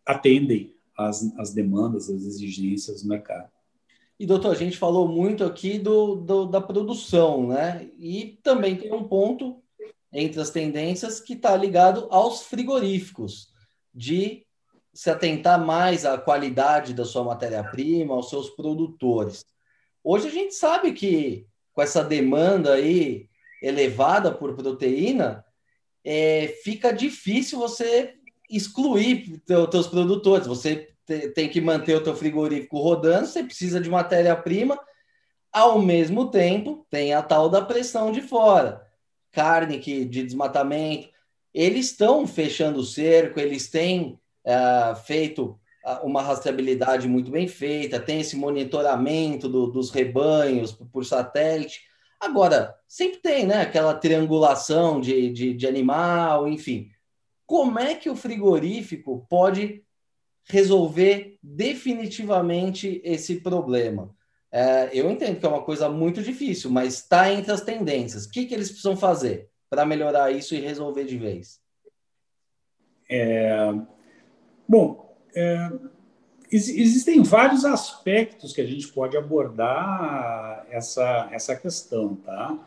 atendem 0.05 0.75
as, 0.97 1.31
as 1.37 1.53
demandas, 1.53 2.09
as 2.09 2.23
exigências 2.23 3.03
do 3.03 3.09
mercado. 3.09 3.49
E, 4.19 4.25
doutor, 4.25 4.51
a 4.51 4.55
gente 4.57 4.77
falou 4.77 5.07
muito 5.07 5.43
aqui 5.43 5.77
do, 5.77 6.15
do, 6.15 6.45
da 6.47 6.59
produção, 6.59 7.47
né? 7.47 7.87
E 7.99 8.39
também 8.41 8.75
tem 8.75 8.91
um 8.91 9.03
ponto 9.03 9.61
entre 10.11 10.41
as 10.41 10.49
tendências 10.49 11.19
que 11.19 11.33
está 11.33 11.55
ligado 11.55 12.07
aos 12.09 12.41
frigoríficos, 12.41 13.53
de 13.93 14.43
se 14.91 15.11
atentar 15.11 15.63
mais 15.63 16.03
à 16.05 16.17
qualidade 16.17 16.95
da 16.95 17.05
sua 17.05 17.23
matéria-prima, 17.23 18.15
aos 18.15 18.29
seus 18.29 18.49
produtores. 18.49 19.45
Hoje 20.03 20.27
a 20.27 20.31
gente 20.31 20.53
sabe 20.55 20.93
que 20.93 21.47
com 21.73 21.81
essa 21.81 22.03
demanda 22.03 22.73
aí 22.73 23.29
elevada 23.61 24.31
por 24.31 24.55
proteína, 24.55 25.45
é, 26.03 26.47
fica 26.63 26.91
difícil 26.91 27.59
você 27.59 28.15
excluir 28.49 29.41
os 29.47 29.69
teus 29.69 29.87
produtores. 29.87 30.47
Você 30.47 30.89
te, 31.05 31.29
tem 31.29 31.49
que 31.49 31.61
manter 31.61 31.95
o 31.95 32.03
teu 32.03 32.15
frigorífico 32.15 32.79
rodando, 32.79 33.27
você 33.27 33.43
precisa 33.43 33.79
de 33.79 33.89
matéria-prima. 33.89 34.79
Ao 35.51 35.79
mesmo 35.79 36.31
tempo, 36.31 36.85
tem 36.89 37.13
a 37.13 37.21
tal 37.21 37.49
da 37.49 37.61
pressão 37.61 38.11
de 38.11 38.21
fora. 38.21 38.85
Carne 39.31 39.79
que, 39.79 40.05
de 40.05 40.23
desmatamento. 40.23 41.09
Eles 41.53 41.91
estão 41.91 42.25
fechando 42.25 42.79
o 42.79 42.85
cerco, 42.85 43.39
eles 43.39 43.69
têm 43.69 44.19
uh, 44.45 44.95
feito 45.05 45.59
uma 46.03 46.21
rastreabilidade 46.21 47.07
muito 47.07 47.31
bem 47.31 47.47
feita, 47.47 47.99
tem 47.99 48.21
esse 48.21 48.35
monitoramento 48.35 49.47
do, 49.47 49.67
dos 49.67 49.89
rebanhos 49.89 50.71
por, 50.71 51.05
satélite. 51.05 51.81
Agora, 52.19 52.75
sempre 52.87 53.19
tem 53.19 53.45
né, 53.45 53.61
aquela 53.61 53.93
triangulação 53.93 54.99
de, 54.99 55.31
de, 55.31 55.53
de 55.53 55.67
animal, 55.67 56.47
enfim 56.47 56.89
como 57.47 57.79
é 57.79 57.95
que 57.95 58.09
o 58.09 58.15
frigorífico 58.15 59.25
pode 59.29 59.81
resolver 60.49 61.39
definitivamente 61.41 63.01
esse 63.03 63.39
problema? 63.39 64.13
É, 64.51 64.89
eu 64.93 65.09
entendo 65.09 65.39
que 65.39 65.45
é 65.45 65.49
uma 65.49 65.63
coisa 65.63 65.89
muito 65.89 66.21
difícil, 66.21 66.69
mas 66.69 66.95
está 66.95 67.31
entre 67.31 67.51
as 67.51 67.61
tendências. 67.61 68.25
O 68.25 68.31
que, 68.31 68.45
que 68.45 68.53
eles 68.53 68.67
precisam 68.67 68.97
fazer 68.97 69.49
para 69.69 69.85
melhorar 69.85 70.31
isso 70.31 70.53
e 70.55 70.59
resolver 70.59 71.05
de 71.05 71.17
vez? 71.17 71.61
É, 73.09 73.71
bom, 74.67 75.06
é, 75.35 75.71
existem 76.51 77.21
vários 77.23 77.65
aspectos 77.65 78.53
que 78.53 78.61
a 78.61 78.65
gente 78.65 78.87
pode 78.89 79.17
abordar 79.17 80.65
essa, 80.69 81.29
essa 81.31 81.55
questão, 81.55 82.15
tá? 82.15 82.57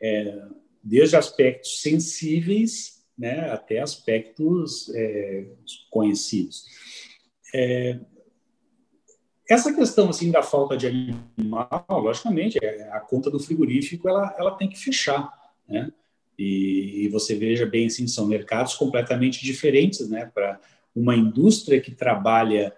É, 0.00 0.42
desde 0.82 1.16
aspectos 1.16 1.80
sensíveis 1.80 2.98
né, 3.18 3.50
até 3.50 3.80
aspectos 3.80 4.90
é, 4.94 5.46
conhecidos. 5.90 6.64
É, 7.54 7.98
essa 9.48 9.74
questão 9.74 10.10
assim 10.10 10.30
da 10.30 10.42
falta 10.42 10.76
de 10.76 10.86
animal, 10.86 11.84
logicamente, 11.88 12.58
é, 12.62 12.90
a 12.92 13.00
conta 13.00 13.30
do 13.30 13.40
frigorífico 13.40 14.08
ela, 14.08 14.36
ela 14.38 14.50
tem 14.52 14.68
que 14.68 14.78
fechar, 14.78 15.32
né? 15.66 15.90
E, 16.38 17.04
e 17.04 17.08
você 17.08 17.34
veja 17.34 17.66
bem 17.66 17.86
assim, 17.86 18.06
são 18.06 18.26
mercados 18.26 18.74
completamente 18.74 19.42
diferentes, 19.42 20.08
né? 20.08 20.30
Para 20.32 20.60
uma 20.94 21.16
indústria 21.16 21.80
que 21.80 21.90
trabalha 21.90 22.74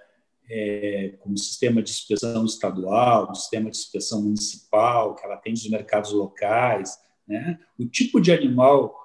é, 0.48 1.14
com 1.20 1.36
sistema 1.36 1.82
de 1.82 1.90
inspeção 1.90 2.44
estadual, 2.44 3.34
sistema 3.34 3.70
de 3.70 3.76
inspeção 3.76 4.22
municipal, 4.22 5.14
que 5.14 5.24
ela 5.24 5.34
atende 5.34 5.60
os 5.60 5.70
mercados 5.70 6.12
locais, 6.12 6.98
né? 7.26 7.58
O 7.78 7.86
tipo 7.86 8.20
de 8.20 8.32
animal 8.32 9.00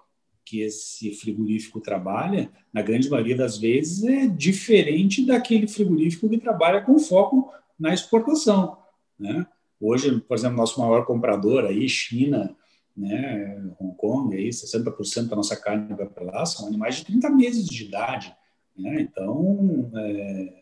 que 0.46 0.62
esse 0.62 1.12
frigorífico 1.16 1.82
trabalha, 1.82 2.52
na 2.72 2.82
grande 2.82 3.10
maioria 3.10 3.36
das 3.36 3.58
vezes, 3.58 4.04
é 4.04 4.28
diferente 4.28 5.26
daquele 5.26 5.68
frigorífico 5.68 6.30
que 6.30 6.38
trabalha 6.38 6.82
com 6.82 7.00
foco 7.00 7.52
na 7.80 7.94
exportação. 7.94 8.78
Né? 9.20 9.46
Hoje, 9.80 10.20
por 10.22 10.38
exemplo, 10.38 10.58
nosso 10.58 10.80
maior 10.80 11.06
comprador 11.06 11.66
aí, 11.66 11.90
China, 11.90 12.56
né, 12.96 13.74
Hong 13.80 13.96
Kong, 13.98 14.36
aí 14.36 14.50
60% 14.50 15.28
da 15.28 15.36
nossa 15.36 15.56
carne 15.56 15.96
vai 15.96 16.08
para 16.08 16.24
lá, 16.24 16.46
são 16.46 16.68
animais 16.68 16.98
de 16.98 17.06
30 17.06 17.30
meses 17.32 17.66
de 17.66 17.86
idade. 17.86 18.34
Né? 18.78 19.02
Então, 19.02 19.92
é, 19.96 20.54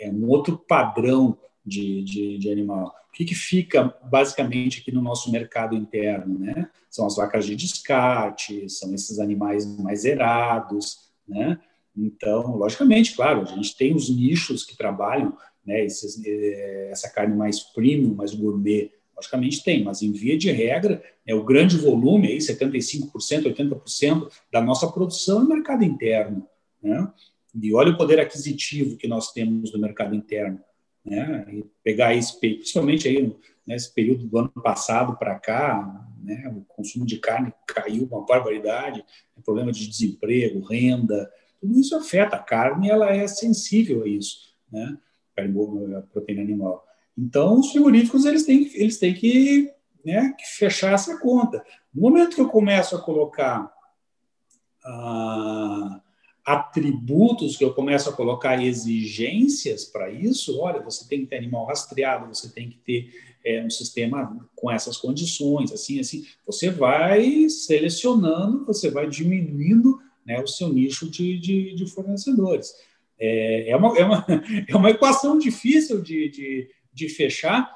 é 0.00 0.10
um 0.10 0.28
outro 0.28 0.58
padrão 0.58 1.38
de, 1.64 2.02
de, 2.02 2.38
de 2.38 2.50
animal. 2.50 2.94
O 3.08 3.12
que, 3.12 3.24
que 3.24 3.34
fica 3.34 3.94
basicamente 4.04 4.80
aqui 4.80 4.92
no 4.92 5.02
nosso 5.02 5.30
mercado 5.30 5.74
interno? 5.74 6.38
Né? 6.38 6.68
São 6.90 7.06
as 7.06 7.16
vacas 7.16 7.46
de 7.46 7.56
descarte, 7.56 8.68
são 8.68 8.94
esses 8.94 9.18
animais 9.18 9.66
mais 9.78 10.04
erados. 10.04 11.10
Né? 11.26 11.58
Então, 11.96 12.56
logicamente, 12.56 13.14
claro, 13.16 13.42
a 13.42 13.44
gente 13.46 13.76
tem 13.76 13.94
os 13.94 14.08
nichos 14.10 14.64
que 14.64 14.76
trabalham 14.76 15.36
né, 15.64 15.84
esses, 15.84 16.22
eh, 16.24 16.88
essa 16.92 17.10
carne 17.10 17.34
mais 17.34 17.60
premium, 17.60 18.14
mais 18.14 18.34
gourmet, 18.34 18.92
logicamente 19.16 19.64
tem, 19.64 19.82
mas 19.82 20.02
em 20.02 20.12
via 20.12 20.36
de 20.36 20.50
regra, 20.50 21.02
é 21.26 21.34
o 21.34 21.44
grande 21.44 21.76
volume, 21.78 22.28
aí 22.28 22.38
75%, 22.38 23.10
80% 23.44 24.30
da 24.52 24.60
nossa 24.60 24.86
produção 24.92 25.42
é 25.42 25.44
mercado 25.44 25.84
interno. 25.84 26.46
Né? 26.86 27.12
E 27.62 27.74
olha 27.74 27.92
o 27.92 27.96
poder 27.96 28.20
aquisitivo 28.20 28.96
que 28.96 29.08
nós 29.08 29.32
temos 29.32 29.72
no 29.72 29.80
mercado 29.80 30.14
interno 30.14 30.60
né? 31.06 31.46
E 31.48 31.64
pegar 31.84 32.14
esse, 32.14 32.38
principalmente 32.38 33.06
aí 33.06 33.34
nesse 33.66 33.94
período 33.94 34.26
do 34.26 34.38
ano 34.38 34.50
passado 34.62 35.16
para 35.16 35.38
cá, 35.38 36.04
né? 36.20 36.52
O 36.54 36.62
consumo 36.62 37.06
de 37.06 37.18
carne 37.18 37.52
caiu 37.66 38.08
uma 38.10 38.26
barbaridade, 38.26 39.04
problema 39.44 39.70
de 39.70 39.86
desemprego, 39.86 40.66
renda, 40.66 41.30
tudo 41.60 41.78
isso 41.78 41.94
afeta 41.94 42.36
a 42.36 42.42
carne, 42.42 42.90
ela 42.90 43.10
é 43.10 43.26
sensível 43.28 44.02
a 44.02 44.08
isso, 44.08 44.52
né? 44.70 44.98
A 45.38 46.02
proteína 46.02 46.42
animal. 46.42 46.84
Então, 47.16 47.60
os 47.60 47.70
frigoríficos 47.70 48.24
eles 48.24 48.44
têm, 48.44 48.70
eles 48.74 48.98
têm 48.98 49.14
que 49.14 49.70
né, 50.04 50.34
que 50.38 50.46
fechar 50.46 50.92
essa 50.92 51.18
conta. 51.18 51.64
No 51.92 52.02
momento 52.02 52.36
que 52.36 52.40
eu 52.40 52.48
começo 52.48 52.94
a 52.94 53.02
colocar 53.02 53.72
ah, 54.84 56.00
atributos, 56.46 57.56
que 57.56 57.64
eu 57.64 57.74
começo 57.74 58.08
a 58.08 58.12
colocar 58.12 58.62
exigências 58.62 59.84
para 59.84 60.08
isso, 60.08 60.60
olha, 60.60 60.80
você 60.80 61.06
tem 61.08 61.22
que 61.22 61.26
ter 61.26 61.38
animal 61.38 61.66
rastreado, 61.66 62.32
você 62.32 62.48
tem 62.48 62.70
que 62.70 62.78
ter 62.78 63.10
é, 63.44 63.64
um 63.64 63.70
sistema 63.70 64.48
com 64.54 64.70
essas 64.70 64.96
condições, 64.96 65.72
assim, 65.72 65.98
assim, 65.98 66.24
você 66.46 66.70
vai 66.70 67.48
selecionando, 67.48 68.64
você 68.64 68.88
vai 68.88 69.08
diminuindo 69.08 70.00
né, 70.24 70.40
o 70.40 70.46
seu 70.46 70.68
nicho 70.72 71.10
de, 71.10 71.36
de, 71.36 71.74
de 71.74 71.86
fornecedores. 71.86 72.72
É, 73.18 73.70
é, 73.70 73.76
uma, 73.76 73.98
é, 73.98 74.04
uma, 74.04 74.26
é 74.68 74.76
uma 74.76 74.90
equação 74.90 75.38
difícil 75.38 76.00
de, 76.00 76.28
de, 76.28 76.70
de 76.92 77.08
fechar, 77.08 77.74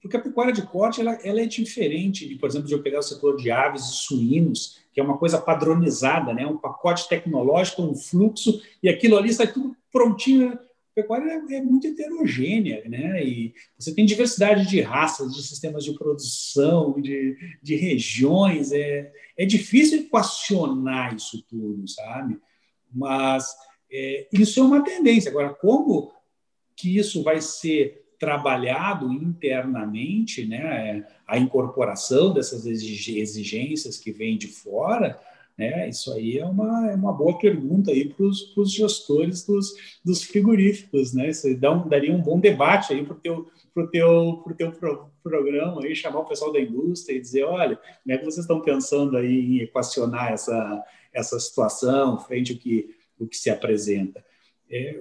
porque 0.00 0.16
a 0.16 0.20
pecuária 0.20 0.52
de 0.52 0.62
corte 0.62 1.00
ela, 1.00 1.18
ela, 1.24 1.40
é 1.40 1.46
diferente, 1.46 2.28
de, 2.28 2.36
por 2.36 2.48
exemplo, 2.48 2.68
de 2.68 2.74
eu 2.74 2.82
pegar 2.82 3.00
o 3.00 3.02
setor 3.02 3.36
de 3.36 3.50
aves 3.50 3.82
e 3.82 3.92
suínos, 3.94 4.79
que 4.92 5.00
é 5.00 5.02
uma 5.02 5.18
coisa 5.18 5.40
padronizada, 5.40 6.32
né? 6.32 6.46
um 6.46 6.56
pacote 6.56 7.08
tecnológico, 7.08 7.82
um 7.82 7.94
fluxo, 7.94 8.60
e 8.82 8.88
aquilo 8.88 9.16
ali 9.16 9.32
sai 9.32 9.52
tudo 9.52 9.76
prontinho. 9.92 10.52
A 10.52 10.58
pecuária 10.94 11.30
é, 11.30 11.54
é 11.56 11.62
muito 11.62 11.86
heterogênea, 11.86 12.82
né? 12.88 13.24
e 13.24 13.54
você 13.78 13.94
tem 13.94 14.04
diversidade 14.04 14.68
de 14.68 14.80
raças, 14.80 15.32
de 15.34 15.42
sistemas 15.42 15.84
de 15.84 15.92
produção, 15.94 17.00
de, 17.00 17.36
de 17.62 17.76
regiões. 17.76 18.72
É, 18.72 19.12
é 19.36 19.46
difícil 19.46 20.00
equacionar 20.00 21.14
isso 21.14 21.42
tudo, 21.48 21.86
sabe? 21.88 22.38
Mas 22.92 23.54
é, 23.90 24.28
isso 24.32 24.60
é 24.60 24.62
uma 24.62 24.82
tendência. 24.82 25.30
Agora, 25.30 25.54
como 25.54 26.12
que 26.76 26.96
isso 26.96 27.22
vai 27.22 27.40
ser 27.40 27.99
trabalhado 28.20 29.10
internamente, 29.10 30.46
né, 30.46 31.06
a 31.26 31.38
incorporação 31.38 32.34
dessas 32.34 32.66
exigências 32.66 33.96
que 33.96 34.12
vêm 34.12 34.36
de 34.36 34.46
fora, 34.46 35.18
né, 35.56 35.88
isso 35.88 36.12
aí 36.12 36.36
é 36.36 36.44
uma, 36.44 36.90
é 36.90 36.94
uma 36.94 37.14
boa 37.14 37.38
pergunta 37.38 37.90
para 38.14 38.26
os 38.26 38.70
gestores 38.70 39.46
dos, 39.46 39.74
dos 40.04 40.22
frigoríficos, 40.22 41.14
né, 41.14 41.30
isso 41.30 41.52
dá 41.56 41.72
um, 41.72 41.88
daria 41.88 42.12
um 42.14 42.20
bom 42.20 42.38
debate 42.38 42.94
para 43.02 43.14
o 43.14 43.18
teu, 43.18 43.50
pro 43.72 43.90
teu, 43.90 44.42
pro 44.44 44.54
teu 44.54 44.72
pro, 44.72 45.10
programa 45.22 45.82
aí, 45.82 45.96
chamar 45.96 46.20
o 46.20 46.26
pessoal 46.26 46.52
da 46.52 46.60
indústria 46.60 47.16
e 47.16 47.20
dizer, 47.20 47.44
olha, 47.44 47.76
como 48.02 48.14
é 48.14 48.18
que 48.18 48.24
vocês 48.24 48.44
estão 48.44 48.60
pensando 48.60 49.16
aí 49.16 49.56
em 49.56 49.58
equacionar 49.60 50.30
essa, 50.30 50.84
essa 51.10 51.40
situação 51.40 52.18
frente 52.18 52.52
ao 52.52 52.58
que, 52.58 52.94
o 53.18 53.26
que 53.26 53.36
se 53.36 53.48
apresenta? 53.48 54.22
É, 54.70 55.00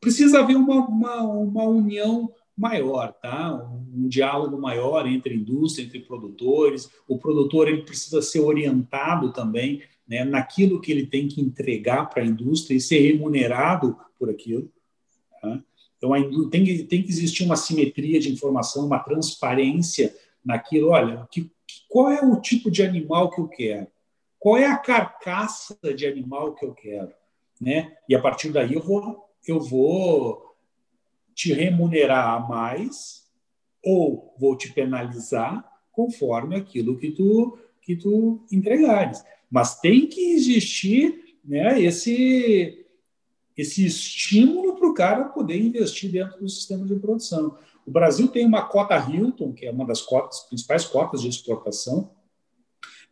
precisa 0.00 0.38
haver 0.40 0.56
uma, 0.56 0.86
uma, 0.86 1.22
uma 1.22 1.64
união 1.64 2.32
maior, 2.60 3.12
tá? 3.14 3.54
Um, 3.54 4.06
diálogo 4.06 4.60
maior 4.60 5.06
entre 5.06 5.34
indústria, 5.34 5.84
entre 5.84 6.00
produtores. 6.00 6.90
O 7.08 7.18
produtor 7.18 7.68
ele 7.68 7.82
precisa 7.82 8.20
ser 8.20 8.40
orientado 8.40 9.32
também 9.32 9.82
né, 10.06 10.24
naquilo 10.24 10.80
que 10.80 10.92
ele 10.92 11.06
tem 11.06 11.26
que 11.26 11.40
entregar 11.40 12.10
para 12.10 12.22
a 12.22 12.26
indústria 12.26 12.76
e 12.76 12.80
ser 12.80 13.00
remunerado 13.00 13.96
por 14.18 14.28
aquilo. 14.28 14.70
Tá? 15.40 15.62
Então, 15.96 16.10
tem 16.50 16.64
que, 16.64 16.84
tem 16.84 17.02
que 17.02 17.08
existir 17.08 17.44
uma 17.44 17.56
simetria 17.56 18.20
de 18.20 18.30
informação, 18.30 18.86
uma 18.86 18.98
transparência 18.98 20.14
naquilo. 20.44 20.90
Olha, 20.90 21.26
que, 21.30 21.50
qual 21.88 22.10
é 22.10 22.20
o 22.20 22.40
tipo 22.40 22.70
de 22.70 22.82
animal 22.82 23.30
que 23.30 23.40
eu 23.40 23.48
quero? 23.48 23.86
Qual 24.38 24.56
é 24.56 24.66
a 24.66 24.76
carcaça 24.76 25.78
de 25.94 26.06
animal 26.06 26.54
que 26.54 26.64
eu 26.64 26.74
quero? 26.74 27.12
Né? 27.60 27.94
E 28.08 28.14
a 28.14 28.20
partir 28.20 28.50
daí 28.50 28.74
eu 28.74 28.82
vou, 28.82 29.24
eu 29.46 29.60
vou 29.60 30.49
te 31.40 31.54
remunerar 31.54 32.46
mais 32.46 33.26
ou 33.82 34.34
vou 34.38 34.54
te 34.58 34.70
penalizar 34.74 35.66
conforme 35.90 36.54
aquilo 36.54 36.98
que 36.98 37.10
tu 37.10 37.58
que 37.80 37.96
tu 37.96 38.44
entregares. 38.52 39.24
Mas 39.50 39.80
tem 39.80 40.06
que 40.06 40.32
existir 40.32 41.38
né, 41.42 41.80
esse 41.80 42.86
esse 43.56 43.86
estímulo 43.86 44.76
para 44.76 44.88
o 44.88 44.94
cara 44.94 45.24
poder 45.30 45.58
investir 45.58 46.12
dentro 46.12 46.38
do 46.40 46.48
sistema 46.48 46.84
de 46.84 46.94
produção. 46.96 47.56
O 47.86 47.90
Brasil 47.90 48.28
tem 48.28 48.44
uma 48.44 48.66
cota 48.66 48.98
Hilton, 48.98 49.54
que 49.54 49.64
é 49.64 49.70
uma 49.70 49.86
das 49.86 50.02
cotas, 50.02 50.40
principais 50.40 50.84
cotas 50.84 51.22
de 51.22 51.28
exportação, 51.28 52.10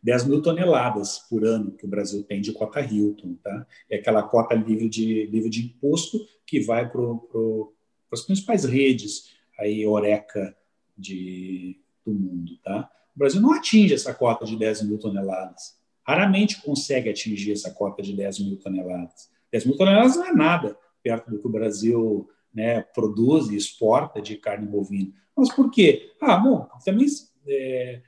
10 0.03 0.25
mil 0.25 0.41
toneladas 0.41 1.19
por 1.29 1.43
ano 1.43 1.71
que 1.71 1.85
o 1.85 1.89
Brasil 1.89 2.23
tem 2.23 2.41
de 2.41 2.51
cota 2.51 2.79
Hilton. 2.79 3.35
Tá? 3.43 3.65
É 3.89 3.97
aquela 3.97 4.21
cota 4.21 4.53
livre 4.53 4.87
de, 4.87 5.25
livre 5.25 5.49
de 5.49 5.65
imposto 5.65 6.19
que 6.45 6.59
vai 6.59 6.87
para 6.89 7.01
o 7.01 7.73
as 8.11 8.21
principais 8.21 8.63
redes 8.63 9.31
aí 9.59 9.85
Oreca 9.85 10.55
de, 10.97 11.79
do 12.05 12.13
mundo. 12.13 12.57
Tá? 12.63 12.89
O 13.15 13.19
Brasil 13.19 13.41
não 13.41 13.53
atinge 13.53 13.93
essa 13.93 14.13
cota 14.13 14.45
de 14.45 14.57
10 14.57 14.83
mil 14.83 14.97
toneladas. 14.97 15.77
Raramente 16.03 16.61
consegue 16.61 17.09
atingir 17.09 17.51
essa 17.51 17.71
cota 17.71 18.01
de 18.01 18.15
10 18.15 18.39
mil 18.39 18.57
toneladas. 18.57 19.29
10 19.51 19.65
mil 19.65 19.77
toneladas 19.77 20.15
não 20.15 20.25
é 20.25 20.33
nada 20.33 20.77
perto 21.03 21.29
do 21.29 21.39
que 21.39 21.47
o 21.47 21.51
Brasil 21.51 22.29
né, 22.53 22.81
produz 22.81 23.49
e 23.49 23.55
exporta 23.55 24.21
de 24.21 24.35
carne 24.35 24.67
bovina. 24.67 25.13
Mas 25.35 25.53
por 25.53 25.69
quê? 25.69 26.11
Ah, 26.21 26.37
bom, 26.37 26.67
também 26.83 27.07
é, 27.47 28.01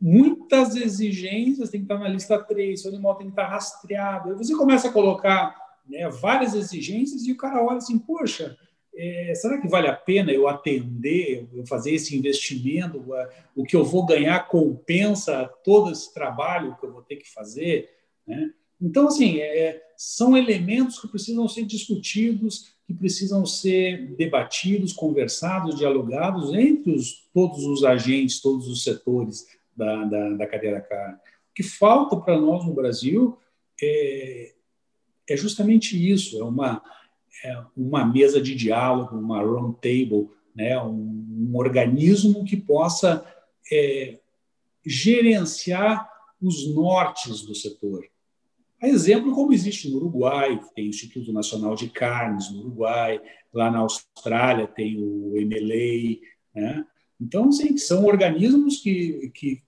muitas 0.00 0.76
exigências 0.76 1.70
tem 1.70 1.80
que 1.80 1.84
estar 1.84 1.98
na 1.98 2.08
lista 2.08 2.38
3, 2.42 2.84
o 2.84 2.88
animal 2.88 3.16
tem 3.16 3.26
que 3.26 3.32
estar 3.32 3.48
rastreado. 3.48 4.30
Aí 4.30 4.36
você 4.36 4.54
começa 4.54 4.88
a 4.88 4.92
colocar 4.92 5.54
né, 5.86 6.08
várias 6.08 6.54
exigências 6.54 7.26
e 7.26 7.32
o 7.32 7.36
cara 7.36 7.62
olha 7.62 7.78
assim, 7.78 7.98
poxa, 7.98 8.56
é, 8.96 9.34
será 9.34 9.60
que 9.60 9.68
vale 9.68 9.88
a 9.88 9.94
pena 9.94 10.32
eu 10.32 10.46
atender, 10.46 11.48
eu 11.52 11.66
fazer 11.66 11.94
esse 11.94 12.16
investimento? 12.16 13.04
O 13.54 13.64
que 13.64 13.74
eu 13.74 13.84
vou 13.84 14.06
ganhar 14.06 14.48
compensa 14.48 15.50
todo 15.64 15.90
esse 15.90 16.12
trabalho 16.14 16.76
que 16.78 16.86
eu 16.86 16.92
vou 16.92 17.02
ter 17.02 17.16
que 17.16 17.30
fazer? 17.32 17.90
Né? 18.26 18.52
Então, 18.80 19.08
assim, 19.08 19.38
é, 19.38 19.82
são 19.96 20.36
elementos 20.36 21.00
que 21.00 21.08
precisam 21.08 21.48
ser 21.48 21.64
discutidos, 21.64 22.74
que 22.86 22.94
precisam 22.94 23.44
ser 23.44 24.14
debatidos, 24.14 24.92
conversados, 24.92 25.76
dialogados 25.76 26.52
entre 26.54 26.92
os, 26.92 27.24
todos 27.32 27.64
os 27.64 27.82
agentes, 27.84 28.40
todos 28.40 28.68
os 28.68 28.84
setores 28.84 29.46
da, 29.76 30.04
da, 30.04 30.30
da 30.30 30.46
cadeia 30.46 30.74
da 30.74 30.80
carne. 30.80 31.16
O 31.16 31.54
que 31.54 31.62
falta 31.62 32.16
para 32.16 32.38
nós 32.38 32.64
no 32.64 32.74
Brasil 32.74 33.38
é, 33.82 34.52
é 35.28 35.36
justamente 35.36 35.96
isso, 36.10 36.38
é 36.38 36.44
uma 36.44 36.82
é, 36.82 37.03
uma 37.76 38.04
mesa 38.04 38.40
de 38.40 38.54
diálogo, 38.54 39.16
uma 39.16 39.42
round 39.42 39.76
table, 39.76 40.30
né, 40.54 40.80
um, 40.80 41.50
um 41.50 41.56
organismo 41.56 42.44
que 42.44 42.56
possa 42.56 43.24
é, 43.72 44.18
gerenciar 44.84 46.08
os 46.40 46.72
nortes 46.74 47.42
do 47.42 47.54
setor. 47.54 48.04
A 48.80 48.88
exemplo 48.88 49.32
como 49.34 49.52
existe 49.52 49.88
no 49.88 49.96
Uruguai, 49.96 50.60
tem 50.74 50.86
o 50.86 50.90
Instituto 50.90 51.32
Nacional 51.32 51.74
de 51.74 51.88
Carnes 51.88 52.50
no 52.50 52.60
Uruguai, 52.60 53.20
lá 53.52 53.70
na 53.70 53.78
Austrália 53.78 54.66
tem 54.66 55.02
o 55.02 55.32
MLA, 55.34 56.20
né? 56.54 56.86
Então, 57.20 57.50
sim, 57.50 57.76
são 57.78 58.04
organismos 58.04 58.78
que, 58.78 59.30
que 59.34 59.62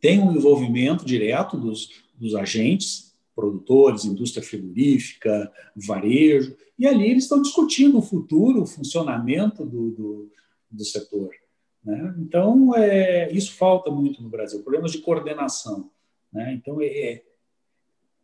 têm 0.00 0.20
um 0.20 0.34
envolvimento 0.36 1.04
direto 1.04 1.56
dos, 1.56 2.02
dos 2.16 2.34
agentes 2.34 3.09
produtores, 3.34 4.04
indústria 4.04 4.42
frigorífica, 4.42 5.50
varejo, 5.74 6.56
e 6.78 6.86
ali 6.86 7.10
eles 7.10 7.24
estão 7.24 7.40
discutindo 7.40 7.98
o 7.98 8.02
futuro, 8.02 8.62
o 8.62 8.66
funcionamento 8.66 9.64
do, 9.64 9.90
do, 9.90 10.32
do 10.70 10.84
setor. 10.84 11.30
Né? 11.84 12.14
Então, 12.18 12.74
é, 12.76 13.30
isso 13.32 13.54
falta 13.54 13.90
muito 13.90 14.22
no 14.22 14.28
Brasil, 14.28 14.62
problemas 14.62 14.92
de 14.92 14.98
coordenação. 14.98 15.90
Né? 16.32 16.54
Então, 16.54 16.80
é, 16.80 16.86
é, 16.86 17.24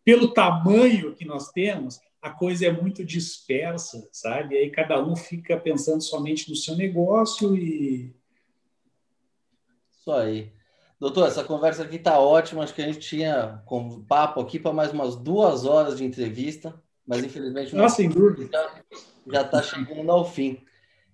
pelo 0.05 0.33
tamanho 0.33 1.15
que 1.15 1.25
nós 1.25 1.51
temos, 1.51 2.01
a 2.21 2.31
coisa 2.31 2.67
é 2.67 2.73
muito 2.73 3.05
dispersa, 3.05 4.09
sabe? 4.11 4.55
E 4.55 4.59
aí 4.59 4.71
cada 4.71 5.05
um 5.05 5.15
fica 5.15 5.57
pensando 5.57 6.03
somente 6.03 6.49
no 6.49 6.57
seu 6.57 6.77
negócio 6.77 7.57
e. 7.57 8.15
Isso 9.93 10.11
aí. 10.11 10.53
Doutor, 10.99 11.29
essa 11.29 11.45
conversa 11.45 11.83
aqui 11.83 11.97
está 11.97 12.19
ótima. 12.19 12.65
Acho 12.65 12.75
que 12.75 12.83
a 12.83 12.87
gente 12.87 13.01
tinha 13.01 13.63
com 13.67 14.03
papo 14.05 14.41
aqui 14.41 14.59
para 14.59 14.73
mais 14.73 14.93
umas 14.93 15.15
duas 15.15 15.67
horas 15.67 15.99
de 15.99 16.05
entrevista, 16.05 16.75
mas 17.07 17.23
infelizmente 17.23 17.75
o 17.75 17.79
nosso 17.79 17.97
já 19.31 19.43
está 19.43 19.63
chegando 19.63 20.11
ao 20.11 20.25
fim. 20.25 20.59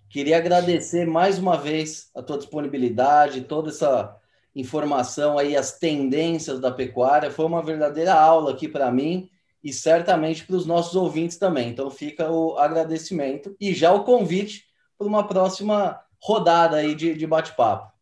Queria 0.09 0.37
agradecer 0.37 1.05
mais 1.05 1.37
uma 1.37 1.57
vez 1.57 2.09
a 2.15 2.21
tua 2.21 2.37
disponibilidade, 2.37 3.41
toda 3.41 3.69
essa 3.69 4.15
informação 4.55 5.37
aí, 5.37 5.57
as 5.57 5.77
tendências 5.79 6.59
da 6.59 6.71
pecuária. 6.71 7.31
Foi 7.31 7.45
uma 7.45 7.63
verdadeira 7.63 8.13
aula 8.13 8.51
aqui 8.51 8.67
para 8.67 8.91
mim 8.91 9.29
e 9.63 9.73
certamente 9.73 10.45
para 10.45 10.55
os 10.55 10.65
nossos 10.65 10.95
ouvintes 10.95 11.37
também. 11.37 11.69
Então 11.69 11.89
fica 11.89 12.29
o 12.29 12.57
agradecimento 12.57 13.55
e 13.59 13.73
já 13.73 13.91
o 13.91 14.03
convite 14.03 14.65
para 14.97 15.07
uma 15.07 15.27
próxima 15.27 15.99
rodada 16.21 16.77
aí 16.77 16.95
de, 16.95 17.15
de 17.15 17.27
bate-papo. 17.27 17.92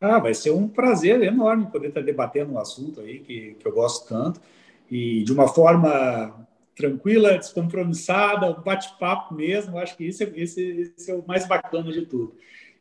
Ah, 0.00 0.18
vai 0.18 0.32
ser 0.32 0.50
um 0.50 0.66
prazer 0.66 1.22
enorme 1.22 1.66
poder 1.66 1.88
estar 1.88 2.00
debatendo 2.00 2.52
um 2.52 2.58
assunto 2.58 3.00
aí 3.00 3.18
que, 3.18 3.56
que 3.58 3.66
eu 3.66 3.72
gosto 3.72 4.08
tanto 4.08 4.40
e 4.90 5.22
de 5.22 5.32
uma 5.32 5.46
forma 5.46 6.48
tranquila, 6.74 7.36
descompromissada, 7.36 8.50
um 8.50 8.62
bate-papo 8.62 9.34
mesmo. 9.34 9.76
Acho 9.78 9.94
que 9.96 10.04
isso 10.04 10.22
é, 10.22 10.30
esse, 10.34 10.92
esse 10.96 11.10
é 11.10 11.14
o 11.14 11.22
mais 11.26 11.46
bacana 11.46 11.92
de 11.92 12.06
tudo. 12.06 12.34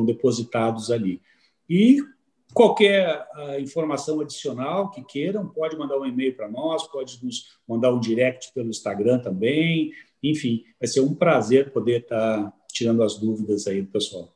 depositados 0.05 0.91
ali. 0.91 1.19
E 1.67 2.03
Qualquer 2.51 3.27
uh, 3.35 3.59
informação 3.59 4.21
adicional 4.21 4.89
que 4.89 5.03
queiram, 5.03 5.47
pode 5.47 5.77
mandar 5.77 5.99
um 5.99 6.05
e-mail 6.05 6.35
para 6.35 6.49
nós, 6.49 6.87
pode 6.87 7.23
nos 7.23 7.55
mandar 7.67 7.93
um 7.93 7.99
direct 7.99 8.51
pelo 8.55 8.69
Instagram 8.69 9.19
também. 9.19 9.91
Enfim, 10.21 10.63
vai 10.79 10.87
ser 10.87 11.01
um 11.01 11.13
prazer 11.13 11.71
poder 11.71 12.01
estar 12.01 12.45
tá 12.45 12.53
tirando 12.71 13.03
as 13.03 13.19
dúvidas 13.19 13.67
aí 13.67 13.83
do 13.83 13.91
pessoal. 13.91 14.33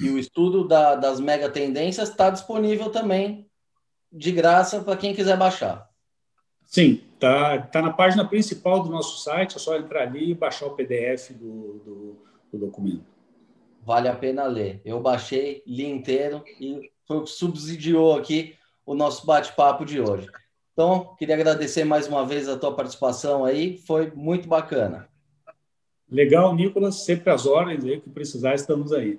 E 0.00 0.08
o 0.10 0.18
estudo 0.18 0.66
da, 0.66 0.94
das 0.94 1.20
mega 1.20 1.48
tendências 1.48 2.10
está 2.10 2.30
disponível 2.30 2.90
também 2.90 3.48
de 4.12 4.32
graça 4.32 4.80
para 4.80 4.96
quem 4.96 5.14
quiser 5.14 5.36
baixar. 5.36 5.88
Sim, 6.64 7.02
tá, 7.18 7.58
tá 7.58 7.80
na 7.80 7.92
página 7.92 8.26
principal 8.26 8.82
do 8.82 8.90
nosso 8.90 9.22
site, 9.22 9.56
é 9.56 9.58
só 9.58 9.76
entrar 9.76 10.02
ali 10.02 10.30
e 10.30 10.34
baixar 10.34 10.66
o 10.66 10.74
PDF 10.74 11.30
do, 11.30 11.80
do, 11.84 12.16
do 12.52 12.58
documento. 12.58 13.04
Vale 13.82 14.08
a 14.08 14.16
pena 14.16 14.44
ler. 14.44 14.80
Eu 14.84 15.00
baixei, 15.00 15.62
li 15.66 15.86
inteiro 15.86 16.42
e 16.60 16.90
foi 17.06 17.18
o 17.18 17.22
que 17.22 17.30
subsidiou 17.30 18.16
aqui 18.16 18.56
o 18.84 18.94
nosso 18.94 19.24
bate-papo 19.24 19.84
de 19.84 20.00
hoje. 20.00 20.28
Então, 20.72 21.14
queria 21.16 21.34
agradecer 21.34 21.84
mais 21.84 22.06
uma 22.06 22.26
vez 22.26 22.48
a 22.48 22.58
tua 22.58 22.74
participação 22.74 23.44
aí, 23.44 23.78
foi 23.78 24.10
muito 24.10 24.48
bacana. 24.48 25.08
Legal, 26.10 26.54
Nicolas, 26.54 27.04
sempre 27.04 27.30
as 27.30 27.46
ordens 27.46 27.84
aí 27.84 28.00
que 28.00 28.10
precisar, 28.10 28.54
estamos 28.54 28.92
aí. 28.92 29.18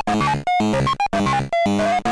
you 1.65 2.10